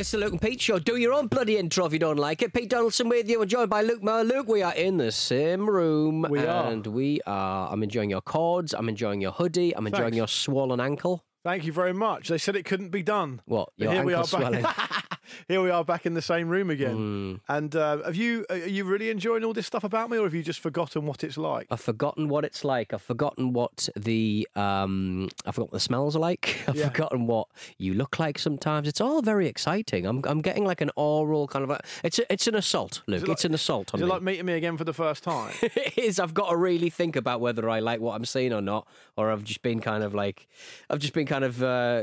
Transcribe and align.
It's 0.00 0.12
the 0.12 0.16
Luke 0.16 0.32
and 0.32 0.40
Pete 0.40 0.62
show. 0.62 0.78
Do 0.78 0.96
your 0.96 1.12
own 1.12 1.26
bloody 1.26 1.58
intro 1.58 1.84
if 1.84 1.92
you 1.92 1.98
don't 1.98 2.16
like 2.16 2.40
it. 2.40 2.54
Pete 2.54 2.70
Donaldson 2.70 3.10
with 3.10 3.28
you, 3.28 3.42
and 3.42 3.50
joined 3.50 3.68
by 3.68 3.82
Luke 3.82 4.02
Moore. 4.02 4.24
Luke, 4.24 4.48
we 4.48 4.62
are 4.62 4.72
in 4.72 4.96
the 4.96 5.12
same 5.12 5.68
room. 5.68 6.24
We 6.26 6.38
are. 6.38 6.70
And 6.70 6.86
we 6.86 7.20
are. 7.26 7.70
I'm 7.70 7.82
enjoying 7.82 8.08
your 8.08 8.22
cords. 8.22 8.72
I'm 8.72 8.88
enjoying 8.88 9.20
your 9.20 9.32
hoodie. 9.32 9.76
I'm 9.76 9.86
enjoying 9.86 10.04
Thanks. 10.04 10.16
your 10.16 10.26
swollen 10.26 10.80
ankle. 10.80 11.26
Thank 11.44 11.66
you 11.66 11.74
very 11.74 11.92
much. 11.92 12.28
They 12.28 12.38
said 12.38 12.56
it 12.56 12.64
couldn't 12.64 12.88
be 12.88 13.02
done. 13.02 13.42
What? 13.44 13.74
Your 13.76 13.92
here 13.92 14.02
we 14.02 14.14
ankle 14.14 14.38
are 14.38 14.40
swelling? 14.40 14.64
here 15.48 15.62
we 15.62 15.70
are 15.70 15.84
back 15.84 16.06
in 16.06 16.14
the 16.14 16.22
same 16.22 16.48
room 16.48 16.70
again. 16.70 16.96
Mm. 16.96 17.40
And 17.48 17.76
uh, 17.76 18.02
have 18.04 18.16
you 18.16 18.44
are 18.50 18.56
you 18.56 18.84
really 18.84 19.10
enjoying 19.10 19.44
all 19.44 19.52
this 19.52 19.66
stuff 19.66 19.84
about 19.84 20.10
me, 20.10 20.18
or 20.18 20.24
have 20.24 20.34
you 20.34 20.42
just 20.42 20.60
forgotten 20.60 21.06
what 21.06 21.22
it's 21.24 21.36
like? 21.38 21.66
I've 21.70 21.80
forgotten 21.80 22.28
what 22.28 22.44
it's 22.44 22.64
like. 22.64 22.92
I've 22.92 23.02
forgotten 23.02 23.52
what 23.52 23.88
the 23.96 24.48
um. 24.56 25.28
I've 25.46 25.54
forgotten 25.54 25.70
what 25.70 25.72
the 25.72 25.80
smells 25.80 26.16
are 26.16 26.20
like. 26.20 26.60
I've 26.68 26.76
Yeah. 26.76 26.88
forgotten 26.88 27.26
what 27.26 27.48
you 27.78 27.94
look 27.94 28.18
like. 28.18 28.38
Sometimes 28.38 28.88
it's 28.88 29.00
all 29.00 29.22
very 29.22 29.46
exciting. 29.46 30.06
I'm 30.06 30.22
I'm 30.26 30.40
getting 30.40 30.64
like 30.64 30.80
an 30.80 30.90
oral 30.96 31.46
kind 31.48 31.64
of. 31.64 31.70
A, 31.70 31.80
it's 32.04 32.18
a, 32.18 32.32
it's 32.32 32.46
an 32.46 32.54
assault, 32.54 33.02
Luke. 33.06 33.22
it 33.22 33.28
like- 33.28 33.34
it's 33.36 33.44
an 33.44 33.54
assault 33.54 33.92
on 33.94 34.00
Is 34.00 34.02
it 34.02 34.06
me. 34.06 34.12
like 34.12 34.22
meeting 34.22 34.46
me 34.46 34.52
again 34.54 34.76
for 34.76 34.84
the 34.84 34.92
first 34.94 35.22
time? 35.24 35.52
it 35.62 35.96
is. 35.98 36.18
I've 36.20 36.34
got 36.34 36.50
to 36.50 36.56
really 36.56 36.90
think 36.90 37.16
about 37.16 37.40
whether 37.40 37.68
I 37.68 37.80
like 37.80 38.00
what 38.00 38.14
I'm 38.14 38.24
seeing 38.24 38.52
or 38.52 38.60
not, 38.60 38.86
or 39.16 39.30
I've 39.30 39.44
just 39.44 39.62
been 39.62 39.80
kind 39.80 40.02
of 40.04 40.14
like, 40.14 40.48
I've 40.88 40.98
just 40.98 41.12
been 41.12 41.26
kind 41.26 41.44
of, 41.44 41.62
uh, 41.62 42.02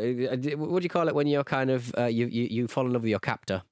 what 0.58 0.80
do 0.80 0.84
you 0.84 0.90
call 0.90 1.08
it 1.08 1.16
when 1.16 1.28
you're 1.28 1.44
kind 1.44 1.70
of, 1.70 1.94
uh, 1.98 2.06
you, 2.06 2.26
you 2.28 2.44
you 2.50 2.68
fall 2.68 2.86
in 2.86 2.94
love 2.94 3.02
with 3.04 3.10
your 3.10 3.17
captor? 3.20 3.64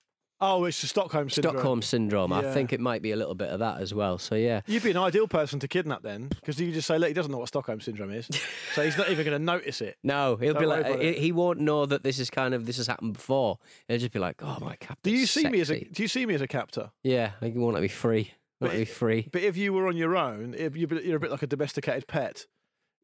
oh, 0.41 0.65
it's 0.65 0.81
the 0.81 0.87
Stockholm 0.87 1.29
syndrome. 1.29 1.53
Stockholm 1.55 1.81
syndrome. 1.81 2.33
I 2.33 2.41
think 2.53 2.73
it 2.73 2.79
might 2.79 3.01
be 3.01 3.11
a 3.11 3.15
little 3.15 3.35
bit 3.35 3.49
of 3.49 3.59
that 3.59 3.81
as 3.81 3.93
well. 3.93 4.17
So 4.17 4.35
yeah. 4.35 4.61
You'd 4.67 4.83
be 4.83 4.91
an 4.91 4.97
ideal 4.97 5.27
person 5.27 5.59
to 5.59 5.67
kidnap 5.67 6.03
then, 6.03 6.27
because 6.27 6.59
you 6.59 6.71
just 6.71 6.87
say, 6.87 6.97
look, 6.97 7.07
he 7.07 7.13
doesn't 7.13 7.31
know 7.31 7.37
what 7.37 7.47
Stockholm 7.47 7.81
syndrome 7.81 8.11
is, 8.11 8.27
so 8.73 8.83
he's 8.83 8.97
not 8.97 9.09
even 9.09 9.25
going 9.25 9.37
to 9.37 9.43
notice 9.43 9.81
it. 9.81 9.97
No, 10.05 10.35
he'll 10.35 10.53
Don't 10.53 10.61
be 10.61 10.67
like, 10.67 11.01
he, 11.01 11.13
he 11.13 11.31
won't 11.31 11.59
know 11.59 11.85
that 11.87 12.03
this 12.03 12.19
is 12.19 12.29
kind 12.29 12.53
of 12.53 12.67
this 12.67 12.77
has 12.77 12.85
happened 12.85 13.13
before. 13.13 13.57
He'll 13.87 13.97
just 13.97 14.11
be 14.11 14.19
like, 14.19 14.41
oh 14.43 14.57
my 14.61 14.75
captor. 14.75 14.99
Do 15.03 15.11
you 15.11 15.25
see 15.25 15.47
me 15.49 15.61
as 15.61 15.71
a. 15.71 15.83
Do 15.83 16.03
you 16.03 16.07
see 16.07 16.25
me 16.25 16.35
as 16.35 16.41
a 16.41 16.47
captor? 16.47 16.91
Yeah, 17.03 17.31
he 17.41 17.49
won't 17.51 17.73
let 17.73 17.81
me 17.81 17.87
free. 17.87 18.31
Won't 18.61 18.73
let 18.73 18.79
me 18.79 18.85
free. 18.85 19.27
But 19.31 19.41
if 19.41 19.57
you 19.57 19.73
were 19.73 19.87
on 19.87 19.97
your 19.97 20.15
own, 20.15 20.53
you're 20.57 21.15
a 21.15 21.19
bit 21.19 21.31
like 21.31 21.41
a 21.41 21.47
domesticated 21.47 22.07
pet. 22.07 22.45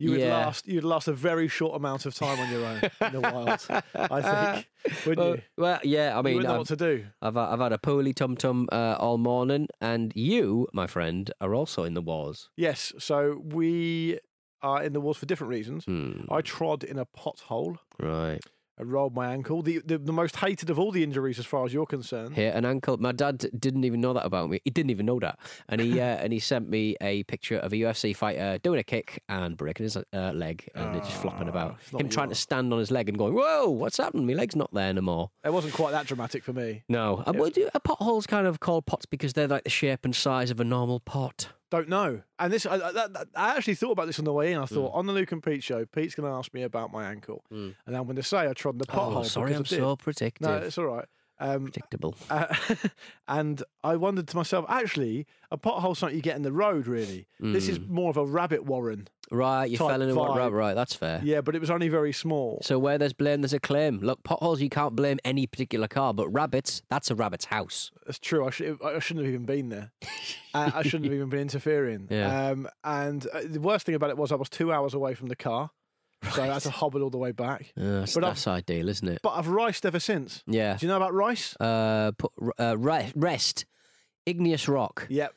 You 0.01 0.11
would 0.11 0.19
Yeah. 0.19 0.37
last. 0.45 0.67
You'd 0.67 0.83
last 0.83 1.07
a 1.07 1.13
very 1.13 1.47
short 1.47 1.75
amount 1.75 2.05
of 2.05 2.13
time 2.15 2.39
on 2.39 2.49
your 2.51 2.65
own 2.65 2.81
in 3.07 3.13
the 3.13 3.21
wild. 3.33 3.83
I 3.93 4.21
think, 4.21 5.05
wouldn't 5.05 5.17
Well, 5.19 5.35
you? 5.35 5.41
well, 5.57 5.79
yeah. 5.83 6.17
I 6.17 6.21
mean, 6.21 6.35
wouldn't 6.35 6.43
know 6.47 6.51
I've- 6.55 6.57
what 6.59 6.67
to 6.69 6.75
do. 6.75 7.05
I've 7.21 7.37
I've 7.37 7.59
had 7.59 7.71
a 7.73 7.77
poorly 7.77 8.13
tum 8.13 8.35
tum 8.35 8.67
uh, 8.71 8.95
all 8.99 9.17
morning, 9.17 9.67
and 9.79 10.11
you, 10.15 10.67
my 10.73 10.87
friend, 10.87 11.31
are 11.39 11.53
also 11.53 11.83
in 11.83 11.93
the 11.93 12.01
wars. 12.01 12.49
Yes. 12.57 12.93
So 12.99 13.41
we 13.43 14.19
are 14.63 14.83
in 14.83 14.93
the 14.93 15.01
wars 15.01 15.17
for 15.17 15.25
different 15.25 15.49
reasons. 15.51 15.85
Hmm, 15.85 16.21
I 16.31 16.41
trod 16.41 16.83
in 16.83 16.97
a 16.99 17.05
pothole. 17.05 17.77
right. 17.99 18.41
I 18.81 18.83
rolled 18.83 19.13
my 19.13 19.31
ankle. 19.31 19.61
The, 19.61 19.79
the 19.85 19.99
the 19.99 20.11
most 20.11 20.37
hated 20.37 20.71
of 20.71 20.79
all 20.79 20.91
the 20.91 21.03
injuries, 21.03 21.37
as 21.37 21.45
far 21.45 21.65
as 21.65 21.73
you're 21.73 21.85
concerned. 21.85 22.33
Hit 22.35 22.55
an 22.55 22.65
ankle. 22.65 22.97
My 22.97 23.11
dad 23.11 23.45
didn't 23.59 23.83
even 23.83 24.01
know 24.01 24.13
that 24.13 24.25
about 24.25 24.49
me. 24.49 24.59
He 24.63 24.71
didn't 24.71 24.89
even 24.89 25.05
know 25.05 25.19
that, 25.19 25.37
and 25.69 25.79
he 25.79 25.99
uh, 25.99 26.03
and 26.03 26.33
he 26.33 26.39
sent 26.39 26.67
me 26.67 26.95
a 26.99 27.21
picture 27.23 27.57
of 27.57 27.73
a 27.73 27.75
UFC 27.75 28.15
fighter 28.15 28.57
doing 28.57 28.79
a 28.79 28.83
kick 28.83 29.21
and 29.29 29.55
breaking 29.55 29.83
his 29.83 29.97
uh, 29.97 30.31
leg, 30.33 30.67
and 30.73 30.95
it's 30.95 31.07
just 31.07 31.21
flopping 31.21 31.47
about. 31.47 31.73
Ah, 31.73 31.77
it's 31.91 32.01
Him 32.01 32.09
trying 32.09 32.29
to 32.29 32.35
stand 32.35 32.73
on 32.73 32.79
his 32.79 32.89
leg 32.89 33.07
and 33.07 33.19
going, 33.19 33.35
"Whoa, 33.35 33.69
what's 33.69 33.97
happened? 33.97 34.25
My 34.25 34.33
leg's 34.33 34.55
not 34.55 34.73
there 34.73 34.89
anymore." 34.89 35.29
It 35.45 35.53
wasn't 35.53 35.75
quite 35.75 35.91
that 35.91 36.07
dramatic 36.07 36.43
for 36.43 36.53
me. 36.53 36.83
No, 36.89 37.23
uh, 37.27 37.33
a 37.35 37.79
pothole's 37.79 38.25
kind 38.25 38.47
of 38.47 38.59
called 38.59 38.87
pots 38.87 39.05
because 39.05 39.33
they're 39.33 39.47
like 39.47 39.63
the 39.63 39.69
shape 39.69 40.05
and 40.05 40.15
size 40.15 40.49
of 40.49 40.59
a 40.59 40.63
normal 40.63 40.99
pot. 40.99 41.49
Don't 41.71 41.87
know. 41.87 42.21
And 42.37 42.51
this, 42.51 42.65
I, 42.65 42.75
I, 42.75 43.07
I 43.33 43.55
actually 43.55 43.75
thought 43.75 43.91
about 43.91 44.05
this 44.05 44.19
on 44.19 44.25
the 44.25 44.33
way 44.33 44.51
in. 44.51 44.59
I 44.59 44.65
thought 44.65 44.91
hmm. 44.91 44.97
on 44.97 45.05
the 45.07 45.13
Luke 45.13 45.31
and 45.31 45.41
Pete 45.41 45.63
show, 45.63 45.85
Pete's 45.85 46.15
going 46.15 46.29
to 46.29 46.37
ask 46.37 46.53
me 46.53 46.63
about 46.63 46.91
my 46.91 47.09
ankle, 47.09 47.45
hmm. 47.49 47.69
and 47.87 47.95
I'm 47.95 48.03
going 48.03 48.17
to 48.17 48.23
say 48.23 48.47
I 48.49 48.53
trod 48.53 48.75
in 48.75 48.79
the 48.79 48.85
oh, 48.89 48.93
pothole. 48.93 49.17
Oh, 49.17 49.23
sorry, 49.23 49.55
I'm 49.55 49.65
so 49.65 49.95
predictive. 49.95 50.47
No, 50.47 50.57
it's 50.57 50.77
all 50.77 50.85
right. 50.85 51.05
Um, 51.41 51.63
Predictable. 51.63 52.15
uh, 52.29 52.53
and 53.27 53.63
I 53.83 53.95
wondered 53.95 54.27
to 54.27 54.35
myself, 54.35 54.63
actually, 54.69 55.25
a 55.49 55.57
pothole's 55.57 55.97
something 55.97 56.15
you 56.15 56.21
get 56.21 56.35
in 56.35 56.43
the 56.43 56.51
road. 56.51 56.85
Really, 56.85 57.27
this 57.39 57.67
is 57.67 57.79
more 57.79 58.11
of 58.11 58.17
a 58.17 58.25
rabbit 58.25 58.63
warren. 58.63 59.07
Right, 59.31 59.65
you 59.65 59.77
fell 59.77 60.01
in 60.01 60.09
a 60.09 60.13
vibe. 60.13 60.51
Right, 60.51 60.73
that's 60.73 60.93
fair. 60.93 61.19
Yeah, 61.23 61.41
but 61.41 61.55
it 61.55 61.59
was 61.59 61.71
only 61.71 61.87
very 61.87 62.11
small. 62.13 62.61
So 62.63 62.77
where 62.77 62.97
there's 62.97 63.13
blame, 63.13 63.41
there's 63.41 63.53
a 63.53 63.59
claim. 63.59 64.01
Look, 64.01 64.23
potholes, 64.23 64.61
you 64.61 64.69
can't 64.69 64.95
blame 64.95 65.19
any 65.25 65.47
particular 65.47 65.87
car, 65.87 66.13
but 66.13 66.27
rabbits, 66.29 66.83
that's 66.89 67.09
a 67.09 67.15
rabbit's 67.15 67.45
house. 67.45 67.91
That's 68.05 68.19
true. 68.19 68.45
I, 68.45 68.51
should, 68.51 68.77
I 68.83 68.99
shouldn't 68.99 69.25
have 69.25 69.33
even 69.33 69.45
been 69.45 69.69
there. 69.69 69.91
uh, 70.53 70.71
I 70.75 70.83
shouldn't 70.83 71.05
have 71.05 71.13
even 71.13 71.29
been 71.29 71.39
interfering. 71.39 72.07
Yeah. 72.11 72.49
Um, 72.49 72.67
and 72.83 73.25
uh, 73.33 73.41
the 73.45 73.61
worst 73.61 73.85
thing 73.85 73.95
about 73.95 74.09
it 74.09 74.17
was 74.17 74.31
I 74.31 74.35
was 74.35 74.49
two 74.49 74.71
hours 74.71 74.93
away 74.93 75.15
from 75.15 75.29
the 75.29 75.35
car, 75.35 75.71
so 76.33 76.43
I 76.43 76.47
had 76.47 76.61
to 76.63 76.69
hobble 76.69 77.01
all 77.03 77.09
the 77.09 77.17
way 77.17 77.31
back. 77.31 77.73
Uh, 77.77 78.01
that's, 78.01 78.13
But 78.13 78.23
I've- 78.23 78.29
that's 78.31 78.47
ideal, 78.47 78.89
isn't 78.89 79.07
it? 79.07 79.19
But 79.23 79.31
I've 79.31 79.47
riced 79.47 79.85
ever 79.85 79.99
since. 79.99 80.43
Yeah. 80.47 80.77
Do 80.77 80.85
you 80.85 80.89
know 80.89 80.97
about 80.97 81.13
rice? 81.13 81.55
Uh, 81.59 82.11
put, 82.17 82.31
uh, 82.59 82.77
re- 82.77 83.11
rest, 83.15 83.65
igneous 84.25 84.67
rock, 84.67 85.07
Yep. 85.09 85.33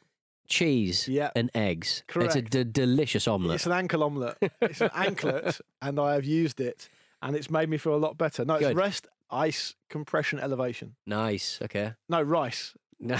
cheese, 0.47 1.09
Yep. 1.09 1.33
and 1.37 1.51
eggs. 1.55 2.03
It's 2.09 2.17
a 2.17 2.29
Correct. 2.41 2.51
d- 2.51 2.65
delicious 2.65 3.27
omelette. 3.27 3.57
It's 3.57 3.67
an 3.67 3.73
ankle 3.73 4.03
omelette. 4.03 4.37
it's 4.61 4.81
an 4.81 4.91
anklet, 4.95 5.61
and 5.83 5.99
I 5.99 6.15
have 6.15 6.25
used 6.25 6.61
it, 6.61 6.89
and 7.23 7.35
it's 7.35 7.51
made 7.51 7.69
me 7.69 7.79
feel 7.79 7.95
a 7.95 7.97
lot 7.97 8.19
better. 8.19 8.45
No, 8.45 8.55
it's 8.55 8.67
Good. 8.67 8.77
rest, 8.77 9.09
ice, 9.31 9.75
compression, 9.89 10.39
elevation. 10.39 10.97
Nice. 11.07 11.61
Okay. 11.63 11.95
No, 12.09 12.21
rice. 12.23 12.75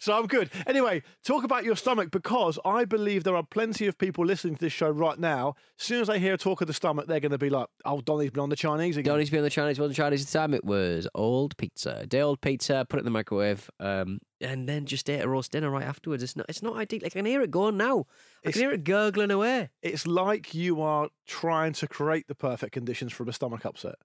So 0.00 0.12
I'm 0.16 0.26
good. 0.26 0.50
Anyway, 0.66 1.02
talk 1.24 1.44
about 1.44 1.64
your 1.64 1.76
stomach 1.76 2.10
because 2.10 2.58
I 2.64 2.84
believe 2.84 3.24
there 3.24 3.36
are 3.36 3.42
plenty 3.42 3.86
of 3.86 3.98
people 3.98 4.24
listening 4.24 4.54
to 4.56 4.60
this 4.60 4.72
show 4.72 4.90
right 4.90 5.18
now. 5.18 5.54
As 5.78 5.84
soon 5.86 6.00
as 6.02 6.08
they 6.08 6.18
hear 6.18 6.36
talk 6.36 6.60
of 6.60 6.66
the 6.66 6.72
stomach, 6.72 7.06
they're 7.06 7.20
going 7.20 7.32
to 7.32 7.38
be 7.38 7.50
like, 7.50 7.66
"Oh, 7.84 8.00
Donny's 8.00 8.30
been 8.30 8.42
on 8.42 8.48
the 8.50 8.56
Chinese 8.56 8.96
again." 8.96 9.10
Don't 9.12 9.18
need 9.18 9.26
to 9.26 9.32
be 9.32 9.38
on 9.38 9.44
the 9.44 9.50
Chinese. 9.50 9.78
One 9.78 9.92
Chinese 9.92 10.30
time 10.30 10.54
it 10.54 10.64
was 10.64 11.08
old 11.14 11.56
pizza, 11.56 12.06
day 12.06 12.20
old 12.20 12.40
pizza. 12.40 12.86
Put 12.88 12.98
it 12.98 13.00
in 13.00 13.04
the 13.04 13.10
microwave, 13.10 13.68
um, 13.80 14.18
and 14.40 14.68
then 14.68 14.86
just 14.86 15.08
ate 15.10 15.22
a 15.22 15.28
roast 15.28 15.52
dinner 15.52 15.70
right 15.70 15.84
afterwards. 15.84 16.22
It's 16.22 16.36
not. 16.36 16.46
It's 16.48 16.62
not 16.62 16.76
ideal. 16.76 17.00
I 17.04 17.08
can 17.08 17.24
hear 17.26 17.42
it 17.42 17.50
going 17.50 17.76
now. 17.76 18.00
I 18.44 18.48
It's- 18.48 18.54
can 18.54 18.62
hear 18.62 18.72
it 18.72 18.84
gurgling 18.84 19.30
away. 19.30 19.70
It's 19.82 20.06
like 20.06 20.54
you 20.54 20.80
are 20.82 21.08
trying 21.26 21.72
to 21.74 21.88
create 21.88 22.28
the 22.28 22.34
perfect 22.34 22.72
conditions 22.72 23.12
for 23.12 23.24
a 23.28 23.32
stomach 23.32 23.64
upset. 23.64 23.96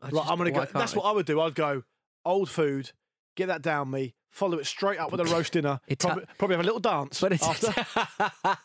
I 0.00 0.10
just- 0.10 0.28
I'm 0.30 0.38
going 0.38 0.52
to 0.52 0.58
go. 0.58 0.60
That's 0.60 0.72
can't 0.92 0.96
what 0.96 1.08
I 1.10 1.12
would 1.12 1.26
do. 1.26 1.40
I'd 1.40 1.54
go 1.54 1.82
old 2.24 2.48
food, 2.48 2.92
get 3.36 3.46
that 3.48 3.62
down 3.62 3.90
me, 3.90 4.14
follow 4.28 4.58
it 4.58 4.66
straight 4.66 4.98
up 4.98 5.10
with 5.12 5.20
a 5.20 5.24
roast 5.24 5.52
dinner. 5.52 5.80
It's 5.88 6.04
ha- 6.04 6.10
probably, 6.14 6.26
probably 6.38 6.56
have 6.56 6.64
a 6.64 6.66
little 6.66 6.80
dance. 6.80 7.20
But 7.20 7.32
it's 7.32 7.46
after. 7.46 7.86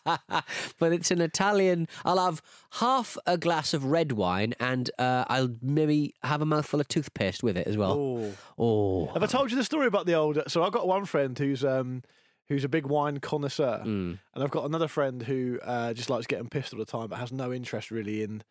but 0.78 0.92
it's 0.92 1.10
an 1.10 1.20
Italian. 1.20 1.88
I'll 2.04 2.24
have 2.24 2.42
half 2.72 3.16
a 3.26 3.36
glass 3.38 3.74
of 3.74 3.84
red 3.84 4.12
wine, 4.12 4.54
and 4.60 4.90
uh, 4.98 5.24
I'll 5.28 5.54
maybe 5.62 6.14
have 6.22 6.42
a 6.42 6.46
mouthful 6.46 6.80
of 6.80 6.88
toothpaste 6.88 7.42
with 7.42 7.56
it 7.56 7.66
as 7.66 7.76
well. 7.76 7.92
Oh. 7.92 8.34
Oh, 8.58 9.06
Have 9.12 9.22
I 9.22 9.26
told 9.26 9.50
you 9.50 9.56
the 9.56 9.64
story 9.64 9.86
about 9.86 10.06
the 10.06 10.14
old? 10.14 10.38
So 10.48 10.62
I've 10.62 10.72
got 10.72 10.86
one 10.88 11.04
friend 11.04 11.38
who's 11.38 11.64
um 11.64 12.02
who's 12.48 12.64
a 12.64 12.68
big 12.68 12.86
wine 12.86 13.20
connoisseur, 13.20 13.82
Mm. 13.84 14.18
and 14.34 14.44
I've 14.44 14.50
got 14.50 14.64
another 14.64 14.88
friend 14.88 15.22
who 15.22 15.58
uh, 15.62 15.92
just 15.92 16.08
likes 16.10 16.26
getting 16.26 16.48
pissed 16.48 16.72
all 16.72 16.78
the 16.78 16.86
time, 16.86 17.08
but 17.08 17.18
has 17.18 17.30
no 17.32 17.52
interest 17.52 17.90
really 17.90 18.22
in 18.22 18.42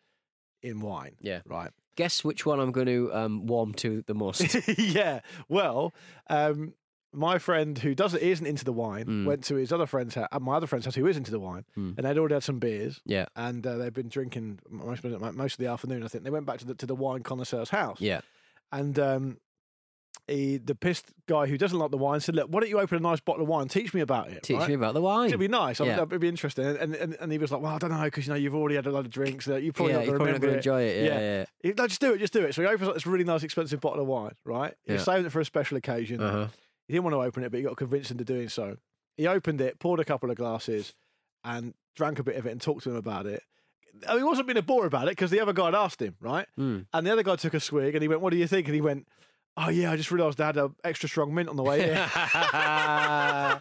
in 0.62 0.80
wine. 0.80 1.16
Yeah. 1.20 1.40
Right. 1.46 1.70
Guess 1.98 2.22
which 2.24 2.46
one 2.46 2.60
I'm 2.60 2.70
going 2.72 2.86
to 2.86 3.12
um, 3.12 3.46
warm 3.46 3.74
to 3.74 4.02
the 4.06 4.14
most. 4.14 4.56
yeah. 4.78 5.20
Well, 5.48 5.92
um, 6.30 6.74
my 7.12 7.38
friend 7.38 7.76
who 7.78 7.94
doesn't 7.94 8.22
isn't 8.22 8.46
into 8.46 8.64
the 8.64 8.72
wine 8.72 9.06
Mm. 9.06 9.24
went 9.26 9.42
to 9.44 9.56
his 9.56 9.72
other 9.72 9.86
friend's 9.86 10.14
house, 10.14 10.28
my 10.40 10.54
other 10.56 10.66
friend's 10.66 10.84
house 10.86 10.94
who 10.94 11.06
is 11.06 11.16
into 11.16 11.30
the 11.32 11.40
wine, 11.40 11.64
Mm. 11.76 11.96
and 11.96 12.06
they'd 12.06 12.16
already 12.18 12.34
had 12.34 12.44
some 12.44 12.58
beers. 12.60 13.00
Yeah. 13.04 13.26
and 13.34 13.66
uh, 13.66 13.76
they'd 13.78 13.94
been 13.94 14.08
drinking 14.08 14.60
most 14.70 15.04
of, 15.04 15.10
the- 15.10 15.32
most 15.32 15.54
of 15.54 15.58
the 15.58 15.66
afternoon. 15.66 16.04
I 16.04 16.08
think 16.08 16.22
they 16.24 16.30
went 16.30 16.46
back 16.46 16.58
to 16.58 16.66
the 16.66 16.74
to 16.76 16.86
the 16.86 16.94
wine 16.94 17.22
connoisseur's 17.22 17.70
house. 17.70 18.00
Yeah. 18.00 18.20
and 18.70 18.98
um, 18.98 19.38
he, 20.26 20.58
the 20.58 20.74
pissed 20.74 21.06
guy 21.26 21.46
who 21.46 21.56
doesn't 21.56 21.78
like 21.78 21.90
the 21.90 21.96
wine 21.96 22.20
said, 22.20 22.34
"Look, 22.34 22.48
why 22.50 22.60
don't 22.60 22.68
you 22.68 22.78
open 22.78 22.98
a 22.98 23.00
nice 23.00 23.20
bottle 23.20 23.42
of 23.42 23.48
wine? 23.48 23.68
Teach 23.68 23.94
me 23.94 24.02
about 24.02 24.28
it. 24.28 24.42
Teach 24.42 24.58
right? 24.58 24.68
me 24.68 24.74
about 24.74 24.92
the 24.92 25.00
wine. 25.00 25.28
It'd 25.28 25.40
be 25.40 25.48
nice. 25.48 25.80
I 25.80 25.84
mean, 25.84 25.94
It'd 25.94 26.20
be 26.20 26.28
interesting." 26.28 26.66
And, 26.66 26.94
and 26.94 27.16
and 27.18 27.32
he 27.32 27.38
was 27.38 27.50
like, 27.50 27.62
"Well, 27.62 27.74
I 27.74 27.78
don't 27.78 27.90
know 27.90 28.02
because 28.02 28.26
you 28.26 28.32
know 28.32 28.38
you've 28.38 28.54
already 28.54 28.74
had 28.76 28.86
a 28.86 28.90
lot 28.90 29.06
of 29.06 29.10
drinks. 29.10 29.48
Uh, 29.48 29.56
you 29.56 29.72
probably 29.72 29.92
yeah, 29.94 29.98
not 30.00 30.06
you're 30.06 30.18
gonna 30.18 30.32
probably 30.32 30.32
not 30.32 30.40
remember 30.42 30.46
going 30.46 30.62
to 30.62 30.70
it." 30.70 30.76
enjoy 30.76 30.82
it. 30.82 31.06
Yeah, 31.06 31.18
yeah. 31.20 31.44
He- 31.62 31.74
No, 31.76 31.86
just 31.86 32.00
do 32.00 32.12
it, 32.12 32.18
just 32.18 32.32
do 32.34 32.44
it. 32.44 32.54
So 32.54 32.62
he 32.62 32.68
opens 32.68 32.88
up 32.88 32.94
this 32.94 33.06
really 33.06 33.24
nice, 33.24 33.42
expensive 33.42 33.80
bottle 33.80 34.02
of 34.02 34.06
wine, 34.06 34.34
right? 34.44 34.74
He 34.84 34.92
was 34.92 35.04
saving 35.04 35.24
it 35.26 35.32
for 35.32 35.40
a 35.40 35.44
special 35.44 35.78
occasion. 35.78 36.20
Uh 36.20 36.30
huh. 36.30 36.46
He 36.86 36.94
didn't 36.94 37.04
want 37.04 37.14
to 37.14 37.22
open 37.22 37.42
it, 37.42 37.50
but 37.50 37.58
he 37.58 37.64
got 37.64 37.76
convinced 37.76 38.10
into 38.10 38.24
doing 38.24 38.48
so. 38.48 38.76
He 39.16 39.26
opened 39.26 39.60
it, 39.60 39.78
poured 39.78 40.00
a 40.00 40.04
couple 40.04 40.30
of 40.30 40.36
glasses, 40.36 40.94
and 41.44 41.74
drank 41.96 42.18
a 42.18 42.22
bit 42.22 42.36
of 42.36 42.46
it 42.46 42.50
and 42.50 42.60
talked 42.60 42.84
to 42.84 42.90
him 42.90 42.96
about 42.96 43.26
it. 43.26 43.42
I 44.06 44.12
mean, 44.12 44.18
he 44.18 44.24
wasn't 44.24 44.46
being 44.46 44.58
a 44.58 44.62
bore 44.62 44.86
about 44.86 45.08
it 45.08 45.12
because 45.12 45.30
the 45.30 45.40
other 45.40 45.52
guy 45.52 45.66
had 45.66 45.74
asked 45.74 46.00
him, 46.00 46.16
right? 46.20 46.46
Mm. 46.58 46.86
And 46.92 47.06
the 47.06 47.10
other 47.12 47.22
guy 47.22 47.36
took 47.36 47.54
a 47.54 47.60
swig 47.60 47.94
and 47.94 48.02
he 48.02 48.08
went, 48.08 48.20
What 48.20 48.30
do 48.30 48.36
you 48.36 48.46
think? 48.46 48.66
And 48.66 48.74
he 48.74 48.80
went, 48.80 49.08
Oh, 49.60 49.70
yeah, 49.70 49.90
I 49.90 49.96
just 49.96 50.10
realised 50.12 50.40
I 50.40 50.46
had 50.46 50.56
an 50.56 50.74
extra 50.84 51.08
strong 51.08 51.34
mint 51.34 51.48
on 51.48 51.56
the 51.56 51.64
way 51.64 51.82
here. 51.82 52.08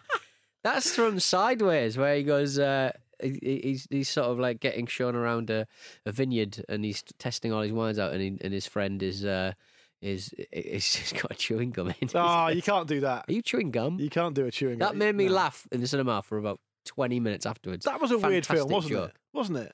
That's 0.64 0.94
from 0.96 1.20
Sideways, 1.20 1.98
where 1.98 2.16
he 2.16 2.24
goes. 2.24 2.60
Uh, 2.60 2.92
he- 3.22 3.62
he's 3.64 3.88
he's 3.90 4.10
sort 4.10 4.28
of 4.28 4.38
like 4.40 4.60
getting 4.60 4.86
shown 4.86 5.16
around 5.16 5.50
a, 5.50 5.66
a 6.06 6.12
vineyard, 6.12 6.64
and 6.70 6.84
he's 6.86 7.04
testing 7.20 7.52
all 7.54 7.62
his 7.62 7.72
wines 7.72 7.98
out, 8.00 8.12
and 8.14 8.22
he, 8.22 8.38
and 8.42 8.54
his 8.54 8.68
friend 8.68 9.02
is 9.02 9.24
uh, 9.26 9.54
is 10.02 10.34
is 10.52 10.96
he's 10.96 11.14
got 11.14 11.32
a 11.32 11.36
chewing 11.36 11.72
gum 11.72 11.88
in. 11.88 11.96
his- 12.00 12.12
oh, 12.16 12.48
you 12.50 12.62
can't 12.62 12.88
do 12.88 13.00
that. 13.02 13.26
Are 13.28 13.32
you 13.34 13.42
chewing 13.42 13.72
gum? 13.72 14.00
You 14.00 14.10
can't 14.10 14.36
do 14.36 14.46
a 14.46 14.52
chewing 14.52 14.80
gum. 14.80 14.88
That 14.88 14.92
gum. 14.92 15.00
made 15.00 15.16
me 15.16 15.28
No. 15.28 15.34
laugh 15.34 15.68
in 15.72 15.82
the 15.82 15.88
cinema 15.88 16.22
for 16.22 16.38
about 16.38 16.60
twenty 16.86 17.20
minutes 17.20 17.46
afterwards. 17.46 17.86
That 17.86 18.02
was 18.02 18.12
a 18.12 18.18
weird 18.20 18.46
film, 18.46 18.70
wasn't 18.70 18.94
joke. 18.94 19.10
it? 19.10 19.16
Wasn't 19.34 19.58
it? 19.58 19.74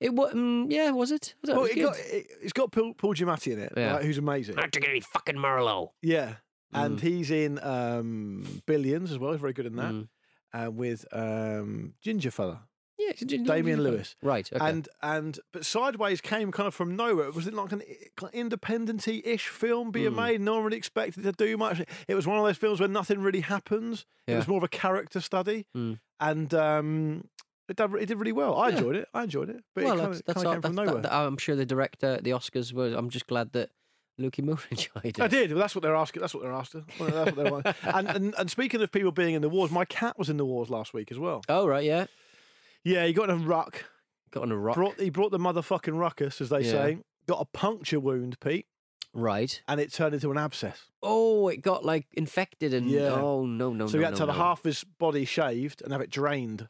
It 0.00 0.12
was, 0.14 0.34
mm, 0.34 0.66
yeah, 0.70 0.90
was 0.90 1.10
it? 1.12 1.34
I 1.44 1.46
thought 1.46 1.56
Well, 1.56 1.64
it 1.66 1.76
it 1.78 1.82
got, 1.82 1.98
it, 1.98 2.26
it's 2.42 2.52
got 2.52 2.72
Paul, 2.72 2.94
Paul 2.94 3.14
Giamatti 3.14 3.52
in 3.52 3.58
it, 3.60 3.72
Yeah. 3.76 3.94
right, 3.94 4.04
who's 4.04 4.18
amazing. 4.18 4.56
Not 4.56 4.72
to 4.72 4.80
get 4.80 4.90
any 4.90 5.00
fucking 5.00 5.36
Merlot. 5.36 5.90
Yeah. 6.02 6.36
And 6.72 6.98
Mm. 6.98 7.02
he's 7.02 7.30
in 7.30 7.58
um, 7.62 8.62
Billions 8.66 9.12
as 9.12 9.18
well. 9.18 9.32
He's 9.32 9.40
very 9.40 9.52
good 9.52 9.66
in 9.66 9.76
that. 9.76 9.92
Mm. 9.92 10.08
Uh, 10.52 10.70
with 10.70 11.04
um, 11.12 11.94
Ginger 12.02 12.30
Fella. 12.30 12.62
Yeah, 12.98 13.10
it's 13.10 13.22
a 13.22 13.24
ginger- 13.24 13.52
Damian 13.52 13.78
ginger- 13.78 13.90
Lewis. 13.90 14.16
Right. 14.22 14.48
Okay. 14.52 14.64
And 14.64 14.88
and 15.02 15.38
but 15.52 15.64
Sideways 15.66 16.20
came 16.20 16.52
kind 16.52 16.66
of 16.68 16.74
from 16.74 16.94
nowhere. 16.96 17.30
Was 17.32 17.46
it 17.48 17.54
like 17.54 17.72
an 17.72 17.82
independent 18.32 19.06
ish 19.08 19.48
film 19.48 19.90
being 19.90 20.12
Mm. 20.12 20.16
made? 20.16 20.40
No 20.40 20.54
one 20.54 20.64
really 20.64 20.76
expected 20.76 21.22
to 21.24 21.32
do 21.32 21.56
much. 21.56 21.82
It 22.08 22.14
was 22.14 22.26
one 22.26 22.38
of 22.38 22.44
those 22.44 22.56
films 22.56 22.78
where 22.80 22.88
nothing 22.88 23.20
really 23.20 23.40
happens. 23.40 24.06
It 24.26 24.34
was 24.36 24.46
more 24.48 24.58
of 24.58 24.62
a 24.64 24.68
character 24.68 25.20
study, 25.20 25.66
Mm. 25.76 25.98
and 26.20 26.54
um, 26.54 27.28
it, 27.68 27.76
did, 27.76 27.94
it 27.94 28.06
did 28.06 28.18
really 28.18 28.32
well. 28.32 28.56
I 28.58 28.70
enjoyed 28.70 28.96
it. 28.96 29.08
I 29.14 29.22
enjoyed 29.24 29.50
it. 29.50 29.62
But 29.74 29.84
well, 29.84 29.94
it 29.94 29.96
kind 29.98 30.08
that's, 30.12 30.20
of, 30.20 30.26
that's 30.26 30.36
kind 30.36 30.46
all, 30.46 30.52
of 30.52 30.62
came 30.62 30.68
from 30.70 30.74
nowhere. 30.84 30.94
that- 31.02 31.10
that- 31.10 31.12
I'm 31.12 31.36
sure 31.36 31.56
the 31.56 31.66
director, 31.66 32.18
the 32.22 32.30
Oscars 32.30 32.72
was. 32.72 32.92
I'm 32.94 33.10
just 33.10 33.26
glad 33.26 33.52
that 33.52 33.70
Lukey 34.20 34.44
Moore 34.44 34.58
enjoyed 34.70 34.90
it. 35.04 35.20
I 35.20 35.26
did. 35.28 35.50
Well, 35.52 35.60
that's 35.60 35.74
what 35.74 35.82
they're 35.82 35.96
asking. 35.96 36.20
That's 36.20 36.34
what 36.34 36.42
they're 36.42 36.52
after. 36.52 36.84
Well, 37.00 37.10
that's 37.10 37.36
what 37.36 37.44
they 37.44 37.50
want. 37.50 37.66
and, 37.82 38.08
and 38.08 38.34
and 38.38 38.50
speaking 38.50 38.80
of 38.82 38.92
people 38.92 39.12
being 39.12 39.34
in 39.34 39.42
the 39.42 39.48
wars, 39.48 39.70
my 39.70 39.84
cat 39.84 40.18
was 40.18 40.28
in 40.30 40.36
the 40.36 40.44
wars 40.44 40.70
last 40.70 40.94
week 40.94 41.10
as 41.10 41.18
well. 41.18 41.42
Oh 41.48 41.66
right, 41.66 41.84
yeah. 41.84 42.06
Yeah, 42.84 43.06
he 43.06 43.12
got 43.12 43.30
in 43.30 43.42
a 43.42 43.46
ruck. 43.46 43.84
Got 44.30 44.42
on 44.44 44.52
a 44.52 44.58
rock. 44.58 44.74
Brought 44.76 45.00
he 45.00 45.10
brought 45.10 45.30
the 45.30 45.38
motherfucking 45.38 45.98
ruckus, 45.98 46.40
as 46.40 46.48
they 46.50 46.60
Yeah. 46.60 46.70
say. 46.70 46.98
Got 47.26 47.40
a 47.40 47.44
puncture 47.46 47.98
wound, 47.98 48.38
Pete, 48.40 48.66
Right. 49.14 49.62
and 49.66 49.80
it 49.80 49.90
turned 49.92 50.12
into 50.12 50.30
an 50.30 50.36
abscess. 50.36 50.90
Oh, 51.02 51.48
it 51.48 51.62
got 51.62 51.84
like 51.84 52.06
infected 52.12 52.74
and 52.74 52.90
Yeah. 52.90 53.12
oh 53.14 53.46
no 53.46 53.72
no 53.72 53.86
so 53.86 53.94
no. 53.94 53.98
he 54.00 54.04
had 54.04 54.10
no, 54.12 54.16
to 54.18 54.26
have 54.26 54.36
no. 54.36 54.42
half 54.44 54.62
his 54.64 54.84
body 54.84 55.24
shaved 55.24 55.80
and 55.82 55.90
have 55.92 56.02
it 56.02 56.10
drained. 56.10 56.68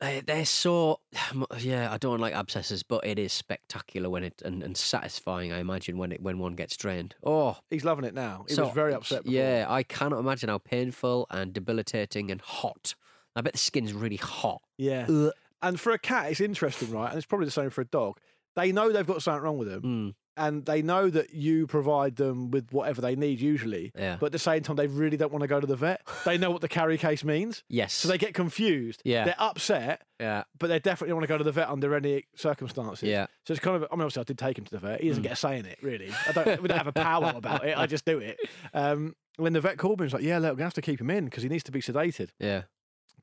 They, 0.00 0.20
they're 0.20 0.44
so 0.44 1.00
yeah. 1.58 1.92
I 1.92 1.98
don't 1.98 2.20
like 2.20 2.34
abscesses, 2.34 2.82
but 2.82 3.06
it 3.06 3.18
is 3.18 3.32
spectacular 3.32 4.10
when 4.10 4.24
it 4.24 4.42
and, 4.44 4.62
and 4.62 4.76
satisfying. 4.76 5.52
I 5.52 5.58
imagine 5.58 5.98
when 5.98 6.12
it 6.12 6.20
when 6.22 6.38
one 6.38 6.54
gets 6.54 6.76
drained. 6.76 7.14
Oh, 7.24 7.56
He's 7.70 7.84
loving 7.84 8.04
it 8.04 8.14
now. 8.14 8.44
He 8.48 8.54
so 8.54 8.64
was 8.66 8.74
very 8.74 8.92
upset. 8.94 9.24
Before. 9.24 9.34
Yeah, 9.38 9.66
I 9.68 9.82
cannot 9.82 10.18
imagine 10.18 10.48
how 10.48 10.58
painful 10.58 11.26
and 11.30 11.52
debilitating 11.52 12.30
and 12.30 12.40
hot. 12.40 12.94
I 13.36 13.40
bet 13.40 13.52
the 13.52 13.58
skin's 13.58 13.92
really 13.92 14.16
hot. 14.16 14.62
yeah. 14.78 15.06
Ugh. 15.08 15.32
And 15.62 15.80
for 15.80 15.92
a 15.92 15.98
cat, 15.98 16.30
it's 16.30 16.40
interesting, 16.42 16.90
right? 16.90 17.08
And 17.08 17.16
it's 17.16 17.24
probably 17.26 17.46
the 17.46 17.50
same 17.50 17.70
for 17.70 17.80
a 17.80 17.86
dog. 17.86 18.18
They 18.54 18.70
know 18.70 18.92
they've 18.92 19.06
got 19.06 19.22
something 19.22 19.42
wrong 19.42 19.56
with 19.56 19.68
them, 19.68 19.82
Mm, 19.82 20.14
and 20.36 20.64
they 20.66 20.82
know 20.82 21.08
that 21.10 21.32
you 21.34 21.66
provide 21.66 22.16
them 22.16 22.50
with 22.50 22.70
whatever 22.72 23.00
they 23.00 23.14
need 23.16 23.40
usually. 23.40 23.92
yeah. 23.96 24.16
But 24.18 24.26
at 24.26 24.32
the 24.32 24.38
same 24.38 24.62
time, 24.62 24.76
they 24.76 24.86
really 24.86 25.16
don't 25.16 25.32
want 25.32 25.42
to 25.42 25.48
go 25.48 25.60
to 25.60 25.66
the 25.66 25.76
vet. 25.76 26.00
They 26.24 26.38
know 26.38 26.50
what 26.50 26.60
the 26.60 26.68
carry 26.68 26.98
case 26.98 27.22
means. 27.24 27.62
yes. 27.68 27.92
So 27.94 28.08
they 28.08 28.18
get 28.18 28.34
confused. 28.34 29.00
Yeah. 29.04 29.24
They're 29.24 29.34
upset, 29.38 30.02
yeah. 30.20 30.44
but 30.58 30.66
they 30.68 30.78
definitely 30.78 31.12
want 31.14 31.24
to 31.24 31.28
go 31.28 31.38
to 31.38 31.44
the 31.44 31.52
vet 31.52 31.68
under 31.68 31.94
any 31.94 32.24
circumstances. 32.34 33.08
Yeah. 33.08 33.26
So 33.46 33.52
it's 33.52 33.60
kind 33.60 33.76
of, 33.76 33.82
I 33.90 33.94
mean, 33.94 34.02
obviously, 34.02 34.20
I 34.20 34.24
did 34.24 34.38
take 34.38 34.58
him 34.58 34.64
to 34.64 34.70
the 34.72 34.78
vet. 34.78 35.00
He 35.00 35.08
doesn't 35.08 35.22
Mm. 35.22 35.24
get 35.28 35.32
a 35.32 35.36
say 35.36 35.58
in 35.58 35.66
it, 35.66 35.78
really. 35.82 36.10
I 36.28 36.32
don't, 36.32 36.62
we 36.62 36.68
don't 36.68 36.78
have 36.78 36.86
a 36.86 36.92
power 37.10 37.32
about 37.36 37.64
it. 37.64 37.76
I 37.76 37.86
just 37.86 38.04
do 38.04 38.18
it. 38.18 38.38
Um, 38.72 39.14
when 39.36 39.52
the 39.52 39.60
vet 39.60 39.78
called 39.78 39.98
me, 40.00 40.04
he 40.04 40.06
was 40.06 40.12
like, 40.14 40.22
yeah, 40.22 40.38
look, 40.38 40.44
we're 40.52 40.56
going 40.56 40.58
to 40.58 40.64
have 40.64 40.74
to 40.74 40.82
keep 40.82 41.00
him 41.00 41.10
in 41.10 41.24
because 41.24 41.42
he 41.42 41.48
needs 41.48 41.64
to 41.64 41.72
be 41.72 41.80
sedated. 41.80 42.30
Yeah. 42.38 42.62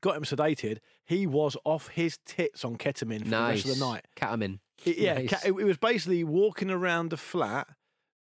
Got 0.02 0.16
him 0.16 0.24
sedated. 0.24 0.78
He 1.04 1.26
was 1.26 1.56
off 1.64 1.88
his 1.88 2.18
tits 2.26 2.64
on 2.64 2.76
ketamine 2.76 3.22
for 3.22 3.28
Nice. 3.28 3.62
the 3.62 3.68
rest 3.70 3.76
of 3.76 3.78
the 3.78 3.92
night. 3.92 4.04
Ketamine. 4.16 4.58
It- 4.84 4.98
yeah, 4.98 5.14
Nice. 5.14 5.44
it, 5.44 5.48
it 5.52 5.64
was 5.64 5.78
basically 5.78 6.24
walking 6.24 6.70
around 6.70 7.10
the 7.10 7.16
flat, 7.16 7.68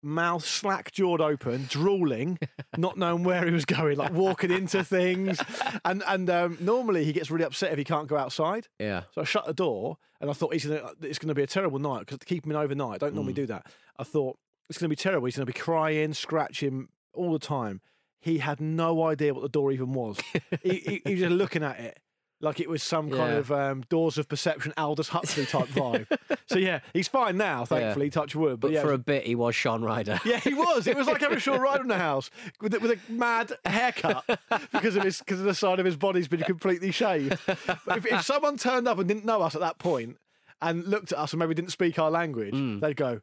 mouth 0.04 0.44
slack 0.44 0.92
jawed 0.92 1.22
open, 1.22 1.66
drooling, 1.70 2.40
not 2.78 2.98
knowing 2.98 3.24
where 3.24 3.46
he 3.46 3.52
was 3.52 3.66
going, 3.66 3.98
like 3.98 4.12
walking 4.14 4.52
into 4.52 4.84
things. 4.98 5.40
And 5.86 6.04
and 6.08 6.30
um, 6.30 6.58
normally 6.60 7.06
he 7.06 7.14
gets 7.14 7.32
really 7.32 7.46
upset 7.46 7.72
if 7.72 7.78
he 7.78 7.84
can't 7.84 8.08
go 8.08 8.18
outside. 8.18 8.68
Yeah. 8.80 9.04
So 9.14 9.22
I 9.22 9.24
shut 9.24 9.46
the 9.46 9.54
door 9.54 9.98
and 10.20 10.30
I 10.30 10.34
thought 10.34 10.54
he's 10.54 10.66
gonna, 10.66 10.92
it's 11.02 11.20
going 11.20 11.30
to 11.30 11.36
be 11.36 11.44
a 11.44 11.48
terrible 11.48 11.80
night 11.80 12.00
because 12.02 12.18
to 12.20 12.26
keep 12.26 12.46
him 12.46 12.52
in 12.52 12.58
overnight, 12.58 12.96
I 12.96 12.98
don't 12.98 13.12
Mm. 13.14 13.16
normally 13.16 13.34
do 13.34 13.46
that. 13.48 13.68
I 13.98 14.04
thought 14.04 14.38
it's 14.70 14.78
going 14.78 14.90
to 14.90 14.96
be 14.96 14.96
terrible. 15.02 15.26
He's 15.26 15.36
going 15.38 15.46
to 15.46 15.54
be 15.54 15.58
crying, 15.60 16.14
scratching 16.14 16.88
all 17.14 17.32
the 17.32 17.40
time. 17.40 17.82
He 18.22 18.38
had 18.38 18.62
no 18.62 19.04
idea 19.04 19.34
what 19.34 19.42
the 19.44 19.50
door 19.50 19.72
even 19.72 19.94
was. 19.94 20.18
he, 20.64 20.76
he, 20.76 21.02
he 21.04 21.12
was 21.12 21.20
just 21.22 21.32
looking 21.34 21.64
at 21.64 21.80
it 21.80 22.00
like 22.44 22.60
it 22.60 22.68
was 22.68 22.82
some 22.82 23.10
kind 23.12 23.34
Yeah. 23.34 23.38
of 23.38 23.52
um, 23.52 23.84
Doors 23.90 24.18
of 24.18 24.28
Perception, 24.28 24.74
Aldous 24.76 25.10
Huxley 25.10 25.46
type 25.46 25.68
vibe. 25.70 26.08
so 26.48 26.58
yeah, 26.58 26.80
he's 26.92 27.08
fine 27.08 27.38
now, 27.38 27.66
thankfully, 27.66 28.10
touch 28.10 28.36
wood. 28.36 28.60
But, 28.60 28.70
But 28.70 28.72
yeah, 28.74 28.82
for 28.82 28.94
a 28.94 28.98
bit, 28.98 29.26
he 29.26 29.36
was 29.36 29.54
Shaun 29.54 29.84
Ryder. 29.84 30.20
yeah, 30.26 30.40
he 30.40 30.54
was. 30.56 30.88
It 30.88 30.96
was 30.98 31.06
like 31.06 31.22
having 31.22 31.38
Shaun 31.38 31.60
Ryder 31.62 31.84
in 31.84 31.88
the 31.88 32.00
house 32.00 32.32
with 32.60 32.74
a, 32.74 32.80
with 32.80 32.92
a 32.92 33.12
mad 33.12 33.52
haircut 33.64 34.24
because 34.72 34.96
of 34.96 35.04
his 35.04 35.20
because 35.20 35.40
of 35.40 35.46
the 35.46 35.54
side 35.54 35.80
of 35.80 35.86
his 35.86 35.98
body's 35.98 36.28
been 36.28 36.42
completely 36.42 36.90
shaved. 36.92 37.38
But 37.46 37.98
if, 37.98 38.06
if 38.08 38.22
someone 38.24 38.58
turned 38.58 38.88
up 38.88 38.98
and 38.98 39.08
didn't 39.08 39.26
know 39.26 39.42
us 39.44 39.54
at 39.54 39.62
that 39.62 39.78
point 39.78 40.18
and 40.64 40.84
looked 40.88 41.12
at 41.12 41.20
us 41.20 41.34
and 41.34 41.40
maybe 41.40 41.54
didn't 41.54 41.72
speak 41.72 42.00
our 42.00 42.10
language, 42.10 42.56
Mm. 42.56 42.82
they'd 42.82 42.96
go, 42.96 43.22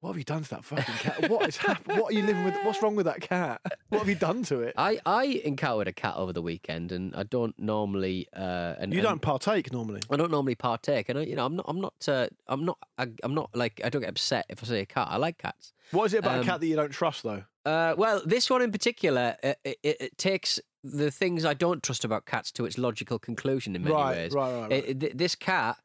"What 0.00 0.10
have 0.10 0.18
you 0.18 0.24
done 0.24 0.42
to 0.44 0.50
that 0.50 0.64
fucking 0.64 0.94
cat? 0.96 1.28
What 1.30 1.48
is 1.48 1.56
happening? 1.56 1.98
What 1.98 2.12
are 2.12 2.14
you 2.16 2.22
living 2.22 2.44
with? 2.44 2.54
What's 2.64 2.80
wrong 2.82 2.94
with 2.96 3.06
that 3.06 3.20
cat? 3.20 3.60
What 3.88 3.98
have 4.00 4.08
you 4.08 4.14
done 4.14 4.42
to 4.44 4.60
it?" 4.60 4.74
I, 4.76 4.98
I 5.04 5.24
encountered 5.44 5.88
a 5.88 5.92
cat 5.92 6.14
over 6.16 6.32
the 6.32 6.42
weekend, 6.42 6.92
and 6.92 7.14
I 7.16 7.22
don't 7.24 7.58
normally. 7.58 8.28
Uh, 8.34 8.74
and, 8.78 8.92
You 8.94 9.00
don't 9.00 9.20
partake 9.22 9.72
normally. 9.72 10.00
I 10.10 10.16
don't 10.16 10.30
normally 10.30 10.54
partake, 10.54 11.08
and 11.08 11.18
I, 11.18 11.22
you 11.22 11.36
know, 11.36 11.44
I'm 11.46 11.56
not. 11.56 11.64
I'm 11.68 11.80
not. 11.80 11.94
Uh, 12.08 12.28
I'm 12.46 12.64
not. 12.64 12.78
I, 12.96 13.08
I'm 13.22 13.34
not 13.34 13.50
like. 13.54 13.80
I 13.84 13.88
don't 13.88 14.02
get 14.02 14.10
upset 14.10 14.46
if 14.48 14.62
I 14.62 14.66
see 14.66 14.78
a 14.78 14.86
cat. 14.86 15.08
I 15.10 15.16
like 15.16 15.38
cats. 15.38 15.72
What 15.90 16.04
is 16.04 16.14
it 16.14 16.18
about 16.18 16.36
Um, 16.36 16.40
a 16.42 16.44
cat 16.44 16.60
that 16.60 16.66
you 16.66 16.76
don't 16.76 16.90
trust 16.92 17.22
though? 17.22 17.44
Uh, 17.64 17.94
well, 17.98 18.22
this 18.24 18.48
one 18.48 18.62
in 18.62 18.72
particular, 18.72 19.36
uh, 19.42 19.52
it, 19.64 19.78
it, 19.82 19.96
it 20.00 20.18
takes 20.18 20.58
the 20.84 21.10
things 21.10 21.44
I 21.44 21.52
don't 21.54 21.82
trust 21.82 22.02
about 22.04 22.24
cats 22.24 22.50
to 22.52 22.64
its 22.64 22.78
logical 22.78 23.18
conclusion 23.18 23.74
in 23.76 23.82
many 23.82 23.94
Right, 23.94 24.16
ways. 24.16 24.32
right, 24.32 24.52
right, 24.52 24.60
right. 24.70 24.72
It- 24.88 25.00
th- 25.00 25.12
this 25.16 25.34
cat, 25.34 25.76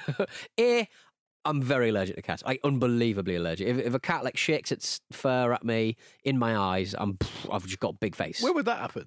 a, 0.58 0.88
I'm 1.44 1.62
very 1.62 1.88
allergic 1.88 2.16
to 2.16 2.22
cats. 2.22 2.42
Like 2.44 2.60
unbelievably 2.64 3.36
allergic. 3.36 3.66
If, 3.66 3.78
if 3.78 3.94
a 3.94 4.00
cat 4.00 4.24
like 4.24 4.36
shakes 4.36 4.70
its 4.72 5.00
fur 5.12 5.52
at 5.52 5.64
me 5.64 5.96
in 6.24 6.38
my 6.38 6.56
eyes, 6.56 6.94
I'm. 6.98 7.18
I've 7.50 7.64
just 7.66 7.80
got 7.80 7.94
a 7.94 7.96
big 7.96 8.14
face. 8.14 8.42
Where 8.42 8.52
would 8.52 8.66
that 8.66 8.78
happen? 8.78 9.06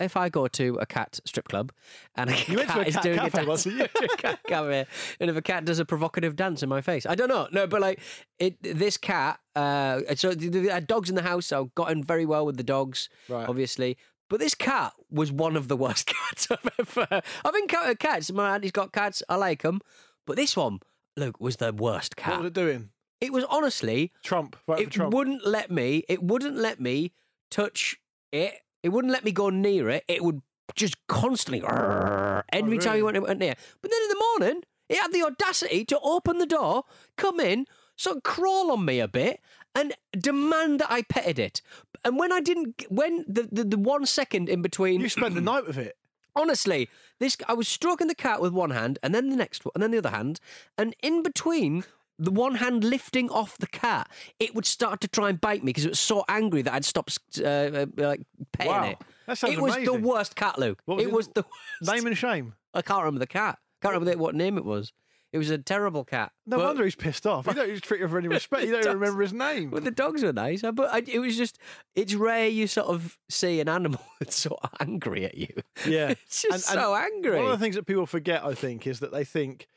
if 0.00 0.16
I 0.16 0.28
go 0.28 0.48
to 0.48 0.78
a 0.80 0.86
cat 0.86 1.20
strip 1.24 1.48
club 1.48 1.72
and 2.16 2.28
a 2.30 2.32
You 2.48 2.58
cat 2.58 2.78
a 2.78 2.88
is 2.88 2.94
cat 2.94 3.02
doing 3.04 3.18
cafe 3.18 3.42
a 3.42 3.46
dance, 3.46 3.66
you? 3.66 3.82
a 4.02 4.08
cat 4.16 4.40
cafe, 4.46 4.86
and 5.20 5.30
if 5.30 5.36
a 5.36 5.42
cat 5.42 5.64
does 5.64 5.78
a 5.78 5.84
provocative 5.84 6.34
dance 6.36 6.62
in 6.62 6.68
my 6.68 6.80
face, 6.80 7.06
I 7.06 7.14
don't 7.14 7.28
know. 7.28 7.46
No, 7.52 7.66
but 7.66 7.80
like 7.80 8.00
it, 8.38 8.56
this 8.62 8.96
cat. 8.96 9.38
Uh, 9.54 10.00
so 10.16 10.34
the, 10.34 10.70
I 10.70 10.80
dogs 10.80 11.08
in 11.08 11.14
the 11.14 11.22
house. 11.22 11.46
So 11.46 11.64
I 11.64 11.68
got 11.74 11.92
in 11.92 12.02
very 12.02 12.26
well 12.26 12.44
with 12.44 12.56
the 12.56 12.62
dogs, 12.64 13.08
Right. 13.28 13.48
obviously. 13.48 13.96
But 14.28 14.40
this 14.40 14.54
cat 14.54 14.92
was 15.10 15.30
one 15.30 15.56
of 15.56 15.68
the 15.68 15.76
worst 15.76 16.06
cats 16.30 16.48
I've 16.50 16.68
ever. 16.78 17.22
I've 17.44 17.54
encountered 17.54 17.98
cats. 17.98 18.32
My 18.32 18.54
auntie's 18.54 18.72
got 18.72 18.92
cats. 18.92 19.22
I 19.28 19.36
like 19.36 19.62
them, 19.62 19.80
but 20.26 20.36
this 20.36 20.56
one, 20.56 20.80
Luke, 21.16 21.40
was 21.40 21.56
the 21.56 21.72
worst 21.72 22.16
cat. 22.16 22.32
What 22.32 22.40
was 22.40 22.46
it 22.48 22.54
doing? 22.54 22.90
It 23.20 23.32
was 23.32 23.44
honestly 23.44 24.12
Trump. 24.22 24.56
For 24.66 24.80
it 24.80 24.90
Trump. 24.90 25.14
wouldn't 25.14 25.46
let 25.46 25.70
me. 25.70 26.04
It 26.08 26.22
wouldn't 26.22 26.56
let 26.56 26.80
me 26.80 27.12
touch 27.50 27.96
it. 28.32 28.54
It 28.82 28.88
wouldn't 28.88 29.12
let 29.12 29.24
me 29.24 29.30
go 29.30 29.48
near 29.50 29.88
it. 29.90 30.04
It 30.08 30.24
would 30.24 30.42
just 30.74 30.96
constantly 31.06 31.62
oh, 31.62 32.42
every 32.52 32.78
oh, 32.78 32.80
time 32.80 32.96
you 32.96 33.04
went, 33.04 33.20
went 33.22 33.38
near. 33.38 33.54
But 33.80 33.90
then 33.90 34.00
in 34.02 34.08
the 34.08 34.24
morning, 34.38 34.62
it 34.88 34.96
had 34.96 35.12
the 35.12 35.22
audacity 35.22 35.84
to 35.86 36.00
open 36.00 36.38
the 36.38 36.46
door, 36.46 36.84
come 37.16 37.40
in, 37.40 37.66
sort 37.96 38.16
of 38.16 38.22
crawl 38.22 38.70
on 38.72 38.84
me 38.84 39.00
a 39.00 39.08
bit 39.08 39.40
and 39.74 39.94
demand 40.18 40.80
that 40.80 40.90
I 40.90 41.02
petted 41.02 41.38
it. 41.38 41.62
And 42.04 42.18
when 42.18 42.32
I 42.32 42.40
didn't, 42.40 42.84
when 42.88 43.24
the, 43.28 43.48
the, 43.50 43.64
the 43.64 43.78
one 43.78 44.06
second 44.06 44.48
in 44.48 44.62
between. 44.62 45.00
You 45.00 45.08
spent 45.08 45.34
the 45.34 45.40
night 45.40 45.66
with 45.66 45.78
it. 45.78 45.96
Honestly, 46.34 46.88
this 47.20 47.36
I 47.48 47.54
was 47.54 47.68
stroking 47.68 48.06
the 48.08 48.14
cat 48.14 48.40
with 48.40 48.52
one 48.52 48.70
hand, 48.70 48.98
and 49.02 49.14
then 49.14 49.30
the 49.30 49.36
next 49.36 49.64
one, 49.64 49.72
and 49.74 49.82
then 49.82 49.90
the 49.90 49.98
other 49.98 50.10
hand, 50.10 50.40
and 50.78 50.94
in 51.02 51.22
between 51.22 51.84
the 52.18 52.30
one 52.30 52.56
hand 52.56 52.84
lifting 52.84 53.28
off 53.30 53.58
the 53.58 53.66
cat, 53.66 54.08
it 54.38 54.54
would 54.54 54.66
start 54.66 55.00
to 55.00 55.08
try 55.08 55.28
and 55.28 55.40
bite 55.40 55.62
me 55.64 55.70
because 55.70 55.84
it 55.84 55.90
was 55.90 56.00
so 56.00 56.24
angry 56.28 56.62
that 56.62 56.72
I'd 56.72 56.84
stop 56.84 57.10
uh, 57.40 57.44
uh, 57.44 57.86
like 57.96 58.20
petting 58.52 58.72
Wow, 58.72 58.84
it. 58.90 58.98
that 59.26 59.38
sounds 59.38 59.54
it 59.54 59.60
was 59.60 59.76
the 59.76 59.94
worst 59.94 60.36
cat, 60.36 60.58
Luke. 60.58 60.80
Was 60.86 61.02
it 61.02 61.08
it- 61.08 61.12
was 61.12 61.28
the 61.28 61.42
worst. 61.82 61.94
Name 61.94 62.06
and 62.06 62.16
shame. 62.16 62.54
I 62.74 62.82
can't 62.82 63.00
remember 63.00 63.18
the 63.20 63.26
cat. 63.26 63.58
Can't 63.82 63.94
remember 63.94 64.16
what 64.22 64.34
name 64.34 64.56
it 64.56 64.64
was. 64.64 64.92
It 65.32 65.38
was 65.38 65.48
a 65.50 65.56
terrible 65.56 66.04
cat. 66.04 66.30
No 66.46 66.58
But- 66.58 66.66
wonder 66.66 66.84
he's 66.84 66.94
pissed 66.94 67.26
off. 67.26 67.46
You 67.46 67.54
don't 67.54 67.82
treat 67.82 68.02
him 68.02 68.10
with 68.10 68.18
any 68.24 68.28
respect. 68.34 68.64
You 68.64 68.72
don't 68.72 68.80
even 68.84 68.98
remember 68.98 69.22
his 69.22 69.32
name. 69.32 69.70
Well, 69.70 69.80
the 69.80 69.90
dogs 69.90 70.22
were 70.22 70.32
nice, 70.32 70.60
but 70.62 70.92
I, 70.92 71.02
it 71.06 71.18
was 71.20 71.36
just, 71.38 71.58
it's 71.94 72.14
rare 72.14 72.48
you 72.48 72.66
sort 72.66 72.88
of 72.88 73.18
see 73.30 73.58
an 73.60 73.68
animal 73.68 74.00
that's 74.20 74.36
so 74.36 74.58
angry 74.80 75.24
at 75.24 75.36
you. 75.36 75.48
Yeah. 75.86 76.10
It's 76.26 76.42
just 76.42 76.66
so 76.66 76.94
angry. 76.94 77.36
One 77.36 77.46
of 77.46 77.58
the 77.58 77.64
things 77.64 77.76
that 77.76 77.86
people 77.86 78.04
forget, 78.06 78.44
I 78.44 78.54
think, 78.54 78.86
is 78.86 79.00
that 79.00 79.10
they 79.12 79.24
think 79.24 79.68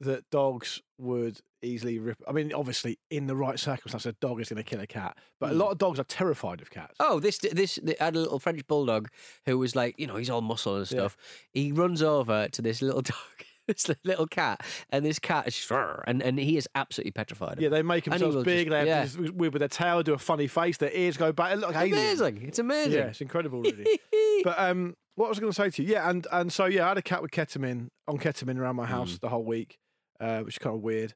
that 0.00 0.28
dogs 0.30 0.82
would 0.98 1.38
easily 1.62 1.98
rip. 2.00 2.18
I 2.28 2.32
mean, 2.32 2.52
obviously, 2.52 2.98
in 3.08 3.28
the 3.28 3.36
right 3.36 3.58
circumstances, 3.58 4.06
a 4.06 4.12
dog 4.14 4.40
is 4.40 4.48
going 4.48 4.62
to 4.62 4.68
kill 4.68 4.80
a 4.80 4.86
cat. 4.86 5.16
But 5.38 5.50
Hmm. 5.50 5.52
a 5.54 5.58
lot 5.58 5.70
of 5.70 5.78
dogs 5.78 6.00
are 6.00 6.04
terrified 6.04 6.60
of 6.60 6.70
cats. 6.70 6.94
Oh, 6.98 7.20
this 7.20 7.38
this 7.38 7.78
I 8.00 8.04
had 8.04 8.16
a 8.16 8.20
little 8.20 8.40
French 8.40 8.66
bulldog 8.66 9.08
who 9.46 9.56
was 9.58 9.74
like, 9.76 9.94
you 9.98 10.06
know, 10.08 10.16
he's 10.16 10.28
all 10.28 10.40
muscle 10.42 10.76
and 10.76 10.88
stuff. 10.88 11.16
He 11.52 11.70
runs 11.72 12.02
over 12.02 12.48
to 12.48 12.60
this 12.62 12.82
little 12.82 13.00
dog, 13.02 13.14
this 13.68 13.90
little 14.04 14.26
cat, 14.26 14.64
and 14.90 15.04
this 15.04 15.18
cat 15.18 15.46
is 15.48 15.70
and 16.06 16.22
and 16.22 16.38
he 16.38 16.56
is 16.56 16.68
absolutely 16.74 17.12
petrified. 17.12 17.60
Yeah, 17.60 17.68
they 17.68 17.82
make 17.82 18.04
themselves 18.04 18.36
big. 18.44 18.66
just- 18.66 18.70
they 18.70 18.78
have 18.78 18.86
yeah. 18.86 19.02
this 19.04 19.16
weird 19.32 19.52
with 19.54 19.60
their 19.60 19.68
tail, 19.68 20.02
do 20.02 20.14
a 20.14 20.18
funny 20.18 20.46
face. 20.46 20.76
Their 20.78 20.92
ears 20.92 21.16
go 21.16 21.32
back. 21.32 21.52
It 21.54 21.58
looks 21.58 21.76
amazing. 21.76 22.42
It's 22.42 22.58
amazing. 22.58 22.92
Yeah, 22.92 23.06
it's 23.06 23.20
incredible, 23.20 23.62
really. 23.62 24.00
but 24.44 24.58
um, 24.58 24.94
what 25.14 25.28
was 25.28 25.38
I 25.38 25.40
going 25.42 25.52
to 25.52 25.56
say 25.56 25.70
to 25.70 25.82
you? 25.82 25.92
Yeah, 25.92 26.08
and 26.10 26.26
and 26.32 26.52
so 26.52 26.66
yeah, 26.66 26.86
I 26.86 26.88
had 26.88 26.98
a 26.98 27.02
cat 27.02 27.22
with 27.22 27.30
ketamine 27.30 27.88
on 28.08 28.18
ketamine 28.18 28.58
around 28.58 28.76
my 28.76 28.84
Mm. 28.86 28.88
house 28.88 29.18
the 29.18 29.28
whole 29.28 29.44
week, 29.44 29.78
uh, 30.20 30.40
which 30.40 30.54
is 30.54 30.58
kind 30.58 30.74
of 30.76 30.82
weird. 30.82 31.14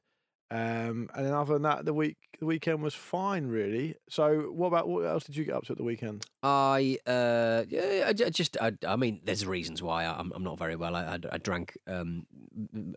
Um, 0.49 1.09
and 1.13 1.25
then 1.25 1.33
other 1.33 1.53
than 1.53 1.63
that, 1.63 1.83
the 1.83 1.93
week 1.93 2.17
the 2.39 2.45
weekend 2.45 2.81
was 2.81 2.95
fine, 2.95 3.47
really. 3.47 3.95
So 4.09 4.51
what 4.53 4.67
about 4.67 4.87
what 4.87 5.05
else 5.05 5.25
did 5.25 5.35
you 5.35 5.43
get 5.43 5.55
up 5.55 5.65
to 5.65 5.73
at 5.73 5.77
the 5.77 5.83
weekend? 5.83 6.25
I 6.41 6.97
uh 7.05 7.65
yeah 7.67 8.05
I 8.07 8.13
just 8.13 8.55
I, 8.61 8.73
I 8.87 8.95
mean 8.95 9.19
there's 9.25 9.45
reasons 9.45 9.83
why 9.83 10.05
I'm 10.05 10.31
I'm 10.33 10.43
not 10.43 10.57
very 10.57 10.75
well. 10.77 10.95
I 10.95 11.03
I, 11.03 11.19
I 11.33 11.37
drank 11.37 11.77
um 11.87 12.25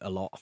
a 0.00 0.11
lot. 0.11 0.40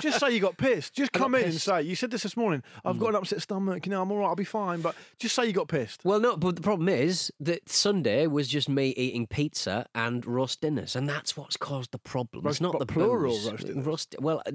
Just 0.00 0.20
say 0.20 0.30
you 0.32 0.40
got 0.40 0.56
pissed. 0.56 0.94
Just 0.94 1.10
I 1.14 1.18
come 1.18 1.34
in 1.34 1.44
and 1.44 1.54
say 1.54 1.82
you 1.82 1.94
said 1.94 2.10
this 2.10 2.22
this 2.22 2.36
morning. 2.36 2.62
I've 2.84 2.96
Mm. 2.96 3.00
got 3.00 3.08
an 3.10 3.14
upset 3.16 3.42
stomach. 3.42 3.86
You 3.86 3.90
know, 3.90 4.02
I'm 4.02 4.10
all 4.10 4.18
right. 4.18 4.28
I'll 4.28 4.34
be 4.36 4.44
fine. 4.44 4.80
But 4.80 4.94
just 5.18 5.34
say 5.34 5.46
you 5.46 5.52
got 5.52 5.68
pissed. 5.68 6.04
Well, 6.04 6.20
no, 6.20 6.36
but 6.36 6.56
the 6.56 6.62
problem 6.62 6.88
is 6.88 7.32
that 7.40 7.68
Sunday 7.68 8.26
was 8.26 8.48
just 8.48 8.68
me 8.68 8.90
eating 8.96 9.26
pizza 9.26 9.86
and 9.94 10.24
roast 10.26 10.60
dinners, 10.60 10.96
and 10.96 11.08
that's 11.08 11.36
what's 11.36 11.56
caused 11.56 11.92
the 11.92 11.98
problem. 11.98 12.44
Roast- 12.44 12.54
it's 12.56 12.60
not 12.60 12.78
the 12.78 12.86
plural 12.86 13.32
booze. 13.32 13.50
roast 13.50 13.66
dinners? 13.66 13.86
Roast, 13.86 14.16
well, 14.20 14.42
uh, 14.46 14.50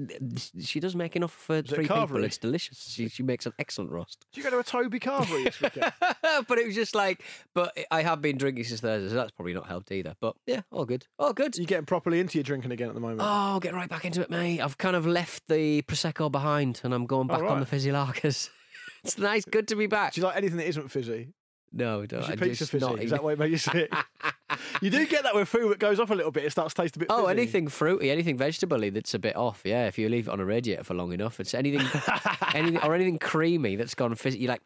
she 0.60 0.80
does 0.80 0.94
make 0.96 1.16
enough 1.16 1.32
for 1.32 1.56
it 1.56 1.68
three 1.68 1.86
people. 1.86 2.24
It's 2.24 2.38
delicious. 2.38 2.88
She, 2.90 3.08
she 3.08 3.22
makes 3.22 3.46
an 3.46 3.52
excellent 3.58 3.90
roast. 3.90 4.26
Did 4.32 4.38
you 4.38 4.44
go 4.44 4.50
to 4.50 4.58
a 4.58 4.64
Toby 4.64 5.00
Carvery 5.00 5.44
this 5.44 5.60
weekend? 5.60 5.92
but 6.48 6.58
it 6.58 6.66
was 6.66 6.74
just 6.74 6.94
like, 6.94 7.22
but 7.54 7.76
I 7.90 8.02
have 8.02 8.20
been 8.20 8.36
drinking 8.36 8.64
since 8.64 8.80
Thursday, 8.80 9.08
so 9.08 9.14
that's 9.14 9.30
probably 9.32 9.54
not 9.54 9.66
helped 9.66 9.90
either. 9.92 10.14
But 10.20 10.36
yeah, 10.46 10.62
all 10.70 10.84
good, 10.84 11.06
all 11.18 11.32
good. 11.32 11.56
You're 11.56 11.66
getting 11.66 11.86
properly 11.86 12.20
into 12.20 12.38
your 12.38 12.44
drinking 12.44 12.72
again 12.72 12.88
at 12.88 12.94
the 12.94 13.00
moment? 13.00 13.20
Oh, 13.22 13.60
get 13.60 13.74
right 13.74 13.88
back 13.88 14.04
into 14.04 14.20
it, 14.22 14.30
mate. 14.30 14.60
I've 14.60 14.78
kind 14.88 14.96
of 14.96 15.06
left 15.06 15.42
the 15.48 15.82
prosecco 15.82 16.32
behind, 16.32 16.80
and 16.82 16.94
I'm 16.94 17.04
going 17.04 17.26
back 17.26 17.42
on 17.42 17.60
the 17.60 17.66
fizzy 17.66 17.92
larkers. 17.92 18.48
it's 19.04 19.18
nice, 19.18 19.44
good 19.44 19.68
to 19.68 19.76
be 19.76 19.86
back. 19.86 20.14
Do 20.14 20.20
you 20.22 20.26
like 20.26 20.36
anything 20.36 20.56
that 20.56 20.66
isn't 20.68 20.88
fizzy? 20.88 21.28
no, 21.70 22.06
don't. 22.06 22.20
Is 22.20 22.28
your 22.28 22.32
I 22.32 22.36
pizza 22.36 22.66
fizzy? 22.66 22.86
not 22.86 22.98
Is 23.02 23.10
that 23.10 23.22
what 23.22 23.38
made 23.38 23.50
you 23.50 23.58
sick? 23.58 23.92
you 24.80 24.88
do 24.88 25.06
get 25.06 25.24
that 25.24 25.34
with 25.34 25.46
food 25.46 25.70
that 25.72 25.78
goes 25.78 26.00
off 26.00 26.10
a 26.10 26.14
little 26.14 26.32
bit. 26.32 26.44
It 26.46 26.52
starts 26.52 26.72
to 26.72 26.80
taste 26.80 26.96
a 26.96 27.00
bit. 27.00 27.08
Oh, 27.10 27.26
fizzy. 27.26 27.30
anything 27.38 27.68
fruity, 27.68 28.10
anything 28.10 28.38
vegetable 28.38 28.90
that's 28.90 29.12
a 29.12 29.18
bit 29.18 29.36
off. 29.36 29.60
Yeah, 29.62 29.86
if 29.88 29.98
you 29.98 30.08
leave 30.08 30.26
it 30.26 30.30
on 30.30 30.40
a 30.40 30.44
radiator 30.46 30.84
for 30.84 30.94
long 30.94 31.12
enough, 31.12 31.38
it's 31.38 31.52
anything, 31.52 31.86
anything 32.54 32.78
or 32.82 32.94
anything 32.94 33.18
creamy 33.18 33.76
that's 33.76 33.94
gone 33.94 34.14
fizzy. 34.14 34.38
You're 34.38 34.52
like, 34.52 34.62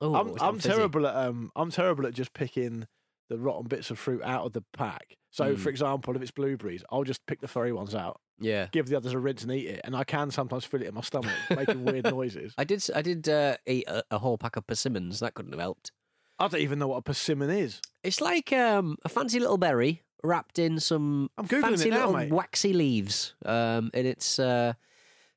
oh, 0.00 0.14
I'm, 0.14 0.34
I'm 0.40 0.58
terrible 0.58 1.06
at 1.06 1.14
um 1.14 1.52
I'm 1.54 1.70
terrible 1.70 2.06
at 2.06 2.14
just 2.14 2.32
picking 2.32 2.86
the 3.28 3.36
rotten 3.36 3.66
bits 3.66 3.90
of 3.90 3.98
fruit 3.98 4.22
out 4.22 4.46
of 4.46 4.52
the 4.54 4.64
pack. 4.72 5.16
So, 5.30 5.54
Mm. 5.54 5.58
for 5.58 5.68
example, 5.68 6.16
if 6.16 6.22
it's 6.22 6.30
blueberries, 6.30 6.82
I'll 6.90 7.04
just 7.04 7.26
pick 7.26 7.42
the 7.42 7.48
furry 7.48 7.72
ones 7.72 7.94
out, 7.94 8.18
Yeah, 8.38 8.68
give 8.72 8.88
the 8.88 8.96
others 8.96 9.12
a 9.14 9.18
rinse 9.18 9.42
and 9.42 9.52
eat 9.52 9.66
it, 9.68 9.80
and 9.84 9.96
I 9.96 10.04
can 10.04 10.30
sometimes 10.30 10.64
feel 10.64 10.82
it 10.82 10.88
in 10.88 10.94
my 10.94 11.00
stomach, 11.00 11.32
making 11.56 11.84
weird 11.84 12.04
noises. 12.04 12.52
I 12.58 12.64
did. 12.64 12.84
I 12.94 13.02
did 13.02 13.28
uh, 13.28 13.56
eat 13.66 13.84
a, 13.88 14.02
a 14.10 14.18
whole 14.18 14.36
pack 14.38 14.56
of 14.56 14.66
persimmons. 14.66 15.20
That 15.20 15.34
couldn't 15.34 15.52
have 15.52 15.60
helped. 15.60 15.92
I 16.38 16.48
don't 16.48 16.60
even 16.60 16.78
know 16.78 16.88
what 16.88 16.98
a 16.98 17.02
persimmon 17.02 17.48
is. 17.50 17.80
It's 18.02 18.20
like 18.20 18.52
um, 18.52 18.98
a 19.04 19.08
fancy 19.08 19.40
little 19.40 19.56
berry 19.56 20.02
wrapped 20.22 20.58
in 20.58 20.78
some 20.80 21.30
fancy 21.46 21.88
now, 21.88 21.96
little 22.08 22.12
mate. 22.12 22.30
waxy 22.32 22.72
leaves. 22.74 23.34
Um, 23.44 23.90
and 23.94 24.06
it's 24.06 24.38
uh, 24.38 24.74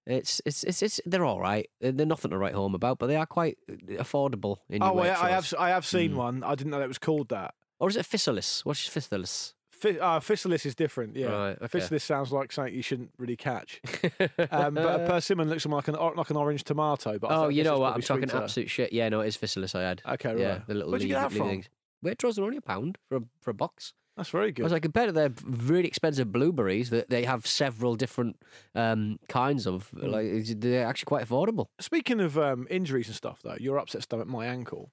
it's, 0.05 0.41
it's 0.45 0.63
it's 0.65 0.81
it's 0.81 0.99
they're 1.05 1.23
all 1.23 1.39
right. 1.39 1.69
They're 1.79 2.05
nothing 2.05 2.31
to 2.31 2.37
write 2.37 2.53
home 2.53 2.75
about, 2.75 2.99
but 2.99 3.07
they 3.07 3.15
are 3.15 3.25
quite 3.25 3.57
affordable. 3.91 4.57
In 4.69 4.81
your 4.81 4.91
Oh, 4.91 4.99
I, 4.99 5.27
I 5.27 5.29
have 5.29 5.53
I 5.57 5.69
have 5.69 5.85
seen 5.85 6.11
Mm. 6.11 6.15
one. 6.15 6.43
I 6.43 6.55
didn't 6.55 6.71
know 6.71 6.79
that 6.79 6.87
was 6.87 6.97
called 6.97 7.29
that. 7.29 7.53
Or 7.79 7.87
is 7.87 7.95
it 7.95 8.05
physalis? 8.05 8.65
What's 8.65 8.89
physalis? 8.89 9.53
Uh, 9.85 10.19
Physalis 10.19 10.65
is 10.65 10.75
different, 10.75 11.15
yeah. 11.15 11.27
Right, 11.27 11.57
okay. 11.61 11.79
Physalis 11.79 12.01
sounds 12.01 12.31
like 12.31 12.51
something 12.51 12.73
you 12.73 12.81
shouldn't 12.81 13.11
really 13.17 13.35
catch. 13.35 13.81
um, 14.51 14.73
but 14.75 15.01
a 15.01 15.05
persimmon 15.07 15.49
looks 15.49 15.65
like 15.65 15.87
an 15.87 15.95
or- 15.95 16.15
like 16.15 16.29
an 16.29 16.37
orange 16.37 16.63
tomato. 16.63 17.17
But 17.19 17.31
I 17.31 17.35
Oh, 17.35 17.47
you 17.49 17.63
know 17.63 17.79
what? 17.79 17.93
I'm 17.95 18.01
talking 18.01 18.27
sweeter. 18.29 18.43
absolute 18.43 18.69
shit. 18.69 18.93
Yeah, 18.93 19.09
no, 19.09 19.21
it 19.21 19.27
is 19.27 19.37
physalis 19.37 19.75
I 19.75 19.81
had. 19.83 20.01
Okay, 20.07 20.39
Yeah, 20.39 20.49
right. 20.49 20.67
the 20.67 20.73
little 20.73 20.91
Where'd 20.91 21.01
you 21.03 21.09
leaf, 21.09 21.15
get 21.17 21.21
that 21.29 21.37
from? 21.37 21.47
things. 21.47 21.69
Waitrose 22.05 22.39
are 22.39 22.43
only 22.43 22.57
a 22.57 22.61
pound 22.61 22.97
for 23.07 23.17
a, 23.17 23.21
for 23.41 23.51
a 23.51 23.53
box. 23.53 23.93
That's 24.17 24.29
very 24.29 24.47
I 24.47 24.51
good. 24.51 24.63
was 24.63 24.73
like, 24.73 24.81
compared 24.81 25.07
to 25.07 25.13
their 25.13 25.31
really 25.45 25.87
expensive 25.87 26.29
blueberries 26.31 26.89
that 26.89 27.09
they 27.09 27.23
have 27.23 27.47
several 27.47 27.95
different 27.95 28.35
um, 28.75 29.17
kinds 29.29 29.65
of, 29.65 29.87
Hmm. 29.89 30.07
like 30.07 30.25
they're 30.59 30.85
actually 30.85 31.05
quite 31.07 31.25
affordable. 31.25 31.67
Speaking 31.79 32.19
of 32.19 32.37
um, 32.37 32.67
injuries 32.69 33.07
and 33.07 33.15
stuff, 33.15 33.39
though, 33.43 33.55
your 33.59 33.77
upset 33.79 34.03
stomach, 34.03 34.27
my 34.27 34.45
ankle. 34.45 34.91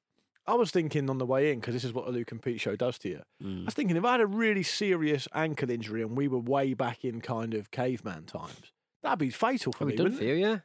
I 0.49 0.55
was 0.55 0.71
thinking 0.71 1.11
on 1.11 1.19
the 1.19 1.27
way 1.27 1.51
in 1.53 1.61
because 1.61 1.75
this 1.75 1.85
is 1.85 1.93
what 1.93 2.07
the 2.07 2.13
Luke 2.13 2.31
and 2.33 2.41
Pete 2.41 2.61
show 2.61 2.77
does 2.77 2.99
to 3.01 3.09
you. 3.09 3.23
Mm. 3.43 3.63
I 3.63 3.65
was 3.67 3.75
thinking 3.75 3.97
if 3.97 4.05
I 4.05 4.13
had 4.13 4.21
a 4.21 4.27
really 4.27 4.63
serious 4.63 5.27
ankle 5.35 5.71
injury 5.71 6.03
and 6.03 6.17
we 6.17 6.29
were 6.29 6.39
way 6.39 6.73
back 6.75 7.05
in 7.05 7.21
kind 7.21 7.53
of 7.55 7.71
caveman 7.71 8.25
times, 8.27 8.73
that'd 9.03 9.19
be 9.19 9.31
fatal 9.31 9.73
for 9.73 9.79
Probably 9.79 9.93
me. 9.95 9.97
done 9.97 10.05
Wouldn't 10.05 10.21
for 10.21 10.25
it? 10.25 10.29
you, 10.29 10.35
yeah. 10.47 10.59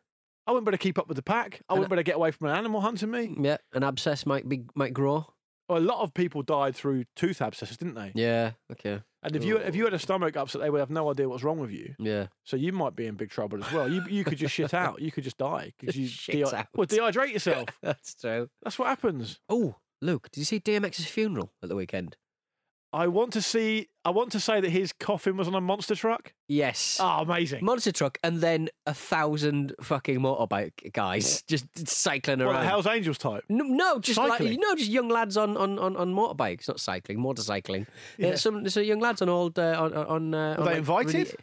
I 0.48 0.52
wouldn't 0.52 0.66
better 0.66 0.78
keep 0.78 0.98
up 1.00 1.08
with 1.08 1.16
the 1.18 1.24
pack. 1.24 1.62
I 1.70 1.74
And- 1.74 1.80
wouldn't 1.80 1.90
better 1.90 2.04
get 2.04 2.16
away 2.16 2.32
from 2.32 2.48
an 2.48 2.56
animal 2.56 2.82
hunting 2.82 3.12
me. 3.12 3.36
Yeah, 3.40 3.58
an 3.74 3.84
abscess 3.84 4.26
might 4.26 4.48
be 4.48 4.64
might 4.76 4.94
grow. 4.94 5.28
Well, 5.70 5.80
a 5.80 5.82
lot 5.82 6.02
of 6.02 6.14
people 6.14 6.42
died 6.44 6.76
through 6.76 7.06
tooth 7.16 7.42
abscesses, 7.42 7.78
didn't 7.78 7.94
they? 7.96 8.12
Yeah, 8.14 8.52
okay. 8.72 9.02
And 9.24 9.36
if 9.36 9.44
you 9.44 9.58
if 9.58 9.76
you 9.76 9.84
had 9.84 9.94
a 9.94 9.98
oh. 9.98 10.00
stomach 10.00 10.36
upset, 10.36 10.62
they 10.62 10.70
would 10.70 10.80
have 10.80 10.90
no 10.90 11.12
idea 11.12 11.30
what's 11.30 11.44
wrong 11.44 11.60
with 11.60 11.72
you. 11.72 11.94
Yeah. 12.00 12.28
So 12.44 12.58
you 12.58 12.74
might 12.74 12.96
be 12.96 13.06
in 13.06 13.16
big 13.16 13.30
trouble 13.30 13.64
as 13.64 13.72
well. 13.72 13.88
You 13.88 14.04
you 14.10 14.24
could 14.24 14.38
just 14.38 14.54
shit 14.54 14.74
out. 14.74 15.02
You 15.02 15.12
could 15.12 15.24
just 15.24 15.38
die 15.38 15.74
because 15.80 15.96
you 15.96 16.08
Shit 16.22 16.54
out. 16.54 16.68
well 16.76 16.88
dehydrate 16.88 17.32
yourself. 17.32 17.70
That's 17.82 18.16
true. 18.16 18.50
That's 18.64 18.80
what 18.80 18.88
happens. 18.88 19.40
Oh, 19.48 19.76
Luke, 20.02 20.30
did 20.32 20.42
you 20.42 20.46
see 20.46 20.60
DMX's 20.60 21.06
funeral 21.06 21.54
at 21.62 21.70
the 21.70 21.76
weekend? 21.76 22.18
I 22.94 23.08
want 23.08 23.32
to 23.34 23.42
see. 23.42 23.88
I 24.04 24.10
want 24.10 24.32
to 24.34 24.40
say 24.40 24.60
that 24.60 24.70
his 24.70 24.92
coffin 24.92 25.38
was 25.38 25.48
on 25.48 25.56
a 25.56 25.62
monster 25.62 25.96
truck. 25.96 26.34
Yes. 26.48 26.98
Oh, 27.00 27.20
amazing! 27.20 27.64
Monster 27.64 27.92
truck, 27.92 28.18
and 28.24 28.42
then 28.42 28.68
a 28.86 28.94
thousand 28.94 29.74
fucking 29.82 30.20
motorbike 30.20 30.92
guys 30.92 31.42
just 31.44 31.66
cycling 31.88 32.40
What, 32.40 32.48
around. 32.56 32.66
Hell's 32.66 32.88
Angels 32.88 33.18
type. 33.18 33.44
No, 33.48 33.64
no, 33.64 34.00
just 34.00 34.18
like 34.18 34.32
Cycling? 34.32 34.54
you 34.54 34.60
know, 34.60 34.76
just 34.76 34.90
young 34.90 35.08
lads 35.08 35.38
on 35.38 35.56
on 35.56 35.80
on, 35.80 35.96
on 35.96 36.14
motorbikes, 36.14 36.68
not 36.68 36.80
cycling, 36.80 37.20
motorcycling. 37.20 37.88
Yeah. 38.18 38.36
Some 38.36 38.68
some 38.68 38.84
young 38.84 39.00
lads 39.00 39.22
on 39.22 39.30
old 39.30 39.58
uh, 39.58 39.78
on 39.80 39.94
on. 39.94 40.34
Uh, 40.34 40.38
Were 40.38 40.60
on, 40.60 40.66
they 40.66 40.72
like, 40.72 40.78
invited? 40.78 41.14
really- 41.14 41.36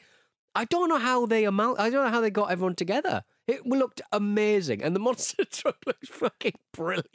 I 0.54 0.64
don't 0.64 0.88
know 0.88 0.98
how 0.98 1.24
they 1.24 1.44
amount. 1.44 1.78
I 1.78 1.88
don't 1.88 2.04
know 2.04 2.10
how 2.10 2.20
they 2.20 2.30
got 2.30 2.50
everyone 2.50 2.74
together. 2.74 3.22
It 3.48 3.66
looked 3.66 4.02
amazing, 4.12 4.82
and 4.82 4.94
the 4.94 5.00
monster 5.00 5.44
truck 5.50 5.76
looks 5.86 6.08
fucking 6.08 6.52
brilliant. 6.74 7.06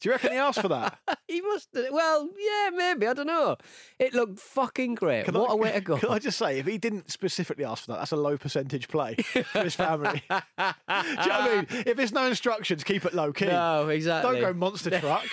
Do 0.00 0.08
you 0.08 0.10
reckon 0.12 0.32
he 0.32 0.36
asked 0.38 0.60
for 0.60 0.68
that? 0.68 0.98
he 1.26 1.40
must. 1.40 1.68
have- 1.74 1.86
Well, 1.90 2.28
yeah, 2.38 2.70
maybe. 2.76 3.06
I 3.06 3.14
don't 3.14 3.26
know. 3.26 3.56
It 3.98 4.12
looked 4.12 4.38
fucking 4.38 4.96
great. 4.96 5.24
Can 5.24 5.34
what 5.34 5.48
I- 5.50 5.54
a 5.54 5.56
way 5.62 5.72
to 5.72 5.80
go! 5.80 5.96
Can 5.96 6.10
I 6.10 6.18
just 6.18 6.36
say, 6.38 6.58
if 6.58 6.66
he 6.66 6.76
didn't 6.76 7.10
specifically 7.10 7.64
ask 7.64 7.84
for 7.86 7.92
that, 7.92 7.98
that's 8.00 8.12
a 8.12 8.16
low 8.16 8.36
percentage 8.36 8.88
play 8.88 9.14
for 9.16 9.64
his 9.64 9.74
family. 9.74 10.22
Do 10.28 10.34
you 10.58 10.58
know 10.58 10.74
what 11.16 11.26
I 11.30 11.56
mean? 11.56 11.66
If 11.86 11.96
there's 11.96 12.12
no 12.12 12.26
instructions, 12.26 12.84
keep 12.84 13.06
it 13.06 13.14
low 13.14 13.32
key. 13.32 13.46
no, 13.46 13.88
exactly. 13.88 14.40
Don't 14.40 14.52
go 14.52 14.58
monster 14.58 14.90
truck. 15.00 15.24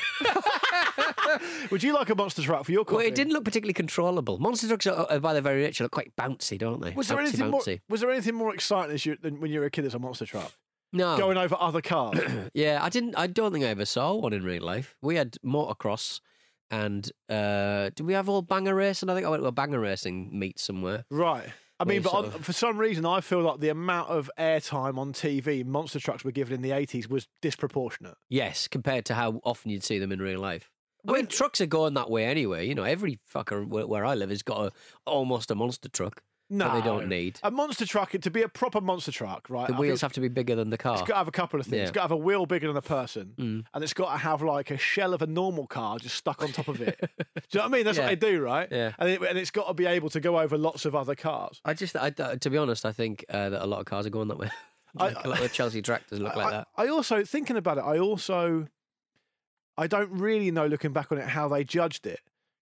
Would 1.72 1.84
you 1.84 1.94
like 1.94 2.10
a 2.10 2.16
monster 2.16 2.42
truck 2.42 2.66
for 2.66 2.72
your 2.72 2.86
coffin? 2.86 2.98
Well, 2.98 3.06
it 3.08 3.16
didn't 3.16 3.34
look 3.34 3.46
particularly 3.46 3.74
controllable. 3.74 4.38
Monster 4.40 4.68
trucks, 4.68 4.88
are, 4.88 5.06
are 5.10 5.20
by 5.20 5.34
their 5.34 5.42
very 5.42 5.62
nature, 5.64 5.84
look 5.84 5.92
quite 5.92 6.16
bouncy, 6.16 6.58
don't 6.58 6.82
they? 6.82 6.92
Was 6.92 7.08
there 7.08 7.18
bouncy, 7.18 7.22
anything 7.22 7.50
more? 7.52 7.64
Was 7.90 8.02
there 8.02 8.12
anything 8.12 8.36
more 8.36 8.54
exciting 8.54 8.94
as 8.94 9.06
you, 9.06 9.18
than 9.22 9.40
when 9.40 9.52
you 9.52 9.60
were 9.60 9.66
a 9.66 9.72
kid 9.72 9.86
as 9.86 9.94
a 9.94 10.00
monster 10.00 10.26
truck? 10.26 10.54
No. 10.94 11.18
Going 11.18 11.38
over 11.38 11.58
other 11.60 11.82
cars. 11.82 12.20
Yeah, 12.54 12.80
I 12.82 12.90
didn't. 12.90 13.16
I 13.18 13.28
don't 13.28 13.52
think 13.52 13.66
I 13.66 13.70
ever 13.70 13.86
saw 13.86 14.14
one 14.14 14.32
in 14.32 14.44
real 14.44 14.64
life. 14.64 14.96
We 15.02 15.16
had 15.16 15.36
motocross, 15.46 16.22
and 16.72 17.12
uh, 17.30 17.90
did 17.96 18.06
we 18.06 18.14
have 18.14 18.30
all 18.30 18.42
banger 18.42 18.74
racing? 18.76 19.10
I 19.10 19.16
think 19.16 19.26
I 19.26 19.30
went 19.30 19.44
to 19.44 19.48
a 19.48 19.52
banger 19.52 19.80
racing 19.80 20.38
meet 20.38 20.58
somewhere, 20.60 21.04
right. 21.10 21.50
I 21.78 21.84
mean, 21.84 22.02
but 22.02 22.14
on, 22.14 22.32
for 22.32 22.54
some 22.54 22.78
reason, 22.78 23.06
I 23.06 23.20
feel 23.20 23.42
like 23.42 23.60
the 23.60 23.68
amount 23.68 24.10
of 24.10 24.32
airtime 24.40 24.98
on 24.98 25.12
TV 25.12 25.66
monster 25.66 26.00
trucks 26.00 26.24
were 26.24 26.32
given 26.32 26.54
in 26.54 26.62
the 26.62 26.70
80s 26.70 27.10
was 27.10 27.28
disproportionate. 27.42 28.16
yes, 28.30 28.70
compared 28.70 29.04
to 29.06 29.16
how 29.16 29.42
often 29.44 29.72
you'd 29.72 29.84
see 29.84 30.00
them 30.00 30.14
in 30.14 30.22
real 30.22 30.40
life. 30.40 30.72
I 31.08 31.12
When- 31.12 31.22
mean, 31.22 31.28
trucks 31.28 31.62
are 31.62 31.66
going 31.66 31.94
that 31.96 32.10
way 32.10 32.26
anyway. 32.26 32.68
You 32.68 32.76
know, 32.76 32.84
every 32.84 33.20
fucker 33.34 33.68
where, 33.68 33.86
where 33.88 34.06
I 34.06 34.16
live 34.16 34.30
has 34.30 34.44
got 34.44 34.60
a 34.68 34.72
almost 35.06 35.52
a 35.52 35.56
monster 35.56 35.90
truck 35.90 36.22
No, 36.50 36.66
that 36.66 36.74
they 36.76 36.82
don't 36.82 37.08
need. 37.08 37.40
A 37.44 37.50
monster 37.52 37.86
truck, 37.86 38.12
to 38.12 38.32
be 38.32 38.42
a 38.44 38.48
proper 38.50 38.80
monster 38.82 39.12
truck, 39.12 39.50
right? 39.50 39.68
The 39.68 39.74
I 39.76 39.80
wheels 39.80 40.00
think 40.00 40.02
have 40.02 40.14
to 40.14 40.22
be 40.22 40.28
bigger 40.28 40.56
than 40.56 40.70
the 40.70 40.78
car. 40.78 40.94
It's 40.94 41.02
got 41.02 41.08
to 41.14 41.16
have 41.18 41.28
a 41.28 41.32
couple 41.32 41.60
of 41.60 41.66
things. 41.66 41.76
Yeah. 41.78 41.82
It's 41.84 41.92
got 41.92 42.02
to 42.02 42.04
have 42.06 42.12
a 42.12 42.18
wheel 42.18 42.46
bigger 42.46 42.68
than 42.68 42.78
a 42.78 42.82
person, 42.82 43.34
Mm. 43.38 43.66
and 43.74 43.84
it's 43.84 43.94
got 43.94 44.12
to 44.12 44.18
have 44.18 44.42
like 44.42 44.70
a 44.72 44.78
shell 44.78 45.14
of 45.14 45.22
a 45.22 45.28
normal 45.28 45.68
car 45.68 45.98
just 46.00 46.16
stuck 46.16 46.42
on 46.44 46.52
top 46.52 46.68
of 46.68 46.82
it. 46.82 46.98
do 47.02 47.08
you 47.08 47.16
know 47.56 47.62
what 47.62 47.64
I 47.66 47.68
mean? 47.70 47.84
That's 47.86 47.98
Yeah. 47.98 48.06
what 48.10 48.20
they 48.20 48.32
do, 48.32 48.42
right? 48.42 48.68
Yeah. 48.72 48.94
And, 49.00 49.10
it, 49.10 49.22
and 49.22 49.38
it's 49.38 49.52
got 49.52 49.68
to 49.68 49.74
be 49.74 49.86
able 49.86 50.10
to 50.12 50.20
go 50.20 50.40
over 50.40 50.58
lots 50.58 50.86
of 50.86 50.96
other 50.96 51.16
cars. 51.16 51.62
I 51.66 51.74
just, 51.74 51.96
I, 51.96 52.10
to 52.12 52.50
be 52.50 52.58
honest, 52.58 52.86
I 52.86 52.92
think 52.92 53.26
uh, 53.30 53.50
that 53.50 53.64
a 53.64 53.68
lot 53.68 53.80
of 53.80 53.86
cars 53.86 54.06
are 54.06 54.12
going 54.12 54.28
that 54.30 54.38
way. 54.38 54.50
Like 54.98 55.26
a 55.26 55.28
lot 55.28 55.42
of 55.42 55.52
Chelsea 55.52 55.82
tractors 55.82 56.22
look 56.22 56.38
like 56.38 56.46
I, 56.46 56.52
that. 56.52 56.68
I 56.78 56.88
also 56.88 57.26
thinking 57.26 57.58
about 57.58 57.78
it. 57.80 57.82
I 57.82 57.98
also, 58.00 58.68
I 59.78 59.88
don't 59.88 60.12
really 60.12 60.52
know 60.52 60.68
looking 60.68 60.94
back 60.94 61.12
on 61.12 61.18
it 61.18 61.28
how 61.28 61.48
they 61.48 61.64
judged 61.64 62.08
it 62.08 62.20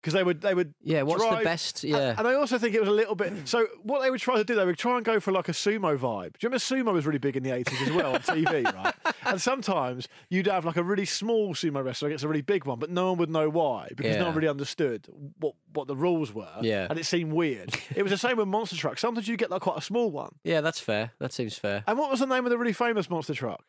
because 0.03 0.13
they 0.15 0.23
would 0.23 0.41
they 0.41 0.55
would 0.55 0.73
Yeah, 0.83 1.03
what's 1.03 1.23
the 1.25 1.43
best? 1.45 1.83
and- 1.83 1.93
Yeah. 1.93 2.15
and 2.17 2.29
I 2.29 2.35
also 2.35 2.59
think 2.59 2.75
it 2.77 2.81
was 2.81 2.89
a 2.89 2.93
little 2.93 3.17
bit. 3.17 3.49
So 3.49 3.67
what 3.83 4.03
they 4.03 4.11
would 4.11 4.21
try 4.21 4.37
to 4.37 4.45
do, 4.45 4.55
they 4.55 4.65
would 4.65 4.79
try 4.79 4.97
and 4.97 5.05
go 5.05 5.19
for 5.19 5.33
like 5.33 5.49
a 5.49 5.53
sumo 5.53 5.99
vibe. 5.99 6.35
Do 6.39 6.47
you 6.47 6.49
remember 6.49 6.59
sumo 6.59 6.93
was 6.93 7.07
really 7.07 7.19
big 7.19 7.37
in 7.37 7.43
the 7.43 7.51
eighties 7.51 7.83
as 7.83 7.91
well 7.91 8.15
on 8.15 8.21
TV, 8.21 8.65
right? 8.75 8.95
And 9.25 9.43
sometimes 9.43 10.07
you'd 10.31 10.47
have 10.47 10.65
like 10.65 10.77
a 10.77 10.83
really 10.85 11.07
small 11.07 11.55
sumo 11.55 11.85
wrestler 11.85 12.09
against 12.09 12.25
a 12.25 12.29
really 12.29 12.41
big 12.43 12.67
one, 12.67 12.79
but 12.79 12.89
no 12.91 13.09
one 13.09 13.19
would 13.19 13.31
know 13.31 13.49
why 13.51 13.89
because 13.97 14.17
no 14.17 14.27
one 14.27 14.35
really 14.37 14.49
understood 14.49 15.07
what 15.41 15.55
what 15.75 15.89
the 15.89 15.97
rules 15.97 16.33
were. 16.33 16.49
Yeah. 16.63 16.87
and 16.89 16.99
it 16.99 17.05
seemed 17.05 17.33
weird. 17.33 17.75
it 17.97 18.03
was 18.03 18.13
the 18.13 18.19
same 18.19 18.37
with 18.37 18.47
monster 18.49 18.77
trucks. 18.77 19.01
Sometimes 19.01 19.27
you 19.29 19.37
get 19.37 19.51
like 19.51 19.63
quite 19.63 19.79
a 19.79 19.83
small 19.83 20.11
one. 20.11 20.37
Yeah, 20.45 20.61
that's 20.61 20.79
fair. 20.81 21.11
That 21.19 21.33
seems 21.33 21.59
fair. 21.59 21.83
And 21.87 21.99
what 21.99 22.11
was 22.11 22.21
the 22.21 22.27
name 22.27 22.45
of 22.47 22.51
the 22.51 22.59
really 22.59 22.73
famous 22.73 23.11
monster 23.11 23.35
truck? 23.35 23.65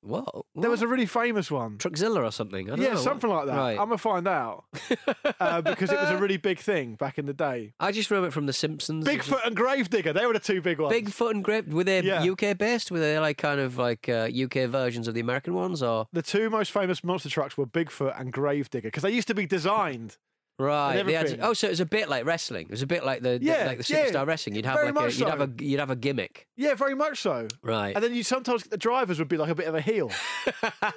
What? 0.00 0.28
There 0.54 0.70
was 0.70 0.80
a 0.82 0.86
really 0.88 1.06
famous 1.06 1.50
one. 1.50 1.76
Truckzilla 1.78 2.22
or 2.26 2.30
something. 2.30 2.68
I 2.70 2.76
don't 2.76 2.84
Yeah, 2.84 2.92
know. 2.94 3.00
something 3.00 3.28
like 3.28 3.46
that. 3.46 3.56
Right. 3.56 3.72
I'm 3.78 3.86
gonna 3.88 3.98
find 3.98 4.28
out 4.28 4.64
uh, 5.40 5.60
because 5.60 5.90
it 5.90 5.98
was 6.00 6.10
a 6.10 6.16
really 6.18 6.36
big 6.36 6.58
thing 6.60 6.94
back 6.94 7.18
in 7.18 7.26
the 7.26 7.32
day. 7.34 7.74
I 7.80 7.90
just 7.92 8.10
remember 8.10 8.28
it 8.28 8.32
from 8.32 8.46
The 8.46 8.52
Simpsons. 8.52 9.04
Bigfoot 9.06 9.44
and 9.44 9.56
Gravedigger, 9.56 10.12
they 10.12 10.24
were 10.24 10.32
the 10.32 10.38
two 10.38 10.60
big 10.62 10.78
ones. 10.78 10.94
Bigfoot 10.94 11.30
and 11.32 11.44
Grip. 11.44 11.68
Were 11.68 11.84
they 11.84 12.00
Yeah. 12.02 12.22
UK 12.30 12.56
based? 12.56 12.90
Were 12.90 13.00
they 13.00 13.18
like 13.18 13.38
kind 13.38 13.60
of 13.60 13.76
like 13.76 14.08
uh, 14.08 14.28
UK 14.32 14.68
versions 14.70 15.08
of 15.08 15.14
the 15.14 15.20
American 15.20 15.54
ones, 15.54 15.82
or 15.82 16.06
The 16.12 16.22
two 16.22 16.48
most 16.48 16.70
famous 16.70 17.02
monster 17.02 17.28
trucks 17.28 17.56
were 17.58 17.66
Bigfoot 17.66 18.18
and 18.20 18.32
Gravedigger 18.32 18.88
because 18.88 19.02
they 19.02 19.10
used 19.12 19.28
to 19.28 19.34
be 19.34 19.46
designed. 19.46 20.16
Right? 20.58 21.06
Had, 21.06 21.38
oh, 21.40 21.52
so 21.52 21.66
it 21.68 21.70
was 21.70 21.80
a 21.80 21.86
bit 21.86 22.08
like 22.08 22.24
wrestling. 22.24 22.66
It 22.66 22.70
was 22.70 22.82
a 22.82 22.86
bit 22.86 23.04
like 23.04 23.22
the, 23.22 23.38
the- 23.38 23.46
like 23.66 23.78
the 23.78 23.92
yeah, 23.92 24.06
superstar 24.06 24.26
wrestling. 24.26 24.56
You'd 24.56 24.66
have 24.66 24.74
very 24.74 24.86
like 24.88 24.96
a, 24.96 25.00
much 25.06 25.18
you'd 25.18 25.28
have 25.28 25.40
a 25.40 25.50
you'd 25.62 25.80
have 25.80 25.90
a 25.90 25.96
gimmick, 25.96 26.46
Yeah, 26.56 26.74
very 26.74 26.94
much 26.94 27.20
so. 27.20 27.48
right? 27.62 27.94
And 27.94 28.02
then 28.04 28.14
you 28.14 28.22
sometimes 28.22 28.64
the 28.64 28.76
drivers 28.76 29.18
would 29.18 29.28
be 29.28 29.36
like 29.36 29.50
a 29.50 29.54
bit 29.54 29.66
of 29.66 29.74
a 29.74 29.80
heel 29.80 30.10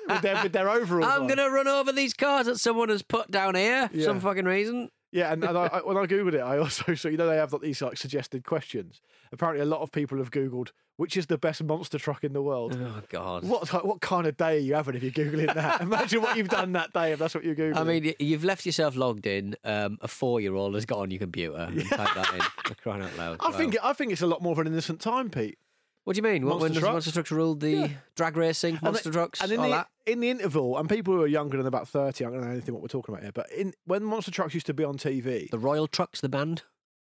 with 0.07 0.21
their 0.21 0.41
with 0.43 0.53
their 0.53 0.69
overalls. 0.69 1.11
I'm 1.13 1.23
on. 1.23 1.27
gonna 1.27 1.49
run 1.49 1.67
over 1.67 1.91
these 1.91 2.13
cars 2.13 2.45
that 2.47 2.57
someone 2.57 2.89
has 2.89 3.01
put 3.01 3.29
down 3.31 3.55
here 3.55 3.87
for 3.89 3.95
Yeah. 3.97 4.05
some 4.05 4.19
fucking 4.19 4.45
reason. 4.45 4.89
Yeah, 5.11 5.31
and, 5.33 5.43
and 5.43 5.57
I, 5.57 5.65
I, 5.73 5.77
when 5.79 5.97
I 5.97 6.05
googled 6.05 6.33
it, 6.33 6.39
I 6.41 6.57
also 6.57 6.95
so 6.95 7.09
you 7.09 7.17
know 7.17 7.27
they 7.27 7.37
have 7.37 7.53
like, 7.53 7.61
these 7.61 7.81
like 7.81 7.97
suggested 7.97 8.43
questions. 8.43 9.01
Apparently, 9.31 9.61
a 9.61 9.65
lot 9.65 9.81
of 9.81 9.91
people 9.91 10.17
have 10.17 10.31
googled 10.31 10.69
which 10.97 11.17
is 11.17 11.25
the 11.25 11.37
best 11.37 11.63
monster 11.63 11.97
truck 11.97 12.23
in 12.23 12.31
the 12.31 12.43
world. 12.43 12.77
Oh 12.79 13.01
God. 13.09 13.43
What 13.43 13.67
ti- 13.67 13.77
what 13.77 14.01
kind 14.01 14.27
of 14.27 14.37
day 14.37 14.57
are 14.57 14.59
you 14.59 14.75
having 14.75 14.93
if 14.93 15.01
you're 15.01 15.11
googling 15.11 15.51
that? 15.51 15.81
Imagine 15.81 16.21
what 16.21 16.37
you've 16.37 16.49
done 16.49 16.73
that 16.73 16.93
day 16.93 17.11
if 17.13 17.17
that's 17.17 17.33
what 17.33 17.43
you're 17.43 17.55
googling. 17.55 17.77
I 17.77 17.83
mean, 17.83 18.13
you've 18.19 18.43
left 18.43 18.67
yourself 18.67 18.95
logged 18.95 19.25
in. 19.25 19.55
Um, 19.63 19.97
a 20.01 20.07
four-year-old 20.07 20.75
has 20.75 20.85
got 20.85 20.99
on 20.99 21.09
your 21.09 21.17
computer 21.17 21.57
and 21.57 21.83
typed 21.89 22.13
that 22.13 22.31
in. 22.35 22.75
Crying 22.83 23.01
out 23.01 23.17
loud! 23.17 23.37
I 23.39 23.49
Wow. 23.49 23.57
think 23.57 23.77
I 23.81 23.93
think 23.93 24.11
it's 24.11 24.21
a 24.21 24.27
lot 24.27 24.43
more 24.43 24.51
of 24.51 24.59
an 24.59 24.67
innocent 24.67 24.99
time, 25.01 25.31
Pete. 25.31 25.57
What 26.03 26.13
do 26.15 26.17
you 26.17 26.23
mean? 26.23 26.45
What, 26.45 26.59
when 26.59 26.73
trucks? 26.73 26.93
monster 26.93 27.11
trucks 27.11 27.31
ruled 27.31 27.59
the 27.59 27.69
Yeah. 27.71 27.87
drag 28.15 28.35
racing, 28.35 28.79
monster 28.81 29.09
the- 29.09 29.13
trucks, 29.13 29.41
and 29.41 29.51
in 29.51 29.59
all 29.59 29.65
the, 29.65 29.71
that? 29.71 29.87
in 30.07 30.19
the 30.19 30.29
interval, 30.31 30.77
and 30.77 30.89
people 30.89 31.13
who 31.13 31.21
are 31.21 31.27
younger 31.27 31.57
than 31.57 31.67
about 31.67 31.87
thirty, 31.87 32.25
I 32.25 32.29
don't 32.31 32.41
know 32.41 32.47
anything 32.49 32.73
what 32.73 32.81
we're 32.81 32.87
talking 32.87 33.13
about 33.13 33.23
here. 33.23 33.31
But 33.31 33.51
in 33.51 33.73
when 33.85 34.03
monster 34.03 34.31
trucks 34.31 34.53
used 34.53 34.65
to 34.65 34.73
be 34.73 34.83
on 34.83 34.97
TV, 34.97 35.49
The 35.51 35.59
Royal 35.59 35.87
Trux, 35.87 36.19
the 36.21 36.29
band. 36.29 36.63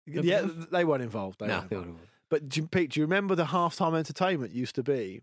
yeah, 0.06 0.42
th- 0.42 0.70
they 0.72 0.86
weren't 0.86 1.02
involved. 1.04 1.40
They 1.40 1.48
weren't 1.48 1.72
involved. 1.72 2.00
But 2.30 2.50
do 2.50 2.62
you- 2.62 2.68
Pete, 2.68 2.92
do 2.92 3.00
you 3.00 3.06
remember 3.06 3.36
the 3.36 3.46
halftime 3.46 3.98
entertainment 3.98 4.54
used 4.54 4.76
to 4.76 4.84
be? 4.84 5.22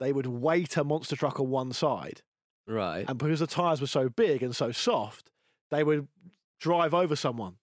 They 0.00 0.12
would 0.12 0.26
weight 0.26 0.76
a 0.76 0.84
monster 0.84 1.14
truck 1.16 1.38
on 1.38 1.50
one 1.50 1.72
side, 1.72 2.22
Right. 2.66 3.04
and 3.08 3.18
because 3.18 3.40
the 3.40 3.46
tires 3.46 3.80
were 3.80 3.86
so 3.86 4.08
big 4.08 4.42
and 4.42 4.54
so 4.56 4.72
soft, 4.72 5.30
they 5.70 5.84
would 5.84 6.08
drive 6.58 6.94
over 6.94 7.16
someone. 7.16 7.56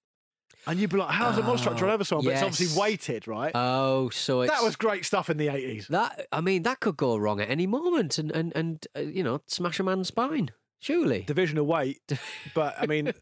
And 0.67 0.79
you'd 0.79 0.89
be 0.91 0.97
like, 0.97 1.09
"How's 1.11 1.37
a 1.37 1.43
monster 1.43 1.65
truck 1.65 1.75
Oh, 1.75 1.79
drive 1.79 1.93
over 1.95 2.03
someone?" 2.03 2.25
But 2.25 2.33
it's 2.33 2.43
obviously 2.43 2.79
weighted, 2.79 3.27
right? 3.27 3.51
Oh, 3.55 4.09
so 4.09 4.41
it's 4.41 4.51
that 4.53 4.63
was 4.63 4.75
great 4.75 5.05
stuff 5.05 5.29
in 5.29 5.37
the 5.37 5.47
eighties. 5.47 5.87
that. 5.87 6.27
I 6.31 6.41
mean, 6.41 6.63
that 6.63 6.79
could 6.79 6.97
go 6.97 7.17
wrong 7.17 7.39
at 7.41 7.49
any 7.49 7.65
moment, 7.67 8.17
and 8.17 8.31
and 8.31 8.51
and 8.55 8.87
uh, 8.95 8.99
you 9.01 9.23
know, 9.23 9.41
smash 9.47 9.79
a 9.79 9.83
man's 9.83 10.09
spine. 10.09 10.51
Surely. 10.79 11.21
Division 11.21 11.59
of 11.59 11.67
weight, 11.67 12.01
but 12.55 12.75
I 12.79 12.87
mean, 12.87 13.13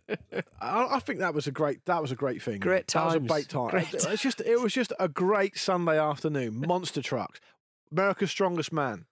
I, 0.62 0.88
I 0.91 0.99
think 0.99 1.19
that 1.19 1.34
was 1.34 1.45
a 1.45 1.52
great 1.52 1.84
that 1.86 2.02
was 2.02 2.12
a 2.12 2.15
great 2.15 2.41
thing. 2.41 2.60
Great 2.60 2.88
That 2.88 3.06
was 3.06 3.15
a 3.15 3.19
times. 3.19 3.28
great 3.30 3.49
time. 3.49 3.69
Great 3.69 3.93
It's 3.93 4.21
just 4.21 4.39
it 4.41 4.62
was 4.62 4.73
just 4.73 4.93
a 4.99 5.10
great 5.10 5.58
Sunday 5.58 5.99
afternoon. 5.99 6.63
Monster 6.65 7.02
trucks, 7.02 7.39
America's 7.91 8.32
Strongest 8.32 8.71
Man, 8.71 9.06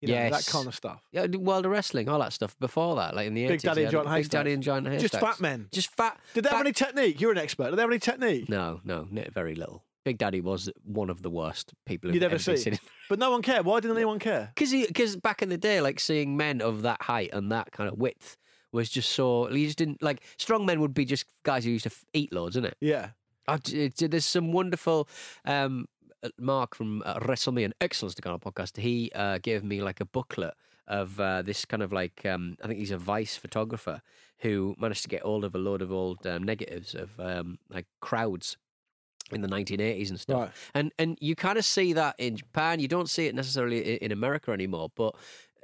you 0.00 0.08
know, 0.08 0.30
that 0.30 0.46
kind 0.46 0.66
of 0.66 0.74
stuff. 0.74 1.02
Yeah, 1.12 1.26
World 1.26 1.64
of 1.64 1.72
Wrestling, 1.72 2.08
all 2.08 2.18
that 2.20 2.32
stuff 2.32 2.58
before 2.58 2.96
that, 2.96 3.14
like 3.14 3.26
in 3.26 3.34
the 3.34 3.46
Big 3.46 3.60
80s. 3.60 3.62
Daddy 3.62 3.82
and 3.82 3.92
Giant 3.92 4.14
Big 4.14 4.28
Daddy 4.28 4.52
and 4.52 4.62
Giant 4.62 4.86
Haystacks. 4.88 5.12
Just 5.12 5.24
fat 5.24 5.40
men. 5.40 5.68
Just 5.72 5.90
fat. 5.96 6.20
Did 6.34 6.44
they 6.44 6.50
have 6.50 6.60
any 6.60 6.72
technique? 6.72 7.20
You're 7.20 7.32
an 7.32 7.38
expert. 7.38 7.70
Did 7.70 7.76
they 7.76 7.82
have 7.82 7.90
any 7.90 7.98
technique? 7.98 8.48
No, 8.48 8.80
no, 8.84 9.06
very 9.32 9.54
little. 9.54 9.84
Big 10.04 10.18
Daddy 10.18 10.40
was 10.40 10.70
one 10.84 11.10
of 11.10 11.22
the 11.22 11.30
worst 11.30 11.74
people 11.84 12.14
You'd 12.14 12.22
ever 12.22 12.36
ever 12.36 12.56
seen. 12.56 12.78
But 13.08 13.18
no 13.18 13.30
one 13.30 13.42
cared. 13.42 13.64
Why 13.64 13.80
didn't 13.80 13.96
anyone 13.96 14.18
care? 14.18 14.52
Because 14.54 14.72
because 14.72 15.16
back 15.16 15.42
in 15.42 15.48
the 15.48 15.58
day, 15.58 15.80
like 15.80 15.98
seeing 16.00 16.36
men 16.36 16.60
of 16.60 16.82
that 16.82 17.02
height 17.02 17.30
and 17.32 17.50
that 17.52 17.72
kind 17.72 17.88
of 17.88 17.98
width 17.98 18.36
was 18.72 18.88
just 18.88 19.10
so 19.10 19.48
you 19.50 19.66
just 19.66 19.78
didn't 19.78 20.02
like 20.02 20.22
strong 20.38 20.66
men 20.66 20.80
would 20.80 20.94
be 20.94 21.04
just 21.04 21.24
guys 21.42 21.64
who 21.64 21.70
used 21.70 21.84
to 21.84 21.92
eat 22.12 22.32
loads, 22.32 22.54
isn't 22.54 22.66
it? 22.66 22.76
Yeah. 22.80 23.10
I, 23.48 23.58
it's, 23.72 24.00
there's 24.00 24.24
some 24.24 24.52
wonderful. 24.52 25.08
Um, 25.44 25.86
Mark 26.38 26.74
from 26.74 27.02
uh, 27.04 27.18
WrestleMe 27.20 27.64
and 27.64 27.74
Excellence 27.80 28.14
to 28.14 28.22
Ghana 28.22 28.38
podcast. 28.38 28.76
He 28.78 29.10
uh, 29.14 29.38
gave 29.38 29.62
me 29.64 29.82
like 29.82 30.00
a 30.00 30.04
booklet 30.04 30.54
of 30.86 31.20
uh, 31.20 31.42
this 31.42 31.64
kind 31.64 31.82
of 31.82 31.92
like 31.92 32.24
um, 32.24 32.56
I 32.62 32.68
think 32.68 32.78
he's 32.78 32.90
a 32.90 32.98
Vice 32.98 33.36
photographer 33.36 34.02
who 34.38 34.76
managed 34.78 35.02
to 35.02 35.08
get 35.08 35.22
hold 35.22 35.44
of 35.44 35.54
a 35.54 35.58
load 35.58 35.82
of 35.82 35.90
old 35.90 36.26
um, 36.26 36.42
negatives 36.42 36.94
of 36.94 37.18
um, 37.18 37.58
like 37.68 37.86
crowds 38.00 38.56
in 39.32 39.40
the 39.40 39.48
1980s 39.48 40.10
and 40.10 40.20
stuff. 40.20 40.40
Right. 40.40 40.50
And 40.74 40.92
and 40.98 41.18
you 41.20 41.34
kind 41.34 41.58
of 41.58 41.64
see 41.64 41.92
that 41.94 42.14
in 42.18 42.36
Japan. 42.36 42.80
You 42.80 42.88
don't 42.88 43.10
see 43.10 43.26
it 43.26 43.34
necessarily 43.34 43.96
in 43.96 44.12
America 44.12 44.52
anymore, 44.52 44.90
but 44.94 45.14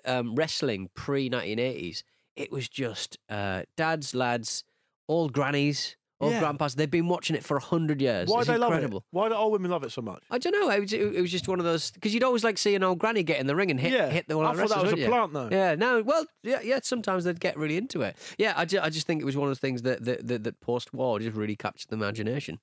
um, 0.05 0.35
wrestling 0.35 0.91
pre 0.95 1.31
1980s, 1.31 2.03
it 2.37 2.51
was 2.51 2.69
just 2.69 3.19
uh, 3.29 3.63
dads, 3.77 4.15
lads, 4.15 4.65
old 5.09 5.33
grannies, 5.33 5.97
old 6.23 6.33
Yeah. 6.33 6.41
grandpas. 6.41 6.75
They've 6.75 6.91
been 6.91 7.09
watching 7.09 7.37
it 7.37 7.45
for 7.45 7.57
a 7.57 7.61
hundred 7.61 8.01
years. 8.01 8.29
Why 8.31 8.39
it's 8.41 8.47
do 8.49 8.57
they 8.59 8.65
incredible. 8.65 8.95
love 8.97 9.03
it? 9.13 9.17
Why 9.17 9.29
do 9.29 9.35
all 9.35 9.51
women 9.51 9.71
love 9.71 9.85
it 9.85 9.93
so 9.93 10.01
much? 10.01 10.23
I 10.31 10.39
don't 10.39 10.53
know. 10.53 10.71
It 10.71 10.81
was, 10.81 10.93
it 10.93 11.21
was 11.21 11.31
just 11.31 11.49
one 11.49 11.59
of 11.59 11.65
those 11.65 11.91
because 11.91 12.15
you'd 12.15 12.23
always 12.23 12.45
like 12.45 12.57
see 12.59 12.75
an 12.75 12.83
old 12.83 12.99
granny 12.99 13.23
get 13.23 13.41
in 13.41 13.47
the 13.47 13.55
ring 13.57 13.71
and 13.71 13.79
hit 13.79 13.93
Yeah. 13.93 14.09
hit 14.09 14.29
the 14.29 14.37
one 14.39 14.47
I 14.47 14.55
thought 14.55 14.69
that 14.71 14.83
was 14.83 14.93
a 14.93 14.97
plant, 15.09 15.33
though. 15.33 15.49
Yeah. 15.51 15.75
No. 15.75 16.03
Well. 16.03 16.25
Yeah. 16.43 16.61
Yeah. 16.63 16.79
Sometimes 16.83 17.25
they'd 17.25 17.41
get 17.41 17.57
really 17.59 17.77
into 17.77 18.03
it. 18.03 18.17
Yeah. 18.39 18.55
I, 18.57 18.65
ju- 18.65 18.81
I 18.83 18.89
just 18.91 19.07
think 19.07 19.21
it 19.21 19.25
was 19.25 19.37
one 19.37 19.49
of 19.49 19.55
the 19.55 19.61
things 19.61 19.83
that 19.83 20.05
that, 20.05 20.27
that, 20.29 20.45
that 20.45 20.61
post 20.61 20.95
war 20.95 21.19
just 21.19 21.37
really 21.37 21.57
captured 21.57 21.89
the 21.91 21.97
imagination, 21.97 22.59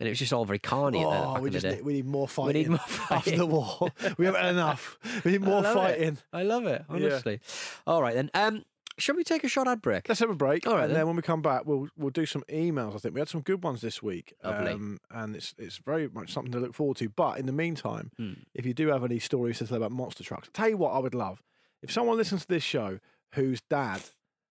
and 0.00 0.06
it 0.08 0.10
was 0.10 0.18
just 0.18 0.32
all 0.32 0.44
very 0.44 0.58
carny. 0.58 1.04
Oh, 1.04 1.38
we 1.40 1.50
just 1.50 1.66
need, 1.66 1.82
we 1.84 1.92
need 1.94 2.06
more 2.06 2.22
We 2.26 2.28
fighting. 2.28 2.62
need 2.62 2.68
more 2.70 2.80
after 3.10 3.36
the 3.36 3.46
war. 3.46 3.88
we 4.18 4.24
haven't 4.26 4.40
had 4.42 4.50
enough. 4.52 4.98
We 5.24 5.32
need 5.32 5.42
more 5.42 5.58
I 5.58 5.60
love 5.60 5.76
it. 5.76 5.78
fighting. 5.78 6.18
I 6.32 6.42
love 6.44 6.66
it. 6.66 6.84
Yeah. 6.88 6.94
Honestly. 6.96 7.40
All 7.86 8.00
right 8.02 8.14
then. 8.14 8.30
Um, 8.34 8.64
shall 8.98 9.16
we 9.16 9.24
take 9.24 9.44
a 9.44 9.48
short 9.48 9.68
ad 9.68 9.82
break? 9.82 10.08
Let's 10.08 10.20
have 10.20 10.30
a 10.30 10.34
break. 10.34 10.66
All 10.66 10.74
right, 10.74 10.82
and 10.84 10.90
then. 10.90 10.98
then 11.00 11.06
when 11.06 11.16
we 11.16 11.22
come 11.22 11.42
back, 11.42 11.62
we'll 11.66 11.88
we'll 11.96 12.10
do 12.10 12.26
some 12.26 12.42
emails. 12.48 12.94
I 12.94 12.98
think 12.98 13.14
we 13.14 13.20
had 13.20 13.28
some 13.28 13.40
good 13.42 13.62
ones 13.62 13.80
this 13.80 14.02
week, 14.02 14.34
um, 14.42 14.98
and 15.10 15.36
it's 15.36 15.54
it's 15.58 15.78
very 15.78 16.08
much 16.08 16.32
something 16.32 16.52
to 16.52 16.60
look 16.60 16.74
forward 16.74 16.96
to. 16.98 17.08
But 17.08 17.38
in 17.38 17.46
the 17.46 17.52
meantime, 17.52 18.10
Hmm. 18.16 18.32
if 18.54 18.66
you 18.66 18.74
do 18.74 18.88
have 18.88 19.04
any 19.04 19.18
stories 19.18 19.58
to 19.58 19.66
tell 19.66 19.76
about 19.78 19.92
monster 19.92 20.24
trucks, 20.24 20.48
tell 20.52 20.68
you 20.68 20.76
what 20.76 20.92
I 20.92 20.98
would 20.98 21.14
love 21.14 21.42
if 21.82 21.90
someone 21.90 22.16
listens 22.16 22.42
to 22.42 22.48
this 22.48 22.62
show 22.62 23.00
whose 23.34 23.60
dad 23.62 24.02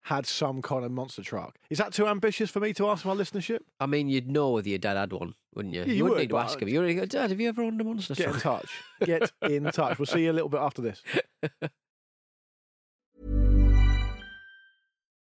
had 0.02 0.24
some 0.24 0.62
kind 0.62 0.84
of 0.84 0.90
monster 0.90 1.22
truck. 1.22 1.58
Is 1.68 1.78
that 1.78 1.92
too 1.92 2.06
ambitious 2.06 2.50
for 2.50 2.60
me 2.60 2.72
to 2.74 2.88
ask 2.88 3.04
my 3.04 3.14
listenership? 3.14 3.58
I 3.78 3.86
mean, 3.86 4.08
you'd 4.08 4.30
know 4.30 4.52
whether 4.52 4.68
your 4.68 4.78
dad 4.78 4.96
had 4.96 5.12
one, 5.12 5.34
wouldn't 5.54 5.74
you? 5.74 5.84
You 5.84 6.04
wouldn't 6.04 6.10
would, 6.10 6.18
need 6.20 6.28
to 6.28 6.34
but 6.34 6.44
ask 6.46 6.62
him. 6.62 6.68
You 6.68 6.80
would 6.80 6.96
go, 6.96 7.04
Dad, 7.04 7.28
have 7.28 7.38
you 7.38 7.48
ever 7.48 7.62
owned 7.62 7.78
a 7.80 7.84
monster 7.84 8.14
Get 8.14 8.28
in 8.28 8.32
truck? 8.40 8.62
touch. 8.62 8.70
Get 9.04 9.32
in 9.42 9.64
touch. 9.64 9.98
We'll 9.98 10.06
see 10.06 10.24
you 10.24 10.30
a 10.30 10.32
little 10.32 10.48
bit 10.48 10.60
after 10.60 10.80
this. 10.80 11.02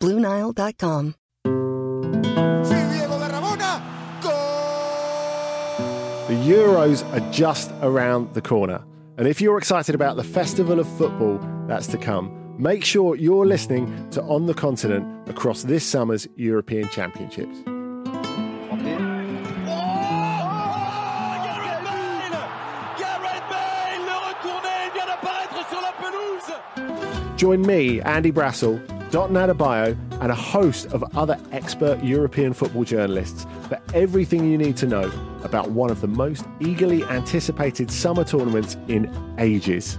BlueNile.com. 0.00 1.14
The 6.26 6.40
Euros 6.50 7.04
are 7.12 7.32
just 7.32 7.70
around 7.82 8.32
the 8.34 8.40
corner. 8.40 8.82
And 9.18 9.28
if 9.28 9.40
you're 9.40 9.58
excited 9.58 9.94
about 9.94 10.16
the 10.16 10.24
festival 10.24 10.80
of 10.80 10.88
football 10.96 11.38
that's 11.68 11.86
to 11.88 11.98
come, 11.98 12.56
make 12.58 12.84
sure 12.84 13.14
you're 13.14 13.46
listening 13.46 14.08
to 14.10 14.22
On 14.22 14.46
the 14.46 14.54
Continent 14.54 15.28
across 15.28 15.62
this 15.62 15.84
summer's 15.84 16.26
European 16.36 16.88
Championships. 16.88 17.58
Join 27.36 27.62
me, 27.62 28.00
Andy 28.00 28.32
Brassell, 28.32 28.80
Adebayo, 29.14 29.96
and 30.20 30.32
a 30.32 30.34
host 30.34 30.86
of 30.86 31.04
other 31.16 31.38
expert 31.52 32.02
European 32.02 32.52
football 32.52 32.84
journalists 32.84 33.46
for 33.68 33.80
everything 33.94 34.50
you 34.50 34.58
need 34.58 34.76
to 34.78 34.86
know 34.86 35.10
about 35.44 35.70
one 35.70 35.90
of 35.90 36.00
the 36.00 36.08
most 36.08 36.44
eagerly 36.60 37.04
anticipated 37.04 37.90
summer 37.90 38.24
tournaments 38.24 38.76
in 38.88 39.12
ages. 39.38 39.98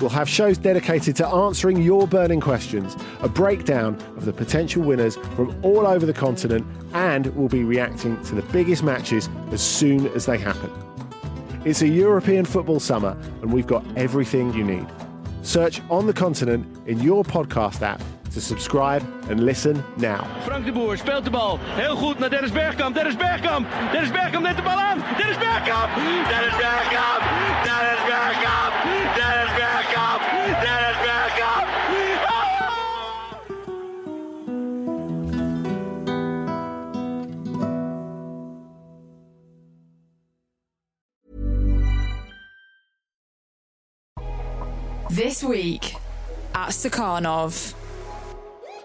We'll 0.00 0.10
have 0.10 0.28
shows 0.28 0.56
dedicated 0.58 1.14
to 1.16 1.28
answering 1.28 1.82
your 1.82 2.08
burning 2.08 2.40
questions, 2.40 2.96
a 3.20 3.28
breakdown 3.28 3.94
of 4.16 4.24
the 4.24 4.32
potential 4.32 4.82
winners 4.82 5.16
from 5.36 5.54
all 5.62 5.86
over 5.86 6.06
the 6.06 6.14
continent, 6.14 6.66
and 6.92 7.26
we'll 7.36 7.48
be 7.48 7.64
reacting 7.64 8.20
to 8.24 8.34
the 8.34 8.42
biggest 8.50 8.82
matches 8.82 9.28
as 9.52 9.60
soon 9.60 10.08
as 10.08 10.26
they 10.26 10.38
happen. 10.38 10.70
It's 11.64 11.82
a 11.82 11.88
European 11.88 12.46
football 12.46 12.80
summer, 12.80 13.16
and 13.42 13.52
we've 13.52 13.66
got 13.66 13.84
everything 13.96 14.54
you 14.54 14.64
need. 14.64 14.86
Search 15.42 15.82
On 15.90 16.06
the 16.06 16.12
Continent 16.12 16.66
in 16.88 17.00
your 17.00 17.22
podcast 17.22 17.82
app 17.82 18.00
to 18.32 18.40
subscribe 18.40 19.02
and 19.28 19.40
listen 19.40 19.84
now. 19.96 20.26
Frank 20.44 20.64
de 20.64 20.72
Boer 20.72 20.96
speelt 20.96 21.24
de 21.24 21.30
bal. 21.30 21.58
Heel 21.62 21.96
goed 21.96 22.18
naar 22.18 22.30
Dennis 22.30 22.52
Bergkamp. 22.52 22.94
Dennis 22.94 23.16
Bergkamp. 23.16 23.68
Dennis 23.92 24.10
Bergkamp 24.10 24.44
neemt 24.44 24.56
de 24.56 24.62
bal 24.62 24.78
aan. 24.78 25.04
Dennis 25.16 25.38
Bergkamp. 25.38 25.94
Dennis 26.28 26.56
Bergkamp. 26.56 27.22
Dennis 27.64 28.02
Bergkamp. 28.06 28.72
Dennis 29.16 29.52
Bergkamp. 29.56 30.22
Dennis 30.62 30.96
Bergkamp. 31.02 31.68
This 45.08 45.42
week 45.42 45.96
at 46.54 46.72
Stakhanov. 46.72 47.79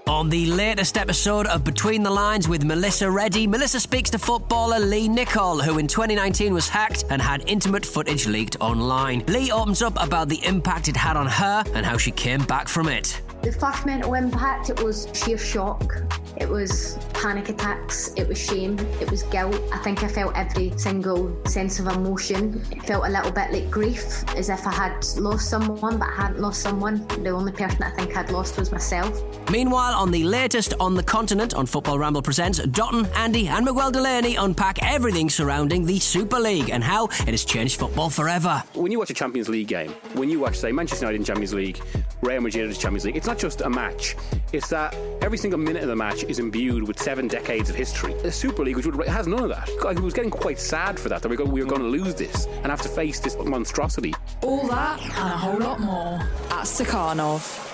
On 0.07 0.29
the 0.29 0.45
latest 0.45 0.99
episode 0.99 1.47
of 1.47 1.63
Between 1.63 2.03
the 2.03 2.11
Lines 2.11 2.47
with 2.47 2.63
Melissa 2.63 3.09
Reddy, 3.09 3.47
Melissa 3.47 3.79
speaks 3.79 4.11
to 4.11 4.19
footballer 4.19 4.79
Lee 4.79 5.07
Nicol, 5.07 5.59
who 5.59 5.79
in 5.79 5.87
2019 5.87 6.53
was 6.53 6.69
hacked 6.69 7.05
and 7.09 7.19
had 7.19 7.43
intimate 7.49 7.83
footage 7.83 8.27
leaked 8.27 8.55
online. 8.59 9.23
Lee 9.25 9.51
opens 9.51 9.81
up 9.81 9.99
about 9.99 10.29
the 10.29 10.45
impact 10.45 10.89
it 10.89 10.95
had 10.95 11.17
on 11.17 11.25
her 11.25 11.63
and 11.73 11.83
how 11.83 11.97
she 11.97 12.11
came 12.11 12.43
back 12.45 12.67
from 12.67 12.87
it. 12.87 13.19
The 13.41 13.51
first 13.51 13.83
mental 13.87 14.13
impact, 14.13 14.69
it 14.69 14.83
was 14.83 15.07
sheer 15.11 15.39
shock. 15.39 15.95
It 16.37 16.49
was 16.49 16.97
panic 17.13 17.49
attacks. 17.49 18.13
It 18.15 18.27
was 18.27 18.37
shame. 18.37 18.77
It 19.01 19.09
was 19.09 19.23
guilt. 19.23 19.59
I 19.71 19.77
think 19.79 20.03
I 20.03 20.07
felt 20.07 20.35
every 20.35 20.73
single 20.77 21.35
sense 21.45 21.79
of 21.79 21.87
emotion. 21.87 22.61
It 22.71 22.83
felt 22.83 23.05
a 23.05 23.09
little 23.09 23.31
bit 23.31 23.51
like 23.51 23.71
grief, 23.71 24.23
as 24.35 24.49
if 24.49 24.67
I 24.67 24.71
had 24.71 25.05
lost 25.17 25.49
someone, 25.49 25.97
but 25.97 26.09
I 26.09 26.15
hadn't 26.15 26.39
lost 26.39 26.61
someone. 26.61 27.07
The 27.23 27.29
only 27.29 27.51
person 27.51 27.81
I 27.83 27.91
think 27.91 28.15
I'd 28.17 28.31
lost 28.31 28.57
was 28.57 28.71
myself. 28.71 29.21
Meanwhile, 29.49 29.93
on 29.93 30.11
the 30.11 30.23
latest 30.23 30.73
On 30.79 30.95
the 30.95 31.03
Continent 31.03 31.53
on 31.53 31.65
Football 31.65 31.99
Ramble 31.99 32.21
Presents, 32.21 32.59
Dotun, 32.59 33.07
Andy, 33.15 33.47
and 33.47 33.65
Miguel 33.65 33.91
Delaney 33.91 34.35
unpack 34.35 34.81
everything 34.83 35.29
surrounding 35.29 35.85
the 35.85 35.99
Super 35.99 36.39
League 36.39 36.69
and 36.69 36.83
how 36.83 37.05
it 37.05 37.29
has 37.29 37.45
changed 37.45 37.79
football 37.79 38.09
forever. 38.09 38.63
When 38.73 38.91
you 38.91 38.99
watch 38.99 39.09
a 39.09 39.13
Champions 39.13 39.49
League 39.49 39.67
game, 39.67 39.91
when 40.13 40.29
you 40.29 40.39
watch, 40.39 40.57
say, 40.57 40.71
Manchester 40.71 41.05
United 41.05 41.21
in 41.21 41.25
Champions 41.25 41.53
League, 41.53 41.81
Real 42.25 42.41
Madrid 42.41 42.65
in 42.65 42.73
Champions 42.73 43.05
League, 43.05 43.15
it's 43.15 43.27
not 43.27 43.37
just 43.37 43.61
a 43.61 43.69
match. 43.69 44.15
It's 44.51 44.67
that 44.69 44.95
every 45.21 45.37
single 45.37 45.59
minute 45.59 45.83
of 45.83 45.89
the 45.89 45.95
match 45.95 46.23
is 46.23 46.39
imbued 46.39 46.87
with 46.87 46.99
seven 46.99 47.27
decades 47.27 47.69
of 47.69 47.75
history. 47.75 48.15
The 48.23 48.31
Super 48.31 48.63
League, 48.63 48.75
which 48.77 48.85
would, 48.87 49.07
has 49.07 49.27
none 49.27 49.43
of 49.43 49.49
that. 49.49 49.69
I 49.85 49.93
was 49.93 50.13
getting 50.13 50.31
quite 50.31 50.59
sad 50.59 50.99
for 50.99 51.07
that, 51.09 51.21
that 51.21 51.29
we, 51.29 51.37
we 51.37 51.63
were 51.63 51.69
going 51.69 51.81
to 51.81 51.87
lose 51.87 52.15
this 52.15 52.47
and 52.47 52.67
have 52.67 52.81
to 52.81 52.89
face 52.89 53.19
this 53.19 53.37
monstrosity. 53.37 54.13
All 54.41 54.67
that 54.67 55.01
and 55.01 55.33
a 55.33 55.37
whole 55.37 55.59
lot 55.59 55.79
more 55.79 56.19
at 56.49 56.65
Stakhanov. 56.65 57.64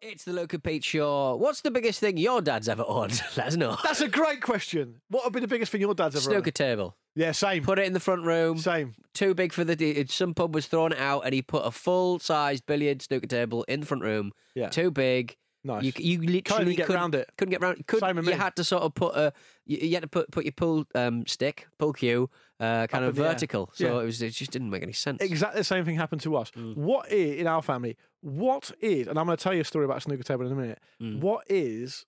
It's 0.00 0.24
the 0.24 0.32
and 0.40 0.62
Pete 0.62 0.84
Show. 0.84 1.34
What's 1.36 1.62
the 1.62 1.72
biggest 1.72 1.98
thing 1.98 2.18
your 2.18 2.40
dad's 2.40 2.68
ever 2.68 2.84
owned? 2.86 3.20
Let 3.36 3.48
us 3.48 3.56
know. 3.56 3.76
That's 3.82 4.00
a 4.00 4.06
great 4.08 4.40
question. 4.40 5.00
What 5.08 5.24
would 5.24 5.32
be 5.32 5.40
the 5.40 5.48
biggest 5.48 5.72
thing 5.72 5.80
your 5.80 5.94
dad's 5.94 6.14
ever 6.14 6.20
owned? 6.20 6.34
Snooker 6.34 6.48
owned? 6.48 6.54
table. 6.54 6.96
Yeah, 7.16 7.32
same. 7.32 7.64
Put 7.64 7.80
it 7.80 7.86
in 7.86 7.94
the 7.94 8.00
front 8.00 8.22
room. 8.24 8.58
Same. 8.58 8.94
Too 9.12 9.34
big 9.34 9.52
for 9.52 9.64
the. 9.64 10.06
Some 10.08 10.34
pub 10.34 10.54
was 10.54 10.66
throwing 10.66 10.92
it 10.92 10.98
out, 10.98 11.22
and 11.24 11.34
he 11.34 11.42
put 11.42 11.66
a 11.66 11.72
full 11.72 12.20
size 12.20 12.60
billiard 12.60 13.02
snooker 13.02 13.26
table 13.26 13.64
in 13.64 13.80
the 13.80 13.86
front 13.86 14.04
room. 14.04 14.32
Yeah. 14.54 14.68
Too 14.68 14.92
big. 14.92 15.36
Nice. 15.64 15.82
You, 15.82 15.92
you 15.96 16.18
literally 16.20 16.42
couldn't 16.42 16.74
get 16.76 16.86
couldn't- 16.86 17.14
it. 17.16 17.30
Couldn't 17.36 17.50
get 17.50 17.62
around. 17.62 17.86
Could, 17.88 17.98
Same 18.00 18.16
with 18.16 18.26
you 18.28 18.34
had 18.34 18.54
to 18.56 18.64
sort 18.64 18.84
of 18.84 18.94
put 18.94 19.16
a. 19.16 19.32
You, 19.68 19.78
you 19.88 19.94
had 19.94 20.02
to 20.02 20.08
put 20.08 20.30
put 20.32 20.44
your 20.44 20.52
pull 20.52 20.84
um, 20.96 21.24
stick, 21.26 21.68
pull 21.78 21.92
cue, 21.92 22.28
uh, 22.58 22.86
kind 22.88 23.04
Up 23.04 23.10
of 23.10 23.16
in 23.18 23.22
the 23.22 23.28
air. 23.28 23.34
vertical. 23.34 23.70
So 23.74 23.84
Yeah. 23.84 24.00
it 24.02 24.04
was. 24.06 24.20
It 24.22 24.30
just 24.30 24.50
didn't 24.50 24.70
make 24.70 24.82
any 24.82 24.92
sense. 24.92 25.22
Exactly 25.22 25.60
the 25.60 25.64
same 25.64 25.84
thing 25.84 25.94
happened 25.96 26.22
to 26.22 26.34
us. 26.36 26.50
Mm. 26.52 26.74
What 26.76 27.12
is 27.12 27.38
in 27.40 27.46
our 27.46 27.62
family? 27.62 27.96
What 28.22 28.72
is? 28.80 29.06
And 29.06 29.18
I'm 29.18 29.26
going 29.26 29.36
to 29.36 29.42
tell 29.42 29.54
you 29.54 29.60
a 29.60 29.64
story 29.64 29.84
about 29.84 29.98
a 29.98 30.00
snooker 30.00 30.22
table 30.24 30.46
in 30.46 30.52
a 30.52 30.56
minute. 30.56 30.80
Mm. 31.00 31.20
What 31.20 31.44
is? 31.48 32.04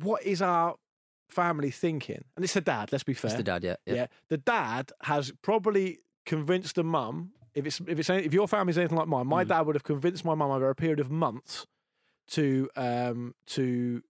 What 0.00 0.22
is 0.24 0.42
our 0.42 0.76
family 1.28 1.70
thinking? 1.70 2.24
And 2.36 2.44
it's 2.44 2.54
the 2.54 2.60
dad. 2.60 2.90
Let's 2.92 3.04
be 3.04 3.14
fair. 3.14 3.28
It's 3.30 3.36
the 3.36 3.42
dad, 3.44 3.62
yeah, 3.64 3.76
yeah. 3.86 3.94
yeah. 3.94 4.06
The 4.28 4.38
dad 4.38 4.92
has 5.02 5.32
probably 5.42 6.00
convinced 6.26 6.74
the 6.76 6.84
mum. 6.84 7.32
If 7.54 7.66
it's 7.66 7.80
if 7.86 7.98
it's 7.98 8.10
any- 8.10 8.24
if 8.24 8.32
your 8.34 8.48
family's 8.48 8.78
anything 8.78 8.98
like 8.98 9.06
mine, 9.08 9.26
Mm. 9.26 9.28
my 9.28 9.44
dad 9.44 9.62
would 9.62 9.76
have 9.76 9.84
convinced 9.84 10.24
my 10.24 10.34
mum 10.34 10.50
over 10.50 10.68
a 10.70 10.74
period 10.74 11.00
of 11.00 11.10
months 11.10 11.66
to 12.28 12.68
um 12.76 13.34
to 13.46 14.02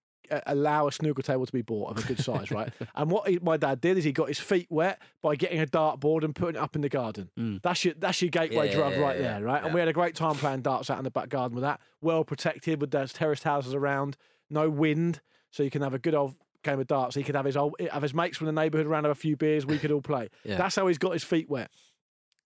allow 0.46 0.86
a 0.86 0.92
snooker 0.92 1.22
table 1.22 1.46
to 1.46 1.52
be 1.52 1.62
bought 1.62 1.90
of 1.90 2.04
a 2.04 2.06
good 2.06 2.18
size, 2.18 2.50
right? 2.50 2.72
and 2.94 3.10
what 3.10 3.28
he, 3.28 3.38
my 3.40 3.56
dad 3.56 3.80
did 3.80 3.98
is 3.98 4.04
he 4.04 4.12
got 4.12 4.28
his 4.28 4.38
feet 4.38 4.66
wet 4.70 5.00
by 5.22 5.36
getting 5.36 5.60
a 5.60 5.66
dartboard 5.66 6.24
and 6.24 6.34
putting 6.34 6.56
it 6.56 6.62
up 6.62 6.74
in 6.74 6.82
the 6.82 6.88
garden. 6.88 7.60
That's 7.62 7.84
your 7.84 7.94
that's 7.94 8.20
your 8.22 8.30
gateway 8.30 8.68
Mm. 8.68 8.70
Yeah, 8.70 8.76
drug 8.76 8.92
yeah, 8.92 9.00
right 9.00 9.16
yeah, 9.16 9.22
there, 9.22 9.42
right? 9.42 9.64
And 9.64 9.74
we 9.74 9.80
had 9.80 9.88
a 9.88 9.92
great 9.92 10.14
time 10.14 10.36
playing 10.36 10.62
darts 10.62 10.90
out 10.90 10.98
in 10.98 11.04
the 11.04 11.10
back 11.10 11.28
garden 11.28 11.54
with 11.54 11.62
that, 11.62 11.80
well 12.00 12.24
protected 12.24 12.80
with 12.80 12.90
those 12.90 13.12
terraced 13.12 13.44
houses 13.44 13.74
around, 13.74 14.16
no 14.48 14.70
wind, 14.70 15.20
so 15.50 15.62
you 15.62 15.70
can 15.70 15.82
have 15.82 15.94
a 15.94 15.98
good 15.98 16.14
old 16.14 16.34
game 16.62 16.80
of 16.80 16.86
darts. 16.86 17.14
He 17.14 17.22
could 17.22 17.34
have 17.34 17.44
his 17.44 17.56
old, 17.56 17.74
have 17.92 18.02
his 18.02 18.14
mates 18.14 18.38
from 18.38 18.46
the 18.46 18.52
neighbourhood 18.52 18.86
around, 18.86 19.04
have 19.04 19.12
a 19.12 19.14
few 19.14 19.36
beers. 19.36 19.66
We 19.66 19.78
could 19.78 19.92
all 19.92 20.00
play. 20.02 20.30
That's 20.44 20.76
how 20.76 20.86
he's 20.86 20.98
got 20.98 21.12
his 21.12 21.24
feet 21.24 21.48
wet. 21.48 21.70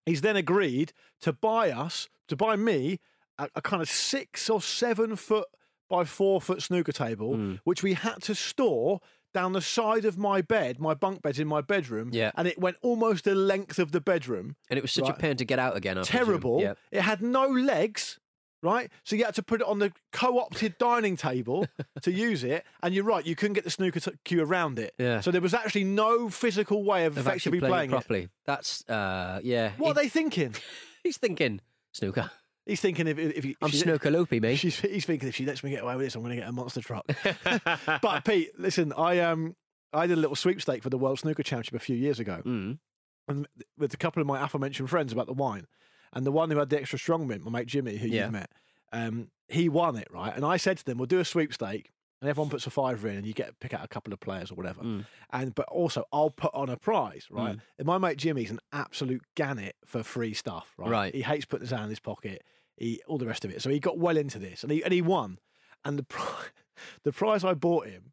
He's 0.05 0.21
then 0.23 0.37
agreed 0.37 0.93
to 1.21 1.33
buy 1.33 1.71
us, 1.71 2.09
to 2.29 2.37
buy 2.37 2.57
me, 2.57 2.99
a, 3.39 3.49
a 3.55 3.63
kind 3.63 3.83
of 3.83 3.89
six 3.89 4.51
or 4.51 4.61
seven 4.61 5.17
foot 5.17 5.47
by 5.89 6.05
four 6.05 6.41
foot 6.41 6.63
snooker 6.63 6.93
table, 6.93 7.35
Hmm. 7.35 7.55
which 7.65 7.83
we 7.83 7.95
had 7.95 8.23
to 8.23 8.35
store 8.35 9.01
down 9.35 9.53
the 9.53 9.61
side 9.61 10.05
of 10.05 10.17
my 10.17 10.41
bed. 10.41 10.81
My 10.81 10.95
bunk 10.95 11.23
bed's 11.23 11.39
in 11.39 11.47
my 11.49 11.61
bedroom, 11.61 12.11
Yeah. 12.13 12.31
and 12.35 12.49
it 12.49 12.59
went 12.59 12.77
almost 12.83 13.25
the 13.25 13.35
length 13.35 13.79
of 13.79 13.93
the 13.93 14.01
bedroom. 14.01 14.57
And 14.71 14.79
it 14.79 14.83
was 14.83 14.91
such 14.93 15.05
Right. 15.05 15.15
a 15.17 15.21
pain 15.21 15.37
to 15.37 15.45
get 15.45 15.59
out 15.59 15.77
again. 15.77 16.03
Terrible. 16.03 16.61
Yeah. 16.63 16.75
It 16.91 17.03
had 17.03 17.21
no 17.23 17.47
legs. 17.49 18.19
Right, 18.61 18.91
so 19.05 19.15
you 19.15 19.25
had 19.25 19.37
to 19.37 19.43
put 19.45 19.61
it 19.61 19.69
on 19.69 19.79
the 19.79 19.93
co-opted 20.11 20.79
dining 20.79 21.17
table 21.17 21.69
to 22.03 22.11
use 22.11 22.43
it, 22.43 22.65
and 22.83 22.93
you're 22.93 23.05
right, 23.05 23.25
you 23.25 23.37
couldn't 23.37 23.55
get 23.55 23.63
the 23.63 23.71
snooker 23.71 24.01
t- 24.01 24.11
cue 24.25 24.43
around 24.43 24.81
it. 24.81 24.95
Yeah. 24.99 25.21
So 25.21 25.31
there 25.31 25.41
was 25.41 25.55
actually 25.55 25.85
no 25.85 26.29
physical 26.29 26.83
way 26.83 27.05
of, 27.07 27.17
Of 27.17 27.29
actually 27.29 27.59
effectively 27.59 27.59
playing, 27.61 27.71
playing 27.71 27.91
it 27.91 27.93
it. 27.93 27.97
properly. 27.97 28.29
That's 28.47 28.89
uh, 28.91 29.39
yeah. 29.45 29.75
What 29.79 29.91
are 29.91 29.95
they 30.03 30.09
thinking? 30.09 30.57
He's 31.05 31.19
thinking 31.19 31.61
snooker. 31.93 32.33
He's 32.69 32.81
thinking 32.81 33.09
if, 33.09 33.19
if 33.19 33.45
you, 33.45 33.55
I'm 33.61 33.67
if 33.69 33.73
she- 33.75 33.81
snooker 33.81 34.11
loopy, 34.11 34.39
me. 34.41 34.55
She's, 34.55 34.79
he's 34.79 35.05
thinking 35.07 35.29
if 35.29 35.35
she 35.35 35.45
lets 35.47 35.65
me 35.65 35.71
get 35.71 35.83
away 35.83 35.97
with 35.97 36.07
this, 36.07 36.15
I'm 36.15 36.23
going 36.23 36.37
to 36.37 36.41
get 36.43 36.49
a 36.49 36.53
monster 36.53 36.81
truck. 36.83 37.05
but 38.03 38.25
Pete, 38.25 38.51
listen, 38.59 38.93
I 38.97 39.19
um 39.21 39.57
I 39.93 40.07
did 40.07 40.19
a 40.19 40.21
little 40.21 40.37
sweepstake 40.37 40.83
for 40.83 40.91
the 40.91 40.99
World 40.99 41.19
Snooker 41.19 41.43
Championship 41.43 41.75
a 41.75 41.79
few 41.79 41.97
years 41.97 42.21
ago, 42.21 42.43
Mm. 42.45 42.79
and 43.27 43.49
with 43.79 43.93
a 43.95 43.97
couple 43.97 44.21
of 44.21 44.27
my 44.27 44.45
aforementioned 44.45 44.91
friends 44.91 45.13
about 45.13 45.27
the 45.27 45.33
wine, 45.33 45.67
and 46.13 46.27
the 46.27 46.33
one 46.33 46.51
who 46.51 46.59
had 46.59 46.69
the 46.69 46.79
extra 46.81 46.99
strong 46.99 47.27
mint, 47.27 47.43
my 47.45 47.51
mate 47.51 47.67
Jimmy, 47.69 47.97
who 47.97 48.07
Yeah. 48.09 48.25
you've 48.25 48.33
met, 48.33 48.51
um, 48.93 49.31
he 49.49 49.69
won 49.69 49.97
it 49.97 50.09
right, 50.13 50.35
and 50.37 50.45
I 50.45 50.59
said 50.59 50.77
to 50.79 50.85
them, 50.85 50.99
"We'll 50.99 51.07
do 51.07 51.21
a 51.21 51.25
sweepstake." 51.25 51.91
And 52.21 52.29
everyone 52.29 52.51
puts 52.51 52.67
a 52.67 52.71
fiver 52.71 53.07
in, 53.09 53.17
and 53.17 53.27
you 53.27 53.33
get 53.33 53.61
pick 53.61 53.73
out 53.73 53.85
a 53.85 53.89
couple 53.89 54.13
of 54.13 54.19
players 54.19 54.51
or 54.51 54.57
whatever. 54.57 54.83
Mm. 54.83 55.07
And 55.31 55.55
but 55.55 55.69
also, 55.69 56.05
I'll 56.13 56.31
put 56.31 56.53
on 56.53 56.69
a 56.69 56.77
prize, 56.77 57.29
right? 57.31 57.57
And 57.79 57.87
my 57.87 57.97
mate 57.99 58.17
Jimmy's 58.17 58.51
an 58.51 58.59
absolute 58.73 59.23
gannet 59.37 59.77
for 59.85 60.03
free 60.03 60.35
stuff, 60.35 60.75
right? 60.77 60.91
Right. 60.91 61.15
He 61.15 61.23
hates 61.23 61.45
putting 61.45 61.67
his 61.67 61.71
hand 61.71 61.85
in 61.85 61.91
his 61.91 62.01
pocket, 62.01 62.43
he 62.77 63.01
all 63.07 63.19
the 63.19 63.27
rest 63.27 63.45
of 63.45 63.51
it. 63.51 63.63
So 63.63 63.71
he 63.71 63.79
got 63.79 63.99
well 63.99 64.17
into 64.17 64.39
this, 64.39 64.63
and 64.63 64.73
he 64.73 64.83
and 64.83 64.93
he 64.93 65.03
won. 65.03 65.39
And 65.85 65.99
the 65.99 66.07
the 67.05 67.13
prize 67.13 67.45
I 67.45 67.55
bought 67.55 67.87
him 67.87 68.13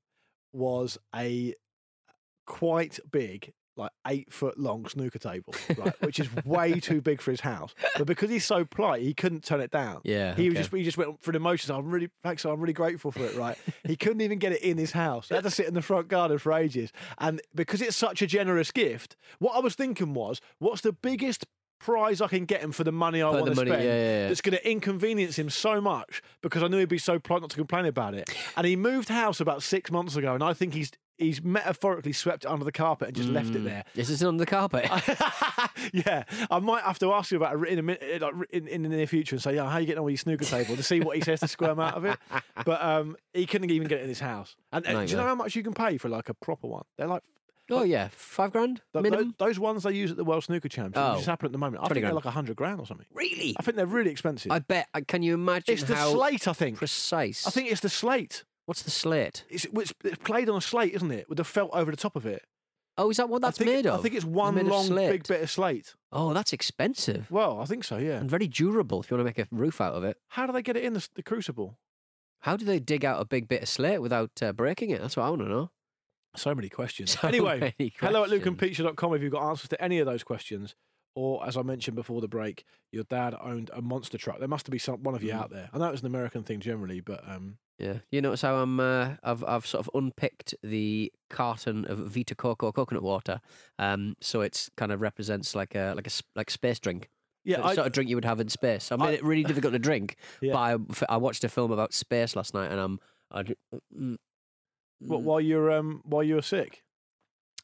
was 0.53 0.97
a 1.15 1.55
quite 2.45 2.99
big, 3.11 3.53
like 3.77 3.91
eight 4.07 4.31
foot 4.31 4.57
long 4.57 4.87
snooker 4.87 5.19
table, 5.19 5.53
right, 5.77 5.93
which 6.01 6.19
is 6.19 6.29
way 6.45 6.79
too 6.79 7.01
big 7.01 7.21
for 7.21 7.31
his 7.31 7.41
house. 7.41 7.73
But 7.97 8.07
because 8.07 8.29
he's 8.29 8.45
so 8.45 8.65
polite, 8.65 9.01
he 9.01 9.13
couldn't 9.13 9.43
turn 9.43 9.61
it 9.61 9.71
down. 9.71 10.01
Yeah, 10.03 10.35
he 10.35 10.49
okay. 10.49 10.57
just 10.57 10.73
he 10.73 10.83
just 10.83 10.97
went 10.97 11.21
for 11.21 11.31
the 11.31 11.37
emotions. 11.37 11.69
I'm 11.69 11.89
really 11.89 12.09
thanks. 12.23 12.45
I'm 12.45 12.59
really 12.59 12.73
grateful 12.73 13.11
for 13.11 13.25
it. 13.25 13.35
Right, 13.35 13.57
he 13.85 13.95
couldn't 13.95 14.21
even 14.21 14.39
get 14.39 14.51
it 14.51 14.61
in 14.61 14.77
his 14.77 14.91
house. 14.91 15.29
He 15.29 15.35
had 15.35 15.43
to 15.43 15.51
sit 15.51 15.67
in 15.67 15.73
the 15.73 15.81
front 15.81 16.07
garden 16.07 16.37
for 16.37 16.53
ages. 16.53 16.91
And 17.17 17.41
because 17.53 17.81
it's 17.81 17.95
such 17.95 18.21
a 18.21 18.27
generous 18.27 18.71
gift, 18.71 19.15
what 19.39 19.55
I 19.55 19.59
was 19.59 19.75
thinking 19.75 20.13
was, 20.13 20.41
what's 20.59 20.81
the 20.81 20.93
biggest 20.93 21.45
prize 21.79 22.21
I 22.21 22.27
can 22.27 22.45
get 22.45 22.61
him 22.61 22.71
for 22.71 22.83
the 22.83 22.91
money 22.91 23.21
I 23.21 23.29
want 23.29 23.45
to 23.45 23.55
spend 23.55 23.69
yeah, 23.69 23.77
yeah, 23.77 23.83
yeah. 23.83 24.27
that's 24.27 24.41
going 24.41 24.57
to 24.57 24.69
inconvenience 24.69 25.37
him 25.37 25.49
so 25.49 25.81
much 25.81 26.21
because 26.41 26.63
I 26.63 26.67
knew 26.67 26.77
he'd 26.79 26.89
be 26.89 26.97
so 26.97 27.19
polite 27.19 27.41
not 27.41 27.51
to 27.51 27.57
complain 27.57 27.85
about 27.85 28.13
it. 28.13 28.29
And 28.57 28.65
he 28.65 28.75
moved 28.75 29.09
house 29.09 29.39
about 29.39 29.61
six 29.61 29.91
months 29.91 30.15
ago, 30.15 30.33
and 30.33 30.43
I 30.43 30.53
think 30.53 30.73
he's 30.73 30.91
he's 31.17 31.43
metaphorically 31.43 32.11
swept 32.13 32.45
it 32.45 32.47
under 32.47 32.65
the 32.65 32.71
carpet 32.71 33.09
and 33.09 33.17
just 33.17 33.29
left 33.29 33.49
it 33.55 33.61
Mm. 33.61 33.65
there. 33.65 33.83
This 33.93 34.09
is 34.09 34.23
under 34.23 34.43
the 34.43 34.49
carpet. 34.49 34.85
yeah, 35.93 36.23
I 36.49 36.59
might 36.59 36.83
have 36.83 36.99
to 36.99 37.11
ask 37.13 37.31
you 37.31 37.37
about 37.37 37.55
it 37.61 37.69
in 37.69 37.79
a 37.79 37.81
minute, 37.83 38.21
like 38.21 38.33
in, 38.51 38.67
in 38.67 38.83
the 38.83 38.89
near 38.89 39.07
future, 39.07 39.35
and 39.35 39.41
say, 39.41 39.55
"Yeah, 39.55 39.69
how 39.69 39.77
you 39.77 39.85
getting 39.85 39.99
on 39.99 40.05
with 40.05 40.13
your 40.13 40.17
snooker 40.17 40.45
table?" 40.45 40.75
to 40.75 40.83
see 40.83 40.99
what 40.99 41.15
he 41.15 41.21
says 41.23 41.39
to 41.41 41.47
squirm 41.47 41.79
out 41.79 41.95
of 41.95 42.05
it. 42.05 42.17
But 42.65 42.81
um, 42.81 43.15
he 43.33 43.45
couldn't 43.45 43.69
even 43.69 43.87
get 43.87 43.99
it 43.99 44.03
in 44.03 44.09
his 44.09 44.19
house. 44.21 44.55
And, 44.71 44.85
and 44.87 45.07
do 45.07 45.11
you 45.11 45.17
know 45.17 45.27
how 45.27 45.35
much 45.35 45.55
you 45.55 45.61
can 45.63 45.73
pay 45.73 45.97
for 45.97 46.07
like 46.09 46.29
a 46.29 46.33
proper 46.33 46.67
one? 46.67 46.83
They're 46.97 47.05
like. 47.07 47.21
oh 47.69 47.83
yeah, 47.83 48.07
five 48.11 48.51
grand 48.53 48.81
minimum. 48.93 49.35
Those, 49.37 49.49
those 49.55 49.59
ones 49.59 49.83
they 49.83 49.91
use 49.91 50.09
at 50.11 50.17
the 50.17 50.23
World 50.23 50.43
Snooker 50.45 50.69
Championship, 50.69 50.97
Oh. 51.03 51.11
which 51.13 51.21
is 51.21 51.25
happening 51.27 51.49
at 51.49 51.51
the 51.51 51.57
moment, 51.57 51.83
I 51.83 51.87
20 51.87 51.93
think 51.95 52.05
they're 52.05 52.13
like 52.15 52.25
a 52.25 52.31
hundred 52.31 52.55
grand 52.55 52.79
or 52.79 52.85
something. 52.85 53.05
Really? 53.13 53.55
I 53.59 53.61
think 53.63 53.75
they're 53.75 53.85
really 53.85 54.09
expensive. 54.11 54.51
I 54.51 54.59
bet. 54.59 54.87
uh, 54.93 55.01
Can 55.07 55.21
you 55.23 55.33
imagine 55.33 55.73
it's 55.73 55.83
the 55.83 55.95
slate, 55.95 56.47
I 56.47 56.53
think. 56.53 56.77
precise? 56.77 57.45
I 57.45 57.49
think 57.51 57.69
it's 57.71 57.81
the 57.81 57.89
slate. 57.89 58.45
What's 58.65 58.81
the 58.81 58.91
slate? 58.91 59.43
It's, 59.49 59.65
it's, 59.65 59.93
it's 60.03 60.17
played 60.23 60.49
on 60.49 60.57
a 60.57 60.61
slate, 60.61 60.93
isn't 60.93 61.11
it? 61.11 61.29
With 61.29 61.37
the 61.37 61.43
felt 61.43 61.69
over 61.73 61.91
the 61.91 61.97
top 61.97 62.15
of 62.15 62.25
it. 62.25 62.43
Oh, 62.97 63.09
is 63.11 63.17
that 63.17 63.27
what 63.29 63.41
that's 63.41 63.57
think, 63.57 63.69
made 63.69 63.85
of? 63.85 63.99
I 63.99 64.03
think 64.03 64.15
it's 64.15 64.23
one 64.25 64.55
made 64.55 64.61
of 64.61 64.67
long 64.67 64.85
slate. 64.85 65.11
big 65.11 65.27
bit 65.27 65.41
of 65.41 65.51
slate. 65.51 65.93
Oh, 66.13 66.33
that's 66.33 66.53
expensive 66.53 67.29
Well, 67.29 67.59
I 67.59 67.65
think 67.65 67.83
so, 67.83 67.97
yeah. 67.97 68.17
and 68.17 68.29
very 68.29 68.47
durable. 68.47 69.01
If 69.01 69.11
you 69.11 69.17
want 69.17 69.27
to 69.27 69.41
make 69.41 69.45
a 69.45 69.53
roof 69.53 69.81
out 69.81 69.93
of 69.95 70.03
it, 70.05 70.17
How 70.29 70.47
do 70.47 70.53
they 70.53 70.61
get 70.61 70.77
it 70.77 70.83
in 70.83 70.93
the, 70.93 71.07
the 71.15 71.23
crucible? 71.23 71.77
how 72.41 72.55
do 72.55 72.63
they 72.63 72.79
dig 72.79 73.03
out 73.03 73.19
a 73.19 73.25
big 73.25 73.47
bit 73.47 73.63
of 73.63 73.67
slate 73.69 74.01
without 74.01 74.29
uh, 74.41 74.53
breaking 74.53 74.91
it? 74.91 75.01
That's 75.01 75.17
what 75.17 75.23
I 75.23 75.29
want 75.29 75.41
to 75.41 75.47
know. 75.49 75.71
So 76.35 76.53
many 76.55 76.69
questions. 76.69 77.17
So 77.21 77.27
anyway, 77.27 77.59
many 77.77 77.93
hello 77.99 78.23
at 78.23 78.29
questions. 78.29 78.57
lukeandpeteshow.com 78.57 79.13
if 79.15 79.21
you've 79.23 79.31
got 79.31 79.49
answers 79.49 79.69
to 79.69 79.81
any 79.83 79.99
of 79.99 80.05
those 80.05 80.23
questions. 80.23 80.75
Or, 81.15 81.47
as 81.47 81.55
I 81.55 81.61
mentioned 81.61 81.95
before 81.95 82.19
the 82.19 82.27
break, 82.27 82.65
your 82.91 83.05
dad 83.05 83.33
owned 83.39 83.69
a 83.73 83.81
monster 83.81 84.17
truck. 84.17 84.39
There 84.39 84.47
must 84.49 84.69
be 84.69 84.77
some 84.77 85.01
one 85.01 85.15
of 85.15 85.23
you 85.23 85.31
Mm. 85.31 85.39
out 85.39 85.49
there. 85.49 85.69
I 85.73 85.77
know 85.77 85.89
it's 85.89 86.01
an 86.01 86.07
American 86.07 86.43
thing 86.43 86.59
generally, 86.59 86.99
but 86.99 87.27
um, 87.27 87.57
Yeah, 87.79 87.99
you 88.11 88.21
notice 88.21 88.41
how 88.41 88.55
I'm 88.55 88.79
uh, 88.81 89.15
I've 89.23 89.41
I've 89.45 89.65
sort 89.65 89.87
of 89.87 89.89
unpicked 89.95 90.53
the 90.61 91.11
carton 91.29 91.85
of 91.85 91.99
Vita 91.99 92.35
Coco 92.35 92.71
coconut 92.73 93.01
water, 93.03 93.39
um, 93.79 94.15
so 94.21 94.41
it's 94.41 94.69
kind 94.75 94.91
of 94.91 94.99
represents 95.01 95.55
like 95.55 95.73
a 95.73 95.93
like 95.95 96.05
a 96.07 96.11
like 96.35 96.49
space 96.51 96.79
drink. 96.79 97.07
yeah, 97.45 97.57
the 97.57 97.65
I, 97.65 97.75
sort 97.75 97.87
of 97.87 97.93
drink 97.93 98.09
you 98.09 98.17
would 98.17 98.25
have 98.25 98.39
in 98.41 98.49
space. 98.49 98.91
I 98.91 98.97
made 98.97 99.05
I- 99.05 99.11
it 99.13 99.23
really 99.23 99.43
difficult 99.45 99.71
to 99.73 99.79
drink. 99.79 100.15
Yeah. 100.41 100.53
But 100.53 100.59
I, 101.09 101.13
I 101.15 101.17
watched 101.17 101.43
a 101.45 101.49
film 101.49 101.71
about 101.71 101.93
space 101.93 102.35
last 102.35 102.53
night, 102.53 102.71
and 102.71 102.79
I'm 102.79 102.99
I, 103.31 103.43
d- 103.43 103.55
mm, 103.97 104.17
what, 104.99 105.21
while 105.21 105.39
you're 105.41 105.71
um, 105.71 106.01
while 106.03 106.23
you 106.23 106.35
were 106.35 106.41
sick. 106.41 106.83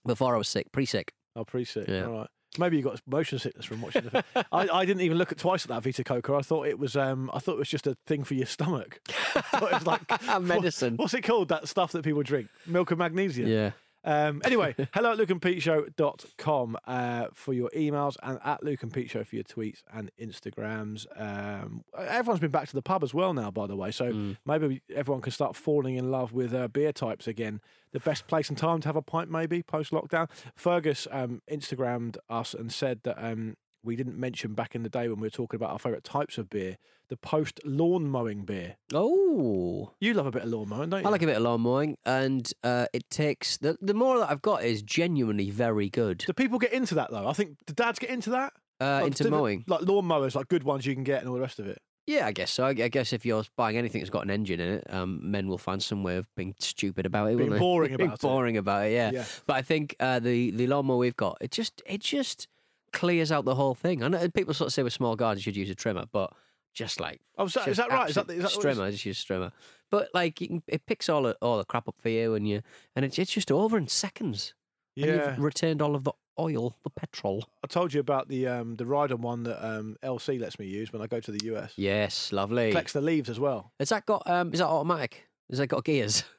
before 0.06 0.36
I 0.36 0.38
was 0.38 0.48
sick, 0.48 0.72
pre 0.72 0.86
sick. 0.86 1.14
Oh, 1.36 1.44
pretty 1.46 1.66
sick. 1.66 1.88
Yeah. 1.90 2.06
All 2.06 2.14
right. 2.14 2.30
Maybe 2.58 2.78
you 2.78 2.84
got 2.84 3.02
motion 3.08 3.40
sickness 3.40 3.66
from 3.66 3.82
watching 3.82 4.04
the 4.04 4.10
film. 4.12 4.24
I, 4.52 4.68
I 4.68 4.86
didn't 4.86 5.02
even 5.02 5.18
look 5.18 5.32
at 5.32 5.38
twice 5.38 5.64
at 5.64 5.70
that 5.70 5.84
Vita 5.84 6.04
Coco. 6.04 6.38
I 6.38 6.42
thought 6.42 6.68
it 6.68 6.78
was 6.78 6.96
um 6.96 7.30
I 7.34 7.40
thought 7.40 7.54
it 7.54 7.60
was 7.60 7.70
just 7.70 7.88
a 7.88 7.96
thing 8.06 8.24
for 8.24 8.34
your 8.34 8.46
stomach. 8.46 9.00
I 9.36 9.42
thought 9.42 9.72
it 9.72 9.74
was 9.74 9.88
like 9.88 10.02
a 10.28 10.40
Medicine. 10.42 10.98
What's 10.98 11.14
it 11.14 11.22
called? 11.22 11.48
That 11.50 11.68
stuff 11.68 11.94
that 11.94 12.04
people 12.04 12.24
drink? 12.24 12.50
Milk 12.66 12.92
and 12.92 13.00
magnesium. 13.00 13.48
Yeah. 13.50 13.72
Um, 14.04 14.42
anyway, 14.44 14.76
hello 14.94 15.12
at 15.12 15.18
lukeandpeteshow.com 15.20 16.78
uh, 16.88 17.26
for 17.34 17.54
your 17.54 17.70
emails 17.76 18.16
and 18.24 18.40
at 18.44 18.64
Luke 18.64 18.84
and 18.84 18.92
Pete 18.94 19.10
Show 19.10 19.24
for 19.24 19.36
your 19.36 19.44
tweets 19.44 19.84
and 19.94 20.10
Instagrams. 20.20 21.06
Um, 21.20 21.84
everyone's 21.98 22.40
been 22.40 22.52
back 22.52 22.68
to 22.70 22.74
the 22.74 22.82
pub 22.82 23.04
as 23.04 23.14
well 23.14 23.34
now, 23.34 23.52
by 23.52 23.68
the 23.68 23.76
way. 23.76 23.92
So 23.92 24.12
Mm. 24.12 24.38
maybe 24.46 24.82
everyone 24.94 25.22
can 25.22 25.32
start 25.32 25.56
falling 25.56 25.96
in 25.96 26.10
love 26.12 26.34
with 26.34 26.54
uh, 26.54 26.68
beer 26.68 26.92
types 26.92 27.28
again. 27.28 27.62
The 27.92 28.00
best 28.00 28.28
place 28.28 28.50
and 28.50 28.58
time 28.58 28.82
to 28.82 28.88
have 28.88 28.96
a 28.96 29.02
pint, 29.02 29.30
maybe 29.30 29.62
post 29.64 29.92
lockdown. 29.92 30.30
Fergus 30.56 31.08
um, 31.12 31.42
Instagrammed 31.52 32.18
us 32.30 32.54
and 32.54 32.72
said 32.72 33.02
that 33.04 33.24
um, 33.24 33.56
we 33.84 33.96
didn't 33.96 34.18
mention 34.20 34.54
back 34.54 34.76
in 34.76 34.84
the 34.84 34.90
day 34.90 35.08
when 35.10 35.20
we 35.20 35.26
were 35.28 35.30
talking 35.32 35.58
about 35.58 35.72
our 35.72 35.80
favourite 35.80 36.04
types 36.04 36.38
of 36.38 36.50
beer, 36.50 36.78
the 37.10 37.18
post 37.18 37.60
lawn 37.66 38.10
mowing 38.10 38.46
beer. 38.46 38.78
Oh, 38.94 39.92
You 40.00 40.14
love 40.14 40.26
a 40.28 40.32
bit 40.32 40.44
of 40.44 40.50
lawn 40.50 40.70
mowing, 40.70 40.90
don't 40.90 41.02
you? 41.02 41.08
I 41.08 41.12
like 41.12 41.22
a 41.22 41.26
bit 41.26 41.38
of 41.38 41.44
lawn 41.44 41.62
mowing, 41.62 41.98
and 42.06 42.52
uh, 42.64 42.86
it 42.94 43.10
takes 43.10 43.58
the 43.58 43.78
the 43.82 43.94
more 43.94 44.20
that 44.20 44.30
I've 44.30 44.42
got 44.42 44.64
is 44.64 44.82
genuinely 44.82 45.50
very 45.50 45.90
good. 45.90 46.20
Do 46.20 46.34
people 46.34 46.60
get 46.60 46.74
into 46.74 46.96
that 46.96 47.12
though? 47.12 47.28
I 47.28 47.34
think 47.34 47.58
the 47.68 47.74
dads 47.74 48.00
get 48.00 48.10
into 48.10 48.30
that. 48.32 48.54
Uh, 48.80 49.02
Like 49.04 49.08
into 49.20 49.30
mowing. 49.30 49.64
like 49.68 49.82
lawn 49.82 50.06
mowers, 50.06 50.36
like 50.36 50.48
good 50.48 50.64
ones 50.64 50.86
you 50.86 50.94
can 50.96 51.04
get, 51.04 51.20
and 51.20 51.28
all 51.30 51.36
the 51.36 51.42
rest 51.42 51.60
of 51.60 51.68
it. 51.68 51.78
Yeah, 52.08 52.26
I 52.26 52.32
guess 52.32 52.50
so. 52.50 52.66
I 52.66 52.74
guess 52.74 53.14
if 53.14 53.26
you're 53.28 53.44
buying 53.56 53.78
anything 53.78 54.02
that's 54.02 54.10
got 54.10 54.24
an 54.24 54.32
engine 54.32 54.60
in 54.60 54.74
it, 54.74 54.88
um, 54.94 55.20
men 55.30 55.48
will 55.48 55.60
find 55.60 55.82
some 55.84 56.02
way 56.02 56.18
of 56.18 56.28
being 56.36 56.56
stupid 56.60 57.06
about 57.06 57.32
it. 57.32 57.38
Being 57.38 57.58
boring 57.60 57.90
Being 57.98 58.10
about 58.10 58.20
it. 58.20 58.22
boring 58.22 58.58
about 58.58 58.88
it. 58.88 58.94
Yeah. 58.94 59.12
Yeah. 59.14 59.26
But 59.46 59.58
I 59.58 59.62
think 59.62 59.96
uh, 60.00 60.20
the 60.20 60.50
the 60.52 60.66
lawnmower 60.68 60.98
we've 60.98 61.16
got, 61.16 61.38
it 61.42 61.52
just 61.52 61.82
it 61.86 62.02
just 62.02 62.48
clears 62.94 63.32
out 63.32 63.46
the 63.46 63.56
whole 63.56 63.74
thing. 63.76 64.04
I 64.04 64.08
know 64.08 64.30
people 64.30 64.54
sort 64.54 64.68
of 64.68 64.74
say 64.74 64.84
with 64.84 64.94
small 64.94 65.16
gardens 65.16 65.46
you 65.46 65.52
should 65.52 65.58
use 65.58 65.70
a 65.70 65.76
trimmer, 65.76 66.06
but 66.12 66.34
just 66.74 67.00
like 67.00 67.20
Oh, 67.38 67.46
is 67.46 67.54
that, 67.54 67.68
is 67.68 67.78
that 67.78 67.90
right? 67.90 68.10
Is 68.10 68.16
that, 68.16 68.30
is 68.30 68.44
that 68.44 68.52
strimmer? 68.52 68.84
I 68.84 68.92
just 68.92 69.06
use 69.06 69.22
a 69.22 69.26
strimmer. 69.34 69.52
But 69.90 70.10
like 70.14 70.40
you 70.42 70.48
can, 70.48 70.64
it 70.68 70.86
picks 70.86 71.10
all 71.10 71.24
the, 71.24 71.36
all 71.42 71.58
the 71.58 71.66
crap 71.66 71.88
up 71.88 71.96
for 72.00 72.10
you, 72.10 72.34
and 72.36 72.48
you 72.48 72.62
and 72.96 73.04
it's 73.04 73.20
it's 73.20 73.32
just 73.32 73.52
over 73.52 73.78
in 73.78 73.88
seconds. 73.88 74.54
And 74.98 75.06
Yeah. 75.06 75.30
you've 75.32 75.40
retained 75.40 75.82
all 75.82 75.96
of 75.96 76.04
the 76.04 76.14
oil, 76.40 76.78
the 76.84 76.90
petrol. 76.90 77.46
I 77.64 77.68
told 77.68 77.94
you 77.94 78.00
about 78.00 78.28
the 78.30 78.48
um, 78.48 78.76
the 78.78 78.86
ride 78.86 79.12
on 79.12 79.22
one 79.22 79.44
that 79.44 79.66
um, 79.66 79.98
LC 80.04 80.40
lets 80.40 80.60
me 80.60 80.66
use 80.66 80.94
when 80.94 81.02
I 81.02 81.08
go 81.08 81.20
to 81.20 81.32
the 81.32 81.46
US. 81.56 81.74
Yes, 81.76 82.32
lovely. 82.32 82.72
Collects 82.72 82.94
the 82.94 83.02
leaves 83.02 83.30
as 83.30 83.40
well. 83.40 83.74
Has 83.80 83.90
that 83.90 84.06
got 84.06 84.30
um? 84.30 84.54
Is 84.54 84.60
that 84.60 84.68
automatic? 84.68 85.28
Has 85.50 85.60
that 85.60 85.68
got 85.68 85.84
gears? 85.84 86.24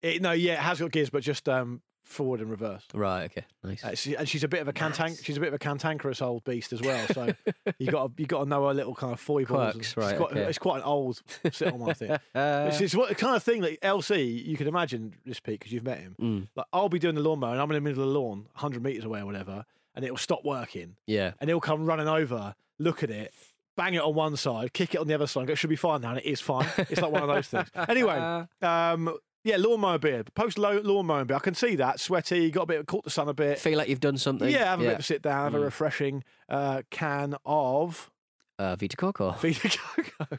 It, 0.00 0.22
no, 0.22 0.30
yeah, 0.30 0.52
it 0.52 0.58
has 0.60 0.78
got 0.78 0.92
gears, 0.92 1.10
but 1.10 1.24
just 1.24 1.48
um, 1.48 1.82
forward 2.08 2.40
and 2.40 2.50
reverse. 2.50 2.82
Right. 2.94 3.24
Okay. 3.24 3.44
Nice. 3.62 3.84
Uh, 3.84 3.94
she, 3.94 4.14
and 4.16 4.28
she's 4.28 4.42
a 4.44 4.48
bit 4.48 4.60
of 4.60 4.68
a 4.68 4.72
cantank- 4.72 5.24
she's 5.24 5.36
a 5.36 5.40
bit 5.40 5.48
of 5.48 5.54
a 5.54 5.58
cantankerous 5.58 6.20
old 6.22 6.42
beast 6.44 6.72
as 6.72 6.80
well. 6.80 7.06
So 7.08 7.34
you 7.78 7.90
got 7.90 8.12
you 8.16 8.26
got 8.26 8.44
to 8.44 8.48
know 8.48 8.66
her 8.68 8.74
little 8.74 8.94
kind 8.94 9.12
of 9.12 9.20
foibles. 9.20 9.50
and 9.50 9.72
Quirks, 9.74 9.76
it's 9.88 9.96
right, 9.96 10.16
Quite, 10.16 10.30
okay. 10.32 10.40
It's 10.42 10.58
quite 10.58 10.78
an 10.78 10.84
old 10.84 11.20
sit 11.52 11.72
on 11.72 11.78
one 11.78 11.94
thing. 11.94 12.10
It's, 12.34 12.80
it's 12.80 12.94
what 12.94 13.08
the 13.10 13.14
kind 13.14 13.36
of 13.36 13.42
thing 13.42 13.60
that 13.62 13.80
LC 13.82 14.44
you 14.46 14.56
can 14.56 14.66
imagine 14.66 15.14
this 15.26 15.40
Pete 15.40 15.60
because 15.60 15.72
you've 15.72 15.84
met 15.84 15.98
him. 15.98 16.16
Mm. 16.20 16.48
Like 16.56 16.66
I'll 16.72 16.88
be 16.88 16.98
doing 16.98 17.14
the 17.14 17.20
lawnmower 17.22 17.52
and 17.52 17.60
I'm 17.60 17.70
in 17.70 17.74
the 17.76 17.80
middle 17.80 18.02
of 18.02 18.08
the 18.12 18.18
lawn, 18.18 18.46
100 18.54 18.82
meters 18.82 19.04
away 19.04 19.20
or 19.20 19.26
whatever, 19.26 19.64
and 19.94 20.04
it'll 20.04 20.16
stop 20.16 20.44
working. 20.44 20.96
Yeah. 21.06 21.32
and 21.40 21.48
he'll 21.50 21.60
come 21.60 21.84
running 21.86 22.08
over, 22.08 22.54
look 22.78 23.02
at 23.02 23.10
it, 23.10 23.32
bang 23.76 23.94
it 23.94 24.00
on 24.02 24.14
one 24.14 24.36
side, 24.36 24.72
kick 24.72 24.94
it 24.94 24.98
on 24.98 25.06
the 25.06 25.14
other 25.14 25.26
side. 25.26 25.40
and 25.42 25.48
go, 25.48 25.52
It 25.52 25.56
should 25.56 25.70
be 25.70 25.76
fine 25.76 26.00
now, 26.00 26.10
and 26.10 26.18
it 26.18 26.24
is 26.26 26.40
fine. 26.40 26.66
It's 26.78 27.00
like 27.00 27.12
one 27.12 27.22
of 27.22 27.28
those 27.28 27.46
things. 27.48 27.68
Anyway, 27.88 28.44
um, 28.62 29.16
Yeah, 29.48 29.56
lawnmower 29.56 29.98
beard. 29.98 30.32
Post 30.34 30.58
lawnmower 30.58 31.24
beard. 31.24 31.36
I 31.36 31.42
can 31.42 31.54
see 31.54 31.74
that. 31.76 32.00
Sweaty, 32.00 32.50
got 32.50 32.62
a 32.62 32.66
bit, 32.66 32.86
caught 32.86 33.04
the 33.04 33.10
sun 33.10 33.28
a 33.28 33.34
bit. 33.34 33.58
Feel 33.58 33.78
like 33.78 33.88
you've 33.88 34.00
done 34.00 34.18
something. 34.18 34.48
Yeah, 34.50 34.64
have 34.66 34.80
a 34.80 34.84
bit 34.84 34.92
of 34.94 34.98
a 35.00 35.02
sit 35.02 35.22
down, 35.22 35.44
have 35.44 35.54
a 35.54 35.58
Mm. 35.58 35.64
refreshing 35.64 36.24
uh, 36.48 36.82
can 36.90 37.34
of 37.46 38.10
Uh, 38.58 38.76
Vita 38.76 38.96
Coco. 38.96 39.30
Vita 39.40 39.68
Coco. 39.68 40.38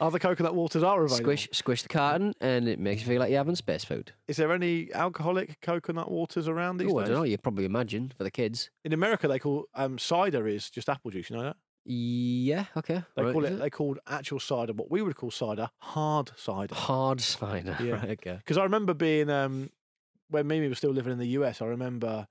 Other 0.00 0.18
coconut 0.18 0.54
waters 0.54 0.82
are 0.82 1.02
available. 1.02 1.16
Squish, 1.24 1.48
squish 1.52 1.82
the 1.82 1.88
carton, 1.88 2.34
and 2.42 2.68
it 2.68 2.78
makes 2.78 3.00
you 3.02 3.08
feel 3.08 3.18
like 3.20 3.30
you're 3.30 3.38
having 3.38 3.56
space 3.56 3.84
food. 3.84 4.12
Is 4.28 4.36
there 4.36 4.52
any 4.52 4.92
alcoholic 4.92 5.60
coconut 5.62 6.10
waters 6.10 6.46
around 6.46 6.76
these 6.76 6.92
Oh, 6.92 6.98
I 6.98 7.04
don't 7.04 7.14
know. 7.14 7.22
You 7.22 7.38
probably 7.38 7.64
imagine 7.64 8.12
for 8.16 8.22
the 8.24 8.30
kids. 8.30 8.70
In 8.84 8.92
America, 8.92 9.28
they 9.28 9.38
call 9.38 9.64
um, 9.74 9.98
cider 9.98 10.46
is 10.46 10.68
just 10.70 10.90
apple 10.90 11.10
juice. 11.10 11.30
You 11.30 11.36
know 11.36 11.42
that? 11.44 11.56
Yeah. 11.84 12.66
Okay. 12.76 13.02
They 13.16 13.22
Right, 13.22 13.32
call 13.32 13.44
it. 13.44 13.58
They 13.58 13.70
called 13.70 13.98
actual 14.06 14.38
cider 14.40 14.72
what 14.72 14.90
we 14.90 15.02
would 15.02 15.16
call 15.16 15.30
cider 15.30 15.70
hard 15.78 16.30
cider. 16.36 16.74
hard 16.74 17.20
cider. 17.20 17.76
Yeah. 17.80 17.92
Right, 17.94 18.10
okay. 18.10 18.36
Because 18.36 18.58
I 18.58 18.62
remember 18.62 18.94
being 18.94 19.30
um, 19.30 19.70
when 20.28 20.46
Mimi 20.46 20.68
was 20.68 20.78
still 20.78 20.92
living 20.92 21.12
in 21.12 21.18
the 21.18 21.28
US. 21.28 21.60
I 21.60 21.66
remember 21.66 22.26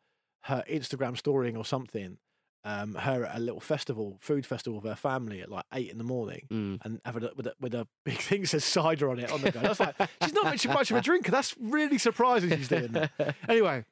her 0.45 0.63
Instagram 0.69 1.17
storying 1.17 1.57
or 1.57 1.65
something. 1.65 2.17
Um, 2.63 2.93
her 2.93 3.25
at 3.25 3.37
a 3.37 3.39
little 3.39 3.59
festival, 3.59 4.17
food 4.21 4.45
festival 4.45 4.79
with 4.79 4.87
her 4.87 4.95
family 4.95 5.41
at 5.41 5.49
like 5.49 5.65
eight 5.73 5.89
in 5.89 5.97
the 5.97 6.03
morning, 6.03 6.45
Mm. 6.51 6.77
and 6.85 7.01
having 7.03 7.23
a, 7.23 7.31
with 7.35 7.47
a, 7.47 7.53
with 7.59 7.73
a 7.73 7.87
big 8.05 8.17
thing 8.19 8.45
says 8.45 8.63
cider 8.63 9.09
on 9.09 9.17
it 9.17 9.31
on 9.31 9.41
the 9.41 9.49
go. 9.49 9.61
That's 9.61 9.79
like 9.79 9.95
she's 10.23 10.31
not 10.33 10.45
much, 10.45 10.67
much 10.67 10.91
of 10.91 10.97
a 10.97 11.01
drinker. 11.01 11.31
That's 11.31 11.55
really 11.59 11.97
surprising 11.97 12.51
she's 12.55 12.67
doing 12.67 12.91
that. 12.91 13.35
Anyway, 13.49 13.83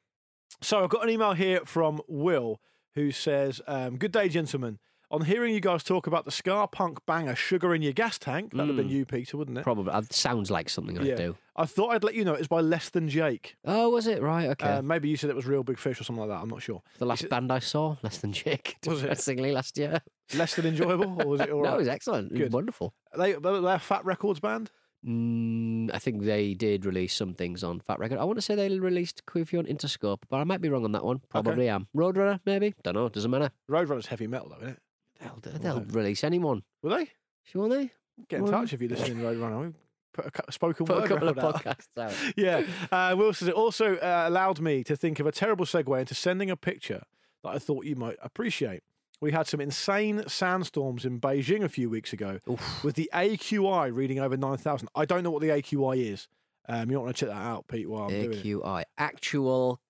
so 0.62 0.84
I've 0.84 0.88
got 0.90 1.02
an 1.02 1.10
email 1.10 1.32
here 1.32 1.62
from 1.64 2.00
Will 2.06 2.60
who 2.94 3.10
says, 3.10 3.60
um, 3.66 3.96
"Good 3.96 4.12
day, 4.12 4.28
gentlemen. 4.28 4.78
On 5.12 5.22
hearing 5.22 5.52
you 5.52 5.60
guys 5.60 5.82
talk 5.82 6.06
about 6.06 6.24
the 6.24 6.30
Ska 6.30 6.68
Punk 6.70 7.04
banger 7.04 7.34
"Sugar 7.34 7.74
in 7.74 7.82
Your 7.82 7.92
Gas 7.92 8.16
Tank," 8.16 8.52
that'd 8.52 8.68
have 8.68 8.76
been 8.76 8.86
Mm. 8.88 8.92
you, 8.92 9.04
Peter, 9.04 9.36
wouldn't 9.36 9.58
it? 9.58 9.62
Probably. 9.64 9.90
Uh, 9.92 10.02
sounds 10.10 10.52
like 10.52 10.68
something 10.68 10.98
I 10.98 11.02
Yeah. 11.02 11.16
do. 11.16 11.36
I 11.56 11.66
thought 11.66 11.88
I'd 11.88 12.04
let 12.04 12.14
you 12.14 12.24
know 12.24 12.34
it's 12.34 12.46
by 12.46 12.60
Less 12.60 12.90
Than 12.90 13.08
Jake. 13.08 13.56
Oh, 13.64 13.90
was 13.90 14.06
it? 14.06 14.22
Right. 14.22 14.48
Okay. 14.50 14.68
Uh, 14.68 14.82
maybe 14.82 15.08
you 15.08 15.16
said 15.16 15.28
it 15.28 15.34
was 15.36 15.46
Real 15.46 15.64
Big 15.64 15.78
Fish 15.78 16.00
or 16.00 16.04
something 16.04 16.20
like 16.26 16.30
that. 16.30 16.40
I'm 16.42 16.48
not 16.48 16.62
sure. 16.62 16.82
the 16.98 17.06
last 17.06 17.28
band 17.28 17.50
I 17.50 17.58
saw, 17.58 17.96
Less 18.04 18.18
Than 18.18 18.32
Jake, 18.32 18.76
Was 18.86 19.00
it? 19.00 19.02
depressingly 19.02 19.50
last 19.50 19.76
year. 19.76 20.00
Less 20.36 20.54
than 20.54 20.66
enjoyable, 20.66 21.20
or 21.22 21.26
was 21.26 21.40
it 21.40 21.50
all 21.50 21.64
no, 21.64 21.74
it 21.74 21.78
was 21.78 21.88
excellent. 21.88 22.28
It 22.30 22.34
was 22.34 22.40
Good. 22.42 22.52
wonderful. 22.52 22.94
Are 23.12 23.18
they 23.18 23.32
they're 23.32 23.74
a 23.74 23.78
Fat 23.80 24.04
Wreck 24.04 24.20
Chords 24.20 24.38
band. 24.40 24.70
Mm, 25.04 25.90
I 25.92 25.98
think 25.98 26.22
they 26.22 26.54
did 26.54 26.84
release 26.86 27.14
some 27.14 27.34
things 27.34 27.64
on 27.64 27.80
Fat 27.80 27.98
Record. 27.98 28.18
I 28.18 28.24
want 28.24 28.36
to 28.38 28.42
say 28.42 28.54
they 28.54 28.78
released 28.78 29.24
Quiffy 29.26 29.58
on 29.58 29.66
Interscope, 29.66 30.22
but 30.28 30.36
I 30.36 30.44
might 30.44 30.60
be 30.60 30.68
wrong 30.68 30.84
on 30.84 30.92
that 30.92 31.04
one. 31.04 31.20
Probably 31.30 31.68
am. 31.68 31.88
Roadrunner, 31.96 32.38
maybe? 32.46 32.74
Don't 32.84 32.94
know. 32.94 33.08
Doesn't 33.08 33.30
matter. 33.30 33.50
Roadrunner's 33.68 34.06
heavy 34.06 34.26
metal, 34.28 34.50
though, 34.50 34.56
isn't 34.58 34.68
it? 34.74 34.78
They'll, 35.20 35.58
they'll 35.58 35.80
release 35.82 36.24
anyone. 36.24 36.62
Will 36.82 36.96
they? 36.96 37.08
Sure 37.44 37.68
they? 37.68 37.90
Get 38.28 38.38
in 38.38 38.42
Well, 38.44 38.52
touch 38.52 38.72
if 38.72 38.80
you're 38.80 38.90
listening 38.90 39.18
to 39.18 39.24
Roadrunner. 39.24 39.66
We 39.66 39.72
Put 40.12 40.26
a 40.26 40.30
cou- 40.30 40.50
spoken 40.50 40.86
Put 40.86 41.04
a 41.04 41.08
couple 41.08 41.28
of 41.28 41.38
out. 41.38 41.62
podcasts 41.62 41.86
out. 41.98 42.12
yeah. 42.36 42.62
Uh, 42.90 43.14
Will 43.16 43.32
says 43.32 43.48
it 43.48 43.54
also 43.54 43.94
uh, 43.96 44.24
allowed 44.26 44.60
me 44.60 44.82
to 44.84 44.96
think 44.96 45.20
of 45.20 45.26
a 45.26 45.32
terrible 45.32 45.64
segue 45.64 46.00
into 46.00 46.14
sending 46.14 46.50
a 46.50 46.56
picture 46.56 47.02
that 47.44 47.50
I 47.50 47.58
thought 47.58 47.84
you 47.84 47.94
might 47.96 48.16
appreciate. 48.22 48.82
We 49.20 49.32
had 49.32 49.46
some 49.46 49.60
insane 49.60 50.24
sandstorms 50.26 51.04
in 51.04 51.20
Beijing 51.20 51.62
a 51.62 51.68
few 51.68 51.88
weeks 51.90 52.12
ago 52.12 52.38
with 52.82 52.96
the 52.96 53.08
AQI 53.14 53.94
reading 53.94 54.18
over 54.18 54.36
9,000. 54.36 54.88
I 54.94 55.04
don't 55.04 55.22
know 55.22 55.30
what 55.30 55.42
the 55.42 55.48
AQI 55.50 56.10
is. 56.12 56.26
Um, 56.68 56.90
you 56.90 56.96
don't 56.96 57.04
want 57.04 57.16
to 57.16 57.26
check 57.26 57.34
that 57.34 57.40
out, 57.42 57.66
Pete, 57.68 57.88
while 57.88 58.04
I'm 58.04 58.08
doing 58.08 58.32
it. 58.32 58.44
AQI. 58.44 58.82
Actual 58.98 59.80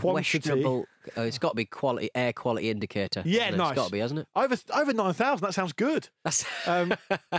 Quantity. 0.00 0.38
questionable. 0.38 0.86
Uh, 1.16 1.22
it's 1.22 1.38
got 1.38 1.50
to 1.50 1.54
be 1.56 1.64
quality 1.64 2.10
air 2.14 2.32
quality 2.32 2.70
indicator. 2.70 3.22
Yeah, 3.24 3.48
it? 3.48 3.56
nice. 3.56 3.70
It's 3.70 3.76
got 3.76 3.86
to 3.86 3.92
be, 3.92 3.98
hasn't 4.00 4.20
it? 4.20 4.26
Over 4.34 4.56
over 4.74 4.92
nine 4.92 5.12
thousand. 5.14 5.44
That 5.46 5.54
sounds 5.54 5.72
good. 5.72 6.08
Um, 6.66 6.94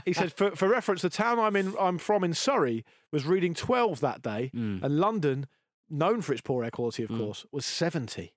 he 0.06 0.13
said, 0.13 0.32
for, 0.34 0.52
for 0.56 0.67
reference, 0.70 1.02
the 1.02 1.10
town 1.10 1.38
I'm 1.39 1.56
in, 1.56 1.74
I'm 1.80 1.98
from 1.98 2.24
in 2.24 2.34
Surrey, 2.34 2.86
was 3.12 3.26
reading 3.26 3.54
twelve 3.54 4.00
that 4.00 4.22
day, 4.22 4.50
Hmm. 4.54 4.80
and 4.82 5.00
London, 5.00 5.48
known 5.89 6.22
for 6.22 6.32
its 6.34 6.41
poor 6.41 6.63
air 6.63 6.72
quality, 6.72 7.04
of 7.04 7.10
course, 7.10 7.46
was 7.52 7.65
seventy. 7.65 8.34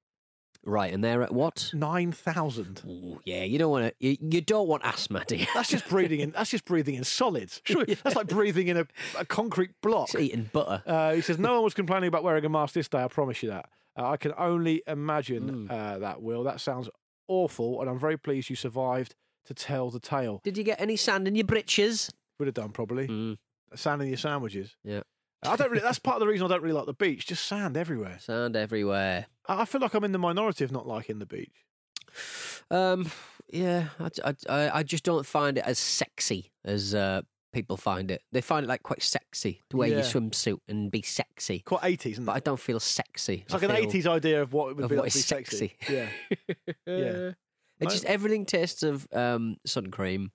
right, 0.65 0.93
and 0.93 1.03
they're 1.05 1.23
at 1.23 1.33
what? 1.33 1.71
Nine 1.73 2.11
thousand. 2.13 2.83
Yeah, 3.25 3.45
you 3.45 3.59
don't 3.59 3.71
want 3.71 3.87
to. 3.87 3.95
You, 4.07 4.17
you 4.21 4.41
don't 4.41 4.67
want 4.69 4.85
asthma, 4.85 5.25
do 5.27 5.37
you? 5.37 5.47
That's 5.55 5.69
just 5.71 5.89
breathing 5.89 6.21
in. 6.21 6.33
That's 6.33 6.51
just 6.51 6.65
breathing 6.65 6.97
in 6.97 7.05
solids. 7.05 7.61
Surely 7.65 7.95
that's 7.95 8.17
like 8.17 8.27
breathing 8.27 8.67
in 8.69 8.77
a, 8.79 8.87
a 9.19 9.25
concrete 9.25 9.71
block. 9.81 10.09
It's 10.13 10.17
eating 10.23 10.51
butter. 10.53 10.83
Uh, 10.87 11.15
he 11.15 11.21
says 11.21 11.39
no 11.39 11.55
one 11.55 11.63
was 11.65 11.75
complaining 11.75 12.09
about 12.09 12.25
wearing 12.25 12.45
a 12.45 12.49
mask 12.49 12.75
this 12.75 12.89
day. 12.89 13.03
I 13.03 13.09
promise 13.09 13.43
you 13.45 13.49
that. 13.51 13.69
Uh, 13.99 14.11
I 14.11 14.17
can 14.17 14.33
only 14.39 14.83
imagine 14.87 15.67
Hmm. 15.67 15.71
uh, 15.71 15.99
that. 15.99 16.23
Will 16.23 16.45
that 16.45 16.61
sounds 16.61 16.89
awful, 17.29 17.81
and 17.81 17.91
I'm 17.91 17.99
very 17.99 18.17
pleased 18.17 18.51
you 18.51 18.57
survived 18.57 19.15
to 19.47 19.55
tell 19.55 19.91
the 19.91 20.01
tale. 20.01 20.41
Did 20.45 20.57
you 20.59 20.65
get 20.65 20.81
any 20.81 20.97
sand 20.97 21.27
in 21.29 21.35
your 21.35 21.47
britches? 21.47 22.11
Would 22.39 22.47
have 22.47 22.55
done 22.55 22.71
probably. 22.71 23.09
Mm, 23.09 23.37
Sand 23.75 24.03
in 24.03 24.09
your 24.09 24.17
sandwiches. 24.17 24.75
yeah, 24.85 25.03
I 25.45 25.57
don't 25.57 25.71
really. 25.71 25.83
That's 25.83 25.99
part 26.09 26.17
of 26.17 26.21
the 26.21 26.27
reason 26.27 26.47
I 26.47 26.49
don't 26.49 26.63
really 26.63 26.75
like 26.75 26.87
the 26.87 26.93
beach. 26.95 27.27
Just 27.27 27.47
sand 27.47 27.77
everywhere. 27.77 28.19
sand 28.21 28.57
everywhere. 28.57 29.27
I 29.47 29.63
I 29.63 29.65
feel 29.65 29.81
like 29.81 29.95
I'm 29.95 30.05
in 30.05 30.13
the 30.13 30.19
minority 30.19 30.65
of 30.65 30.73
not 30.73 30.87
liking 30.87 31.19
the 31.19 31.27
beach. 31.27 31.65
Um, 32.71 33.11
yeah, 33.53 33.89
I, 33.99 34.09
I, 34.25 34.35
I- 34.49 34.79
I 34.79 34.83
just 34.83 35.05
don't 35.05 35.27
find 35.27 35.59
it 35.59 35.65
as 35.65 35.79
sexy 35.79 36.53
as 36.65 36.95
uh, 36.95 37.23
people 37.53 37.77
find 37.77 38.11
it. 38.11 38.23
They 38.33 38.41
find 38.41 38.65
it 38.65 38.69
like 38.69 38.83
quite 38.83 39.03
sexy 39.03 39.63
to 39.71 39.77
wear 39.77 39.89
your 39.89 40.01
swimsuit 40.03 40.61
and 40.69 40.91
be 40.91 41.03
sexy. 41.03 41.61
Quite 41.61 41.83
80s, 41.83 42.07
isn't 42.13 42.25
But 42.25 42.33
it? 42.33 42.37
I 42.37 42.41
don't 42.41 42.61
feel 42.61 42.81
sexy. 42.81 43.43
It's 43.45 43.55
I 43.55 43.59
like 43.59 43.69
an 43.71 43.77
feel- 43.77 43.91
80s 44.03 44.07
idea 44.07 44.43
of 44.43 44.53
what 44.53 44.71
it 44.71 44.77
would 44.77 44.85
of 44.85 44.91
be 44.91 44.97
what 44.97 45.05
like 45.05 45.13
to 45.13 45.17
be 45.17 45.21
is 45.21 45.27
sexy. 45.27 45.77
Yeah. 45.89 46.09
yeah. 46.87 47.31
It 47.81 47.89
just 47.89 48.05
everything 48.05 48.45
tastes 48.45 48.83
of 48.83 49.09
um, 49.11 49.57
sun 49.65 49.91
cream, 49.91 50.33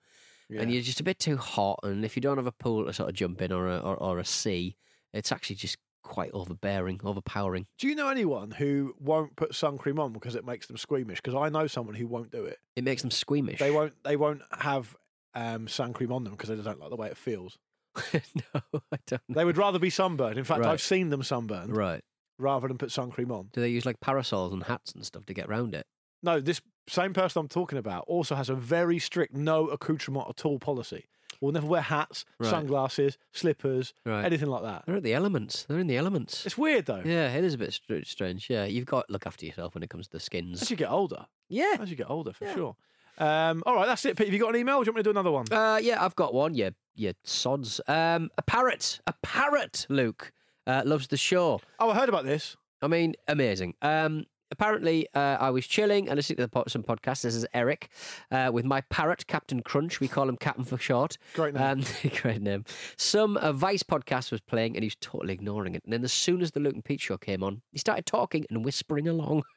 and 0.49 0.73
you're 0.73 0.81
just 0.81 0.99
a 0.99 1.03
bit 1.03 1.19
too 1.19 1.37
hot. 1.37 1.79
And 1.83 2.03
if 2.03 2.15
you 2.15 2.21
don't 2.21 2.37
have 2.37 2.47
a 2.47 2.51
pool 2.51 2.85
to 2.87 2.91
sort 2.93 3.07
of 3.07 3.13
jump 3.15 3.39
in 3.39 3.51
or 3.51 3.67
a, 3.67 3.77
or, 3.77 3.95
or 3.97 4.17
a 4.17 4.25
sea, 4.25 4.77
it's 5.13 5.31
actually 5.31 5.57
just 5.57 5.77
quite 6.01 6.31
overbearing, 6.33 6.99
overpowering. 7.03 7.67
Do 7.77 7.87
you 7.87 7.93
know 7.93 8.09
anyone 8.09 8.49
who 8.49 8.95
won't 8.99 9.35
put 9.35 9.53
sun 9.53 9.77
cream 9.77 9.99
on 9.99 10.11
because 10.11 10.33
it 10.35 10.43
makes 10.43 10.65
them 10.65 10.77
squeamish? 10.77 11.21
Because 11.21 11.35
I 11.35 11.49
know 11.49 11.67
someone 11.67 11.93
who 11.93 12.07
won't 12.07 12.31
do 12.31 12.45
it. 12.45 12.57
It 12.75 12.83
makes 12.83 13.03
them 13.03 13.11
squeamish. 13.11 13.59
They 13.59 13.69
won't. 13.69 13.93
They 14.03 14.15
won't 14.15 14.41
have 14.57 14.95
um, 15.35 15.67
sun 15.67 15.93
cream 15.93 16.11
on 16.11 16.23
them 16.23 16.33
because 16.33 16.49
they 16.49 16.55
don't 16.55 16.79
like 16.79 16.89
the 16.89 16.95
way 16.95 17.07
it 17.07 17.17
feels. 17.17 17.57
no, 18.13 18.61
I 18.91 18.97
don't. 19.07 19.21
Know. 19.29 19.35
They 19.35 19.45
would 19.45 19.57
rather 19.57 19.79
be 19.79 19.89
sunburned. 19.89 20.37
In 20.37 20.43
fact, 20.43 20.61
Right. 20.61 20.69
I've 20.71 20.81
seen 20.81 21.09
them 21.09 21.23
sunburned 21.23 21.75
Right? 21.75 22.01
rather 22.37 22.67
than 22.67 22.77
put 22.77 22.91
sun 22.91 23.11
cream 23.11 23.31
on. 23.31 23.49
Do 23.53 23.61
they 23.61 23.69
use 23.69 23.85
like 23.85 23.99
parasols 24.01 24.51
and 24.53 24.63
hats 24.63 24.91
and 24.93 25.05
stuff 25.05 25.25
to 25.27 25.33
get 25.33 25.47
round 25.47 25.73
it? 25.75 25.85
No, 26.23 26.39
this 26.41 26.61
same 26.89 27.13
person 27.13 27.39
I'm 27.39 27.47
talking 27.47 27.77
about 27.77 28.03
also 28.07 28.35
has 28.35 28.49
a 28.49 28.55
very 28.55 28.99
strict 28.99 29.33
no 29.33 29.67
accoutrement 29.67 30.27
at 30.29 30.45
all 30.45 30.59
policy. 30.59 31.05
We'll 31.41 31.51
never 31.51 31.67
wear 31.67 31.81
hats, 31.81 32.23
Right. 32.39 32.49
sunglasses, 32.49 33.17
slippers, 33.33 33.93
Right. 34.05 34.23
anything 34.25 34.47
like 34.47 34.63
that. 34.63 34.85
They're 34.85 34.95
at 34.95 35.03
the 35.03 35.13
elements. 35.13 35.63
They're 35.63 35.79
in 35.79 35.87
the 35.87 35.97
elements. 35.97 36.45
It's 36.45 36.57
weird 36.57 36.85
though. 36.85 37.01
Yeah, 37.05 37.33
it 37.33 37.43
is 37.43 37.53
a 37.53 37.57
bit 37.57 37.73
strange. 38.05 38.49
Yeah, 38.49 38.65
you've 38.65 38.85
got 38.85 39.07
to 39.07 39.13
look 39.13 39.27
after 39.27 39.45
yourself 39.45 39.73
when 39.75 39.83
it 39.83 39.89
comes 39.89 40.07
to 40.07 40.11
the 40.13 40.19
skins. 40.19 40.61
As 40.61 40.71
you 40.71 40.77
get 40.77 40.89
older, 40.89 41.27
Yeah. 41.49 41.77
as 41.79 41.89
you 41.89 41.95
get 41.95 42.09
older, 42.09 42.33
for 42.33 42.51
sure. 42.53 42.75
Um, 43.17 43.63
all 43.65 43.75
right, 43.75 43.85
that's 43.85 44.05
it. 44.05 44.17
Pete, 44.17 44.27
have 44.27 44.33
you 44.33 44.39
got 44.39 44.49
an 44.49 44.59
email? 44.59 44.81
Do 44.81 44.87
you 44.87 44.91
want 44.91 44.97
me 44.97 44.99
to 45.01 45.03
do 45.03 45.09
another 45.11 45.31
one? 45.31 45.45
Uh, 45.51 45.79
yeah, 45.81 46.03
I've 46.03 46.15
got 46.15 46.33
one. 46.33 46.53
Yeah, 46.53 46.71
yeah, 46.95 47.13
sods. 47.23 47.79
Um, 47.87 48.29
a 48.37 48.41
parrot, 48.41 48.99
a 49.07 49.13
parrot. 49.23 49.85
Luke 49.89 50.31
uh, 50.67 50.83
loves 50.85 51.07
the 51.07 51.17
show. 51.17 51.61
Oh, 51.79 51.89
I 51.89 51.95
heard 51.95 52.09
about 52.09 52.25
this. 52.25 52.57
I 52.81 52.87
mean, 52.87 53.15
amazing. 53.27 53.75
Um, 53.81 54.25
apparently, 54.51 55.07
uh, 55.13 55.37
I 55.39 55.49
was 55.49 55.65
chilling 55.65 56.07
and 56.07 56.17
listening 56.17 56.37
to 56.37 56.43
the 56.43 56.49
po- 56.49 56.65
some 56.67 56.83
podcasts. 56.83 57.21
This 57.21 57.35
is 57.35 57.45
Eric 57.53 57.89
uh, 58.31 58.51
with 58.53 58.65
my 58.65 58.81
parrot, 58.81 59.27
Captain 59.27 59.61
Crunch. 59.61 59.99
We 59.99 60.07
call 60.07 60.27
him 60.29 60.37
Captain 60.37 60.65
for 60.65 60.77
short. 60.77 61.17
Great 61.33 61.53
name. 61.53 61.63
Um, 61.63 61.83
great 62.21 62.41
name. 62.41 62.65
Some 62.97 63.37
uh, 63.37 63.53
Vice 63.53 63.83
podcast 63.83 64.31
was 64.31 64.41
playing 64.41 64.75
and 64.75 64.83
he 64.83 64.87
was 64.87 64.97
totally 64.99 65.33
ignoring 65.33 65.75
it. 65.75 65.83
And 65.83 65.93
then 65.93 66.03
as 66.03 66.13
soon 66.13 66.41
as 66.41 66.51
the 66.51 66.59
Luke 66.59 66.73
and 66.73 66.83
Pete 66.83 67.01
show 67.01 67.17
came 67.17 67.43
on, 67.43 67.61
he 67.71 67.79
started 67.79 68.05
talking 68.05 68.45
and 68.49 68.63
whispering 68.63 69.07
along. 69.07 69.43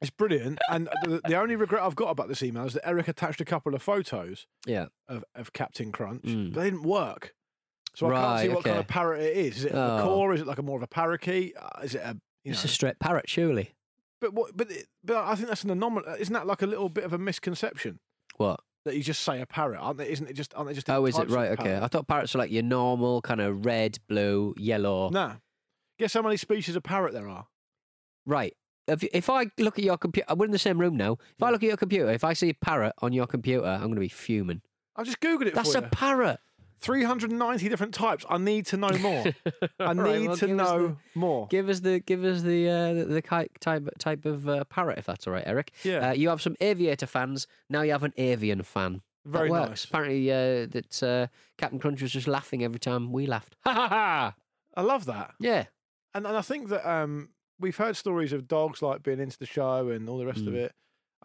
It's 0.00 0.10
brilliant. 0.10 0.58
And 0.70 0.88
the, 1.04 1.20
the 1.28 1.34
only 1.36 1.56
regret 1.56 1.82
I've 1.82 1.94
got 1.96 2.08
about 2.10 2.28
this 2.28 2.42
email 2.42 2.64
is 2.66 2.72
that 2.74 2.88
Eric 2.88 3.08
attached 3.08 3.40
a 3.40 3.44
couple 3.44 3.74
of 3.74 3.82
photos 3.82 4.46
Yeah. 4.66 4.86
of, 5.08 5.24
of 5.34 5.52
Captain 5.52 5.92
Crunch, 5.92 6.22
Mm. 6.22 6.52
but 6.54 6.60
they 6.60 6.70
didn't 6.70 6.84
work. 6.84 7.34
So 7.94 8.06
I 8.06 8.14
can't 8.20 8.40
see 8.40 8.48
what 8.54 8.64
kind 8.64 8.78
of 8.78 8.86
parrot 8.86 9.20
it 9.20 9.36
is. 9.36 9.58
Is 9.58 9.64
it 9.66 9.72
a 9.72 9.76
Oh. 9.76 9.96
macaw? 9.98 10.30
Is 10.32 10.40
it 10.40 10.46
like 10.46 10.58
a 10.58 10.62
more 10.62 10.76
of 10.76 10.82
a 10.82 10.86
parakeet? 10.86 11.54
Uh, 11.60 11.80
is 11.82 11.94
it 11.94 12.02
a 12.02 12.16
you 12.44 12.52
know? 12.52 12.54
It's 12.54 12.64
a 12.64 12.68
straight 12.68 12.98
parrot, 12.98 13.28
surely. 13.28 13.74
But 14.20 14.32
what? 14.32 14.56
But 14.56 14.70
it- 14.70 14.86
but 15.04 15.16
I 15.24 15.34
think 15.34 15.48
that's 15.48 15.64
an 15.64 15.70
anomaly. 15.70 16.06
Isn't 16.20 16.32
that 16.34 16.46
like 16.46 16.62
a 16.62 16.66
little 16.66 16.88
bit 16.88 17.04
of 17.04 17.12
a 17.12 17.18
misconception 17.18 17.98
What? 18.36 18.60
that 18.84 18.96
you 18.96 19.02
just 19.02 19.22
say 19.22 19.40
a 19.40 19.46
parrot? 19.46 19.78
Aren't 19.80 19.98
they? 19.98 20.08
Isn't 20.10 20.28
it 20.28 20.34
just? 20.34 20.54
Aren't 20.54 20.68
they 20.68 20.74
just? 20.74 20.88
Oh, 20.88 21.04
is 21.06 21.18
it 21.18 21.28
right? 21.30 21.50
Okay. 21.52 21.64
parrot? 21.64 21.82
I 21.82 21.88
thought 21.88 22.06
parrots 22.06 22.32
were 22.34 22.38
like 22.38 22.50
your 22.50 22.62
normal 22.62 23.20
kind 23.22 23.40
of 23.40 23.66
red, 23.66 23.98
blue, 24.08 24.54
yellow. 24.56 25.10
Nah. 25.10 25.36
Guess 25.98 26.14
how 26.14 26.22
many 26.22 26.36
species 26.38 26.76
of 26.76 26.82
parrot 26.82 27.12
there 27.12 27.28
are? 27.28 27.46
Right. 28.24 28.54
If, 28.90 29.04
if 29.12 29.30
I 29.30 29.46
look 29.58 29.78
at 29.78 29.84
your 29.84 29.96
computer, 29.96 30.34
we're 30.34 30.46
in 30.46 30.50
the 30.50 30.58
same 30.58 30.78
room 30.80 30.96
now. 30.96 31.18
If 31.36 31.42
I 31.42 31.50
look 31.50 31.62
at 31.62 31.68
your 31.68 31.76
computer, 31.76 32.10
if 32.10 32.24
I 32.24 32.32
see 32.32 32.50
a 32.50 32.54
parrot 32.54 32.94
on 33.00 33.12
your 33.12 33.26
computer, 33.26 33.66
I'm 33.66 33.80
going 33.82 33.94
to 33.94 34.00
be 34.00 34.08
fuming. 34.08 34.62
I 34.96 35.02
just 35.04 35.20
googled 35.20 35.46
it 35.46 35.54
That's 35.54 35.72
for 35.72 35.78
a 35.78 35.82
you. 35.82 35.88
parrot. 35.88 36.38
390 36.80 37.68
different 37.68 37.92
types. 37.92 38.24
I 38.28 38.38
need 38.38 38.66
to 38.66 38.76
know 38.78 38.88
more. 38.98 39.24
I 39.80 39.92
need 39.92 40.00
right, 40.00 40.26
well, 40.26 40.36
to 40.36 40.46
give 40.46 40.58
us 40.58 40.68
know 40.70 40.96
more. 41.14 41.46
Give 41.48 41.68
us 41.68 41.80
the 41.80 42.00
give 42.00 42.24
us 42.24 42.40
the 42.42 42.68
uh, 42.68 42.94
the, 42.94 43.04
the 43.04 43.22
ki- 43.22 43.50
type 43.60 43.86
type 43.98 44.24
of 44.24 44.48
uh, 44.48 44.64
parrot, 44.64 44.98
if 44.98 45.04
that's 45.04 45.26
all 45.26 45.34
right, 45.34 45.44
Eric. 45.46 45.72
Yeah. 45.84 46.08
Uh, 46.08 46.12
you 46.12 46.30
have 46.30 46.40
some 46.40 46.56
aviator 46.60 47.06
fans. 47.06 47.46
Now 47.68 47.82
you 47.82 47.92
have 47.92 48.02
an 48.02 48.14
avian 48.16 48.62
fan. 48.62 49.02
Very 49.26 49.48
that 49.48 49.52
works. 49.52 49.68
nice. 49.68 49.84
Apparently, 49.84 50.30
uh, 50.32 50.66
that 50.70 51.02
uh, 51.02 51.26
Captain 51.58 51.78
Crunch 51.78 52.00
was 52.00 52.12
just 52.12 52.26
laughing 52.26 52.64
every 52.64 52.78
time 52.80 53.12
we 53.12 53.26
laughed. 53.26 53.56
Ha 53.66 53.72
ha 53.74 53.88
ha! 53.88 54.34
I 54.74 54.80
love 54.80 55.04
that. 55.04 55.34
Yeah. 55.38 55.64
And 56.14 56.26
and 56.26 56.34
I 56.36 56.42
think 56.42 56.70
that 56.70 56.90
um, 56.90 57.28
we've 57.60 57.76
heard 57.76 57.96
stories 57.96 58.32
of 58.32 58.48
dogs 58.48 58.82
like 58.82 59.02
being 59.02 59.20
into 59.20 59.38
the 59.38 59.46
show 59.46 59.88
and 59.90 60.08
all 60.08 60.18
the 60.18 60.26
rest 60.26 60.40
of 60.40 60.54
Mm. 60.54 60.64
it. 60.64 60.72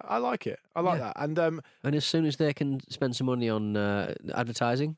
I 0.01 0.17
like 0.17 0.45
it. 0.45 0.59
I 0.75 0.81
like 0.81 0.99
Yeah. 0.99 1.05
that. 1.05 1.23
And 1.23 1.39
um, 1.39 1.61
And 1.83 1.95
as 1.95 2.05
soon 2.05 2.25
as 2.25 2.35
they 2.37 2.53
can 2.53 2.81
spend 2.89 3.15
some 3.15 3.27
money 3.27 3.49
on 3.49 3.77
uh, 3.77 4.13
advertising, 4.33 4.97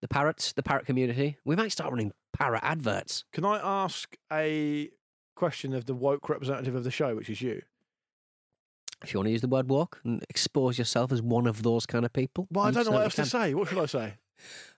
the 0.00 0.08
parrots, 0.08 0.52
the 0.54 0.62
parrot 0.62 0.86
community, 0.86 1.36
we 1.44 1.54
might 1.56 1.72
start 1.72 1.90
running 1.90 2.12
parrot 2.32 2.62
adverts. 2.64 3.24
can 3.32 3.44
I 3.44 3.58
ask 3.58 4.16
a 4.32 4.90
question 5.36 5.74
of 5.74 5.84
the 5.84 5.94
woke 5.94 6.28
representative 6.28 6.74
of 6.74 6.84
the 6.84 6.90
show, 6.90 7.14
which 7.14 7.28
is 7.30 7.42
you? 7.42 7.62
If 9.02 9.12
you 9.12 9.18
want 9.20 9.26
to 9.28 9.32
use 9.32 9.42
the 9.42 9.48
word 9.48 9.68
walk 9.68 10.00
and 10.04 10.24
expose 10.28 10.76
yourself 10.78 11.12
as 11.12 11.22
one 11.22 11.46
of 11.46 11.62
those 11.62 11.86
kind 11.86 12.04
of 12.04 12.12
people. 12.12 12.48
Well, 12.50 12.64
I 12.64 12.70
don't 12.72 12.84
know 12.86 12.92
what 12.92 13.02
else 13.04 13.14
certainly 13.14 13.30
to 13.30 13.48
say. 13.50 13.54
What 13.54 13.68
should 13.68 13.78
I 13.78 13.86
say? 13.86 14.14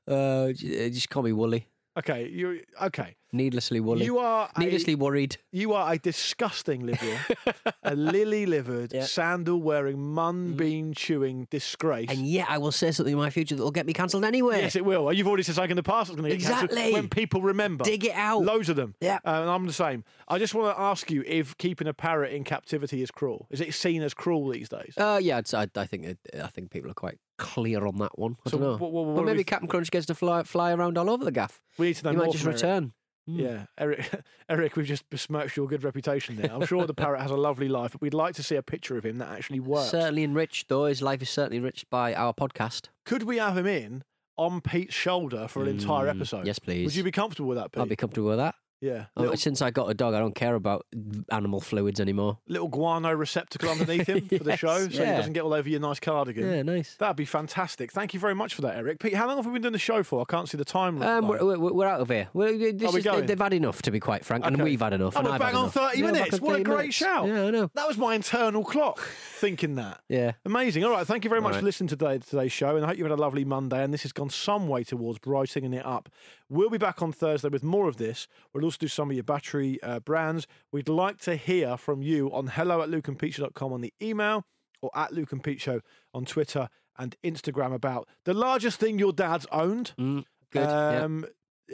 Uh, 0.07 0.53
just 0.91 1.09
call 1.09 1.23
me 1.23 1.33
Woolly. 1.33 1.69
Okay, 1.99 2.29
you 2.29 2.61
okay? 2.83 3.17
Needlessly 3.33 3.81
worried. 3.81 4.03
You 4.05 4.19
are 4.19 4.51
a- 4.55 4.61
needlessly 4.61 4.95
worried. 4.95 5.37
You 5.53 5.73
are 5.75 5.93
a 5.93 5.99
disgusting 5.99 6.85
liberal, 6.85 7.17
a 7.85 7.95
lily-livered, 7.95 8.93
Yeah. 8.93 9.05
sandal-wearing, 9.05 10.01
mung 10.01 10.55
bean 10.55 10.93
chewing 10.95 11.47
disgrace. 11.51 12.09
And 12.11 12.27
yet, 12.27 12.47
I 12.51 12.59
will 12.59 12.73
say 12.73 12.91
something 12.91 13.13
in 13.13 13.19
my 13.19 13.31
future 13.31 13.55
that 13.55 13.63
will 13.63 13.71
get 13.71 13.87
me 13.87 13.93
cancelled 13.93 14.25
anyway. 14.25 14.61
Yes, 14.63 14.77
it 14.77 14.85
will. 14.85 15.13
You've 15.13 15.29
already 15.29 15.43
said 15.45 15.55
something 15.55 15.71
in 15.71 15.77
the 15.77 15.83
past 15.83 16.09
that's 16.11 16.21
going 16.21 16.31
to 16.31 16.37
get 16.37 16.45
cancelled 16.47 16.71
Exactly. 16.71 16.93
when 16.93 17.09
people 17.09 17.41
remember. 17.43 17.85
Dig 17.85 18.05
it 18.05 18.15
out. 18.15 18.43
Loads 18.43 18.69
of 18.69 18.77
them. 18.77 18.95
Yeah. 19.01 19.19
Uh, 19.25 19.41
and 19.43 19.51
I'm 19.51 19.67
the 19.67 19.73
same. 19.73 20.05
I 20.29 20.39
just 20.39 20.55
want 20.55 20.75
to 20.77 20.81
ask 20.81 21.11
you 21.11 21.23
if 21.27 21.57
keeping 21.57 21.87
a 21.89 21.95
parrot 21.95 22.33
in 22.33 22.45
captivity 22.45 23.03
is 23.03 23.11
cruel. 23.11 23.47
Is 23.51 23.61
it 23.61 23.75
seen 23.75 24.03
as 24.03 24.15
cruel 24.15 24.49
these 24.49 24.69
days? 24.69 24.95
Uh, 24.97 25.19
yeah, 25.23 25.41
I, 25.55 25.69
I 25.77 25.87
think 25.87 26.05
it, 26.05 26.19
I 26.43 26.49
think 26.49 26.71
people 26.71 26.91
are 26.91 26.95
quite 26.95 27.19
clear 27.39 27.87
on 27.87 27.97
that 27.99 28.19
one. 28.19 28.37
I 28.47 28.51
So 28.51 28.59
don't 28.59 28.67
know. 28.67 28.77
what- 28.77 28.93
what- 28.93 29.07
what 29.07 29.25
maybe 29.25 29.45
Captain 29.45 29.69
Crunch 29.69 29.91
gets 29.91 30.07
to 30.07 30.15
fly 30.15 30.43
fly 30.43 30.73
around 30.73 30.99
all 30.99 31.09
over 31.09 31.25
the 31.25 31.33
gaff. 31.33 31.61
We 31.79 31.87
need 31.89 31.97
to 31.97 32.05
know 32.05 32.11
He 32.11 32.17
might 32.17 32.33
just 32.33 32.45
return. 32.45 32.93
Mm. 33.31 33.41
Yeah, 33.41 33.67
Eric, 33.79 34.11
Eric, 34.49 34.77
we've 34.77 34.87
just 34.87 35.09
besmirched 35.11 35.57
your 35.57 35.67
good 35.69 35.85
reputation 35.85 36.37
there. 36.37 36.53
I'm 36.53 36.65
sure 36.67 36.87
the 36.87 36.95
parrot 36.95 37.21
has 37.21 37.31
a 37.31 37.37
lovely 37.37 37.69
life, 37.69 37.93
but 37.93 38.01
we'd 38.01 38.15
like 38.15 38.35
to 38.37 38.43
see 38.43 38.57
a 38.57 38.63
picture 38.63 38.97
of 38.97 39.05
him 39.05 39.19
that 39.19 39.29
actually 39.31 39.61
works. 39.61 39.91
Certainly 39.91 40.25
enriched, 40.25 40.69
though. 40.69 40.85
His 40.87 41.03
life 41.03 41.23
is 41.23 41.31
certainly 41.31 41.59
enriched 41.59 41.89
by 41.91 42.15
our 42.15 42.33
podcast. 42.35 42.89
Could 43.05 43.23
we 43.25 43.39
have 43.39 43.57
him 43.57 43.67
in 43.67 44.05
on 44.37 44.61
Pete's 44.61 44.95
shoulder 44.95 45.47
for 45.49 45.63
an 45.63 45.69
entire 45.69 46.07
Mm, 46.07 46.17
episode? 46.17 46.47
yes, 46.47 46.59
please. 46.59 46.85
Would 46.87 46.95
you 46.97 47.05
be 47.05 47.13
comfortable 47.13 47.49
with 47.49 47.59
that, 47.59 47.73
Pete? 47.73 47.83
I'd 47.83 47.89
be 47.89 47.97
comfortable 47.97 48.29
with 48.29 48.39
that. 48.39 48.55
Yeah. 48.81 49.07
Little, 49.17 49.37
Since 49.37 49.61
I 49.61 49.71
got 49.71 49.91
a 49.91 49.95
dog, 49.95 50.15
I 50.15 50.19
don't 50.19 50.35
care 50.35 50.55
about 50.55 50.87
animal 51.31 51.61
fluids 51.61 52.01
anymore. 52.01 52.39
little 52.49 52.69
guano 52.69 53.13
receptacle 53.13 53.69
underneath 53.69 54.07
him 54.09 54.27
for 54.29 54.39
the 54.45 54.51
Yes, 54.51 54.59
show, 54.59 54.79
so 54.85 54.89
he 54.89 54.99
yeah. 54.99 55.17
doesn't 55.19 55.35
get 55.35 55.43
all 55.43 55.53
over 55.53 55.69
your 55.69 55.81
nice 55.81 56.01
cardigan. 56.01 56.51
Yeah, 56.51 56.63
nice. 56.63 56.95
That'd 56.97 57.17
be 57.17 57.25
fantastic. 57.27 57.93
Thank 57.93 58.15
you 58.15 58.21
very 58.21 58.35
much 58.35 58.55
for 58.55 58.63
that, 58.63 58.77
Eric. 58.77 58.99
Pete, 59.01 59.15
how 59.15 59.27
long 59.27 59.37
have 59.37 59.47
we 59.47 59.53
been 59.53 59.63
doing 59.63 59.73
the 59.73 59.79
show 59.79 60.03
for? 60.03 60.23
I 60.23 60.25
can't 60.31 60.49
see 60.49 60.57
the 60.57 60.65
time. 60.65 61.03
Um, 61.03 61.29
we're, 61.29 61.59
we're, 61.59 61.73
we're 61.73 61.87
out 61.87 62.01
of 62.01 62.09
here. 62.09 62.29
We're, 62.33 62.73
this 62.73 62.89
Are 62.89 62.93
we 62.93 62.99
is, 63.01 63.05
going? 63.05 63.27
they've 63.27 63.39
had 63.39 63.53
enough, 63.53 63.83
to 63.83 63.91
be 63.91 64.01
quite 64.01 64.25
frank, 64.25 64.47
and 64.47 64.57
Okay. 64.57 64.65
we've 64.65 64.81
had 64.81 64.95
enough. 64.95 65.15
Oh, 65.15 65.21
and 65.21 65.29
we're 65.29 65.35
I've 65.35 65.41
bang 65.41 65.49
had 65.49 65.57
on 65.57 65.63
enough. 65.65 65.75
30 65.75 65.99
Yeah, 65.99 66.05
back 66.07 66.13
minutes. 66.15 66.35
on 66.35 66.41
What 66.41 66.51
a 66.53 66.53
30 66.55 66.65
great 66.65 66.77
minutes. 66.79 66.95
shout. 66.97 67.27
Yeah, 67.29 67.45
I 67.45 67.51
know. 67.51 67.71
That 67.75 67.87
was 67.89 67.99
my 67.99 68.15
internal 68.15 68.65
clock 68.65 69.01
thinking 69.01 69.75
that. 69.75 70.01
Yeah. 70.09 70.33
Amazing. 70.47 70.85
All 70.85 70.91
right. 70.91 71.07
Thank 71.07 71.25
you 71.25 71.29
very 71.31 71.43
much 71.43 71.57
for 71.57 71.63
listening 71.63 71.89
to 71.89 71.97
today, 71.97 72.19
today's 72.19 72.53
show. 72.53 72.77
And 72.77 72.85
I 72.85 72.89
hope 72.89 72.97
you've 72.99 73.07
had 73.09 73.19
a 73.19 73.21
lovely 73.21 73.45
Monday. 73.45 73.85
And 73.85 73.93
this 73.93 74.03
has 74.03 74.13
gone 74.13 74.31
some 74.31 74.69
way 74.69 74.85
towards 74.85 75.19
brightening 75.19 75.75
it 75.75 75.85
up. 75.85 76.09
We'll 76.51 76.69
be 76.69 76.79
back 76.79 77.01
on 77.01 77.13
Thursday 77.13 77.49
with 77.49 77.63
more 77.63 77.87
of 77.89 77.97
this. 77.97 78.27
We'll 78.53 78.65
also 78.65 78.77
do 78.81 78.89
some 78.89 79.09
of 79.11 79.15
your 79.17 79.23
battery 79.23 79.81
uh, 79.83 80.01
brands. 80.01 80.47
We'd 80.73 80.89
like 80.89 81.19
to 81.21 81.37
hear 81.37 81.77
from 81.77 82.03
you 82.03 82.31
on 82.33 82.49
hello 82.49 82.83
at 82.83 82.89
lukeandpete.com 82.89 83.73
on 83.73 83.81
the 83.81 83.95
email 84.03 84.45
or 84.83 84.91
at 84.95 85.13
Luke 85.13 85.31
and 85.33 85.43
Pete 85.45 85.61
Show 85.61 85.81
on 86.13 86.25
Twitter 86.25 86.69
and 86.99 87.15
Instagram 87.25 87.73
about 87.73 88.09
the 88.25 88.35
largest 88.35 88.81
thing 88.81 88.99
your 88.99 89.13
dad's 89.13 89.47
owned. 89.53 89.93
Mm, 89.99 90.25
good. 90.51 90.69
yeah. 90.69 91.05
Um, 91.05 91.25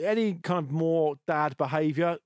Any 0.01 0.35
kind 0.35 0.59
of 0.65 0.71
more 0.71 1.15
dad 1.25 1.57
behaviour. 1.57 2.17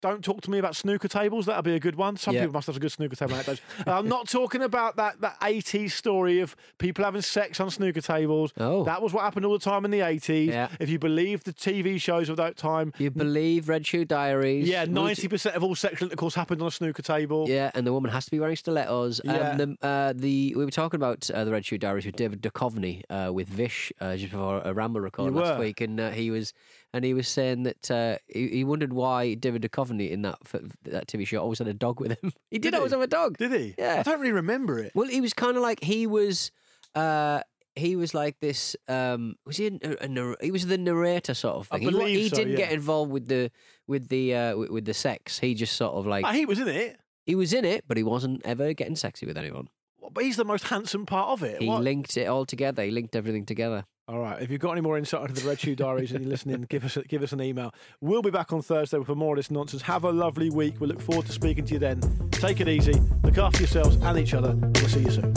Don't 0.00 0.22
talk 0.22 0.40
to 0.42 0.50
me 0.50 0.58
about 0.58 0.76
snooker 0.76 1.08
tables. 1.08 1.46
That'll 1.46 1.62
be 1.62 1.74
a 1.74 1.80
good 1.80 1.96
one. 1.96 2.16
Some 2.16 2.34
Yeah. 2.34 2.42
people 2.42 2.52
must 2.54 2.68
have 2.68 2.76
a 2.76 2.80
good 2.80 2.92
snooker 2.92 3.16
table 3.16 3.34
anecdotes. 3.34 3.60
I'm 3.86 4.06
not 4.08 4.28
talking 4.28 4.62
about 4.62 4.94
that 4.96 5.20
that 5.22 5.36
80s 5.42 5.92
story 5.92 6.38
of 6.40 6.54
people 6.78 7.04
having 7.04 7.20
sex 7.22 7.58
on 7.58 7.68
snooker 7.70 8.00
tables. 8.00 8.52
Oh. 8.58 8.84
That 8.84 9.02
was 9.02 9.12
what 9.12 9.24
happened 9.24 9.44
all 9.44 9.52
the 9.54 9.58
time 9.58 9.84
in 9.84 9.90
the 9.90 10.00
80s. 10.00 10.46
Yeah. 10.46 10.68
If 10.78 10.88
you 10.88 11.00
believe 11.00 11.42
the 11.42 11.52
TV 11.52 11.98
shows 12.00 12.28
of 12.28 12.36
that 12.36 12.56
time, 12.56 12.92
You 12.98 13.10
believe 13.10 13.68
Red 13.68 13.86
Shoe 13.86 14.04
Diaries? 14.04 14.68
yeah, 14.68 14.84
90% 14.86 15.54
of 15.56 15.64
all 15.64 15.74
sexual 15.74 16.06
intercourse 16.06 16.36
happened 16.36 16.62
on 16.62 16.68
a 16.68 16.70
snooker 16.70 17.02
table. 17.02 17.46
Yeah, 17.48 17.72
and 17.74 17.84
the 17.84 17.92
woman 17.92 18.12
has 18.12 18.24
to 18.26 18.30
be 18.30 18.38
wearing 18.38 18.54
stilettos. 18.56 19.20
Yeah. 19.24 19.32
Um, 19.50 19.58
the, 19.58 19.76
uh, 19.86 20.12
the 20.14 20.54
we 20.56 20.64
were 20.64 20.70
talking 20.70 20.98
about 20.98 21.28
uh, 21.30 21.44
the 21.44 21.50
Red 21.50 21.66
Shoe 21.66 21.76
Diaries 21.78 22.06
with 22.06 22.14
David 22.14 22.40
Duchovny 22.40 23.02
uh, 23.10 23.32
with 23.32 23.48
Vish 23.48 23.92
uh, 24.00 24.16
just 24.16 24.30
before 24.30 24.62
a 24.64 24.72
Ramble 24.72 25.00
record 25.00 25.32
You 25.34 25.40
last 25.40 25.58
were. 25.58 25.64
week, 25.64 25.80
and 25.80 25.98
uh, 25.98 26.10
he 26.10 26.30
was 26.30 26.52
and 26.94 27.04
he 27.04 27.14
was 27.14 27.28
saying 27.28 27.64
that 27.64 27.90
uh, 27.90 28.16
he, 28.28 28.48
he 28.48 28.64
wondered 28.64 28.92
why 28.92 29.34
David 29.34 29.62
Duchovny 29.62 30.10
in 30.10 30.22
that 30.22 30.38
that 30.84 31.06
TV 31.06 31.26
show 31.26 31.38
always 31.40 31.58
had 31.58 31.68
a 31.68 31.74
dog 31.74 32.00
with 32.00 32.18
him. 32.22 32.32
he 32.50 32.58
did, 32.58 32.70
Did 32.70 32.74
always 32.74 32.92
he? 32.92 32.96
have 32.96 33.02
a 33.04 33.06
dog. 33.08 33.36
Did 33.38 33.52
he? 33.52 33.74
Yeah. 33.78 33.96
I 33.98 34.02
don't 34.02 34.20
really 34.20 34.32
remember 34.32 34.78
it. 34.78 34.92
Well, 34.94 35.08
he 35.08 35.20
was 35.20 35.32
kind 35.34 35.56
of 35.56 35.62
like 35.62 35.82
he 35.82 36.06
was. 36.06 36.50
Uh, 36.94 37.42
he 37.76 37.94
was 37.94 38.12
like 38.12 38.40
this. 38.40 38.74
Um, 38.88 39.36
was 39.46 39.56
he? 39.58 39.66
A, 39.68 40.04
a, 40.04 40.08
nar- 40.08 40.36
he 40.40 40.50
was 40.50 40.66
the 40.66 40.78
narrator 40.78 41.34
sort 41.34 41.56
of 41.56 41.68
thing. 41.68 41.82
He 41.82 42.22
he, 42.22 42.28
so, 42.28 42.36
didn't 42.36 42.56
get 42.56 42.72
involved 42.72 43.12
with 43.12 43.28
the 43.28 43.52
with 43.86 44.08
the 44.08 44.34
uh, 44.34 44.56
with, 44.56 44.70
with 44.70 44.84
the 44.84 44.94
sex. 44.94 45.38
He 45.38 45.54
just 45.54 45.76
sort 45.76 45.94
of 45.94 46.04
like 46.06 46.24
Ah, 46.24 46.32
he 46.32 46.44
was 46.44 46.58
in 46.58 46.66
it, 46.68 46.98
he 47.24 47.34
was 47.36 47.52
in 47.52 47.64
it, 47.64 47.84
but 47.86 47.96
he 47.96 48.02
wasn't 48.02 48.42
ever 48.44 48.72
getting 48.72 48.96
sexy 48.96 49.26
with 49.26 49.38
anyone. 49.38 49.68
but 50.10 50.24
he's 50.24 50.36
the 50.36 50.44
most 50.44 50.64
handsome 50.64 51.06
part 51.06 51.28
of 51.28 51.42
it. 51.44 51.60
He 51.62 51.68
What- 51.68 51.82
linked 51.84 52.16
it 52.16 52.24
all 52.26 52.44
together. 52.46 52.82
He 52.82 52.90
linked 52.90 53.14
everything 53.14 53.44
together. 53.46 53.84
All 54.08 54.20
right. 54.20 54.40
If 54.40 54.50
you've 54.50 54.60
got 54.60 54.72
any 54.72 54.80
more 54.80 54.96
insight 54.96 55.28
into 55.28 55.42
the 55.42 55.46
Red 55.46 55.60
Shoe 55.60 55.76
Diaries 55.76 56.12
and 56.12 56.22
you're 56.22 56.30
listening, 56.30 56.62
give 56.70 56.82
us 56.82 56.96
give 57.08 57.22
us 57.22 57.32
an 57.32 57.42
email. 57.42 57.74
We'll 58.00 58.22
be 58.22 58.30
back 58.30 58.54
on 58.54 58.62
Thursday 58.62 59.04
for 59.04 59.14
more 59.14 59.34
of 59.34 59.36
this 59.36 59.50
nonsense. 59.50 59.82
Have 59.82 60.04
a 60.04 60.10
lovely 60.10 60.48
week. 60.48 60.80
We 60.80 60.86
look 60.86 61.02
forward 61.02 61.26
to 61.26 61.32
speaking 61.32 61.66
to 61.66 61.74
you 61.74 61.78
then. 61.78 62.00
Take 62.30 62.60
it 62.60 62.68
easy. 62.68 62.94
Look 63.22 63.36
after 63.36 63.60
yourselves 63.60 63.96
and 63.96 64.18
each 64.18 64.32
other. 64.32 64.54
We'll 64.56 64.88
see 64.88 65.00
you 65.00 65.10
soon. 65.10 65.34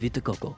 Vita 0.00 0.20
Coco. 0.20 0.56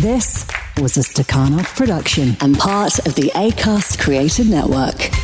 This 0.00 0.46
was 0.80 0.96
a 0.96 1.00
Stakhanov 1.00 1.76
production 1.76 2.36
and 2.40 2.58
part 2.58 2.98
of 3.06 3.14
the 3.14 3.30
ACAST 3.34 3.98
Creative 3.98 4.48
Network. 4.48 5.23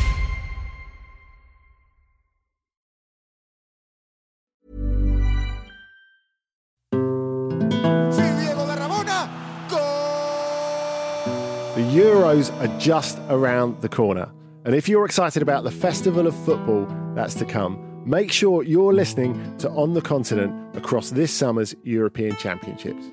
Are 12.31 12.79
just 12.79 13.19
around 13.27 13.81
the 13.81 13.89
corner. 13.89 14.31
And 14.63 14.73
if 14.73 14.87
you're 14.87 15.03
excited 15.03 15.43
about 15.43 15.65
the 15.65 15.71
festival 15.71 16.27
of 16.27 16.45
football 16.45 16.87
that's 17.13 17.33
to 17.35 17.45
come, 17.45 17.77
make 18.05 18.31
sure 18.31 18.63
you're 18.63 18.93
listening 18.93 19.57
to 19.57 19.69
On 19.71 19.93
the 19.93 20.01
Continent 20.01 20.77
across 20.77 21.09
this 21.09 21.33
summer's 21.33 21.75
European 21.83 22.37
Championships. 22.37 23.03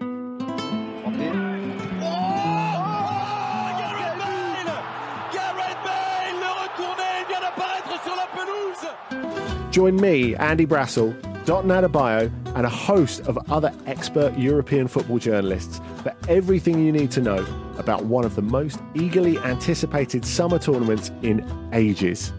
Join 9.73 9.97
me, 9.97 10.37
Andy 10.37 10.64
Brassell, 10.64 11.21
Dotun 11.45 11.73
Adebayo, 11.73 12.31
and 12.55 12.64
a 12.64 12.71
host 12.71 13.23
of 13.23 13.37
other 13.51 13.75
expert 13.87 14.39
European 14.39 14.87
football 14.87 15.19
journalists 15.19 15.81
for 16.05 16.14
everything 16.29 16.87
you 16.87 16.93
need 16.93 17.11
to 17.11 17.21
know 17.21 17.45
about 17.79 18.05
one 18.05 18.24
of 18.24 18.35
the 18.35 18.43
most 18.43 18.81
eagerly 18.95 19.39
anticipated 19.39 20.24
summer 20.24 20.59
tournaments 20.59 21.11
in 21.22 21.45
ages. 21.72 22.33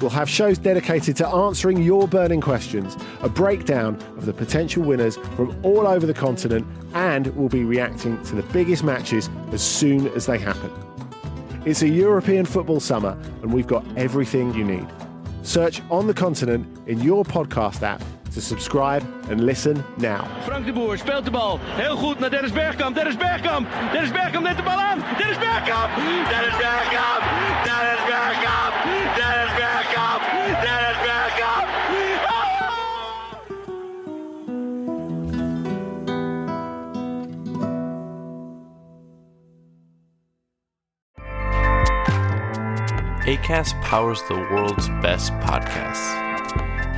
We'll 0.00 0.10
have 0.10 0.30
shows 0.30 0.56
dedicated 0.56 1.16
to 1.16 1.28
answering 1.28 1.82
your 1.82 2.08
burning 2.08 2.40
questions, 2.40 2.96
a 3.20 3.28
breakdown 3.28 3.96
of 4.16 4.24
the 4.24 4.32
potential 4.32 4.82
winners 4.82 5.18
from 5.36 5.54
all 5.62 5.86
over 5.86 6.06
the 6.06 6.14
continent, 6.14 6.66
and 6.94 7.26
we'll 7.36 7.50
be 7.50 7.64
reacting 7.64 8.22
to 8.24 8.34
the 8.34 8.42
biggest 8.44 8.82
matches 8.82 9.28
as 9.52 9.62
soon 9.62 10.08
as 10.08 10.24
they 10.24 10.38
happen. 10.38 10.70
It's 11.66 11.82
a 11.82 11.88
European 11.88 12.46
football 12.46 12.80
summer, 12.80 13.18
and 13.42 13.52
we've 13.52 13.66
got 13.66 13.84
everything 13.98 14.54
you 14.54 14.64
need. 14.64 14.86
Search 15.42 15.82
On 15.90 16.06
the 16.06 16.14
Continent 16.14 16.66
in 16.88 17.00
your 17.00 17.22
podcast 17.22 17.82
app 17.82 18.02
to 18.32 18.40
subscribe 18.40 19.02
and 19.28 19.44
listen 19.44 19.84
now. 19.96 20.24
Frank 20.44 20.66
de 20.66 20.72
Boer 20.72 20.98
speelt 20.98 21.24
de 21.24 21.30
bal. 21.30 21.58
Heel 21.62 21.96
goed 21.96 22.18
naar 22.18 22.30
Dennis 22.30 22.52
Bergkamp. 22.52 22.94
Dennis 22.94 23.16
Bergkamp. 23.16 23.68
Dennis 23.92 24.10
Bergkamp 24.10 24.44
neemt 24.44 24.56
de 24.56 24.62
bal 24.62 24.80
aan. 24.80 25.04
Dennis 25.18 25.38
Bergkamp. 25.38 25.90
Dennis 26.28 26.56
Bergkamp. 26.56 27.22
Dennis 27.64 28.02
Bergkamp. 28.10 28.74
Dennis 29.16 29.52
Bergkamp. 29.60 30.22
Dennis 30.62 30.96
Bergkamp. 31.02 31.68
ACAST 43.26 43.80
powers 43.82 44.22
the 44.28 44.34
world's 44.34 44.88
best 45.02 45.32
podcasts. 45.40 46.29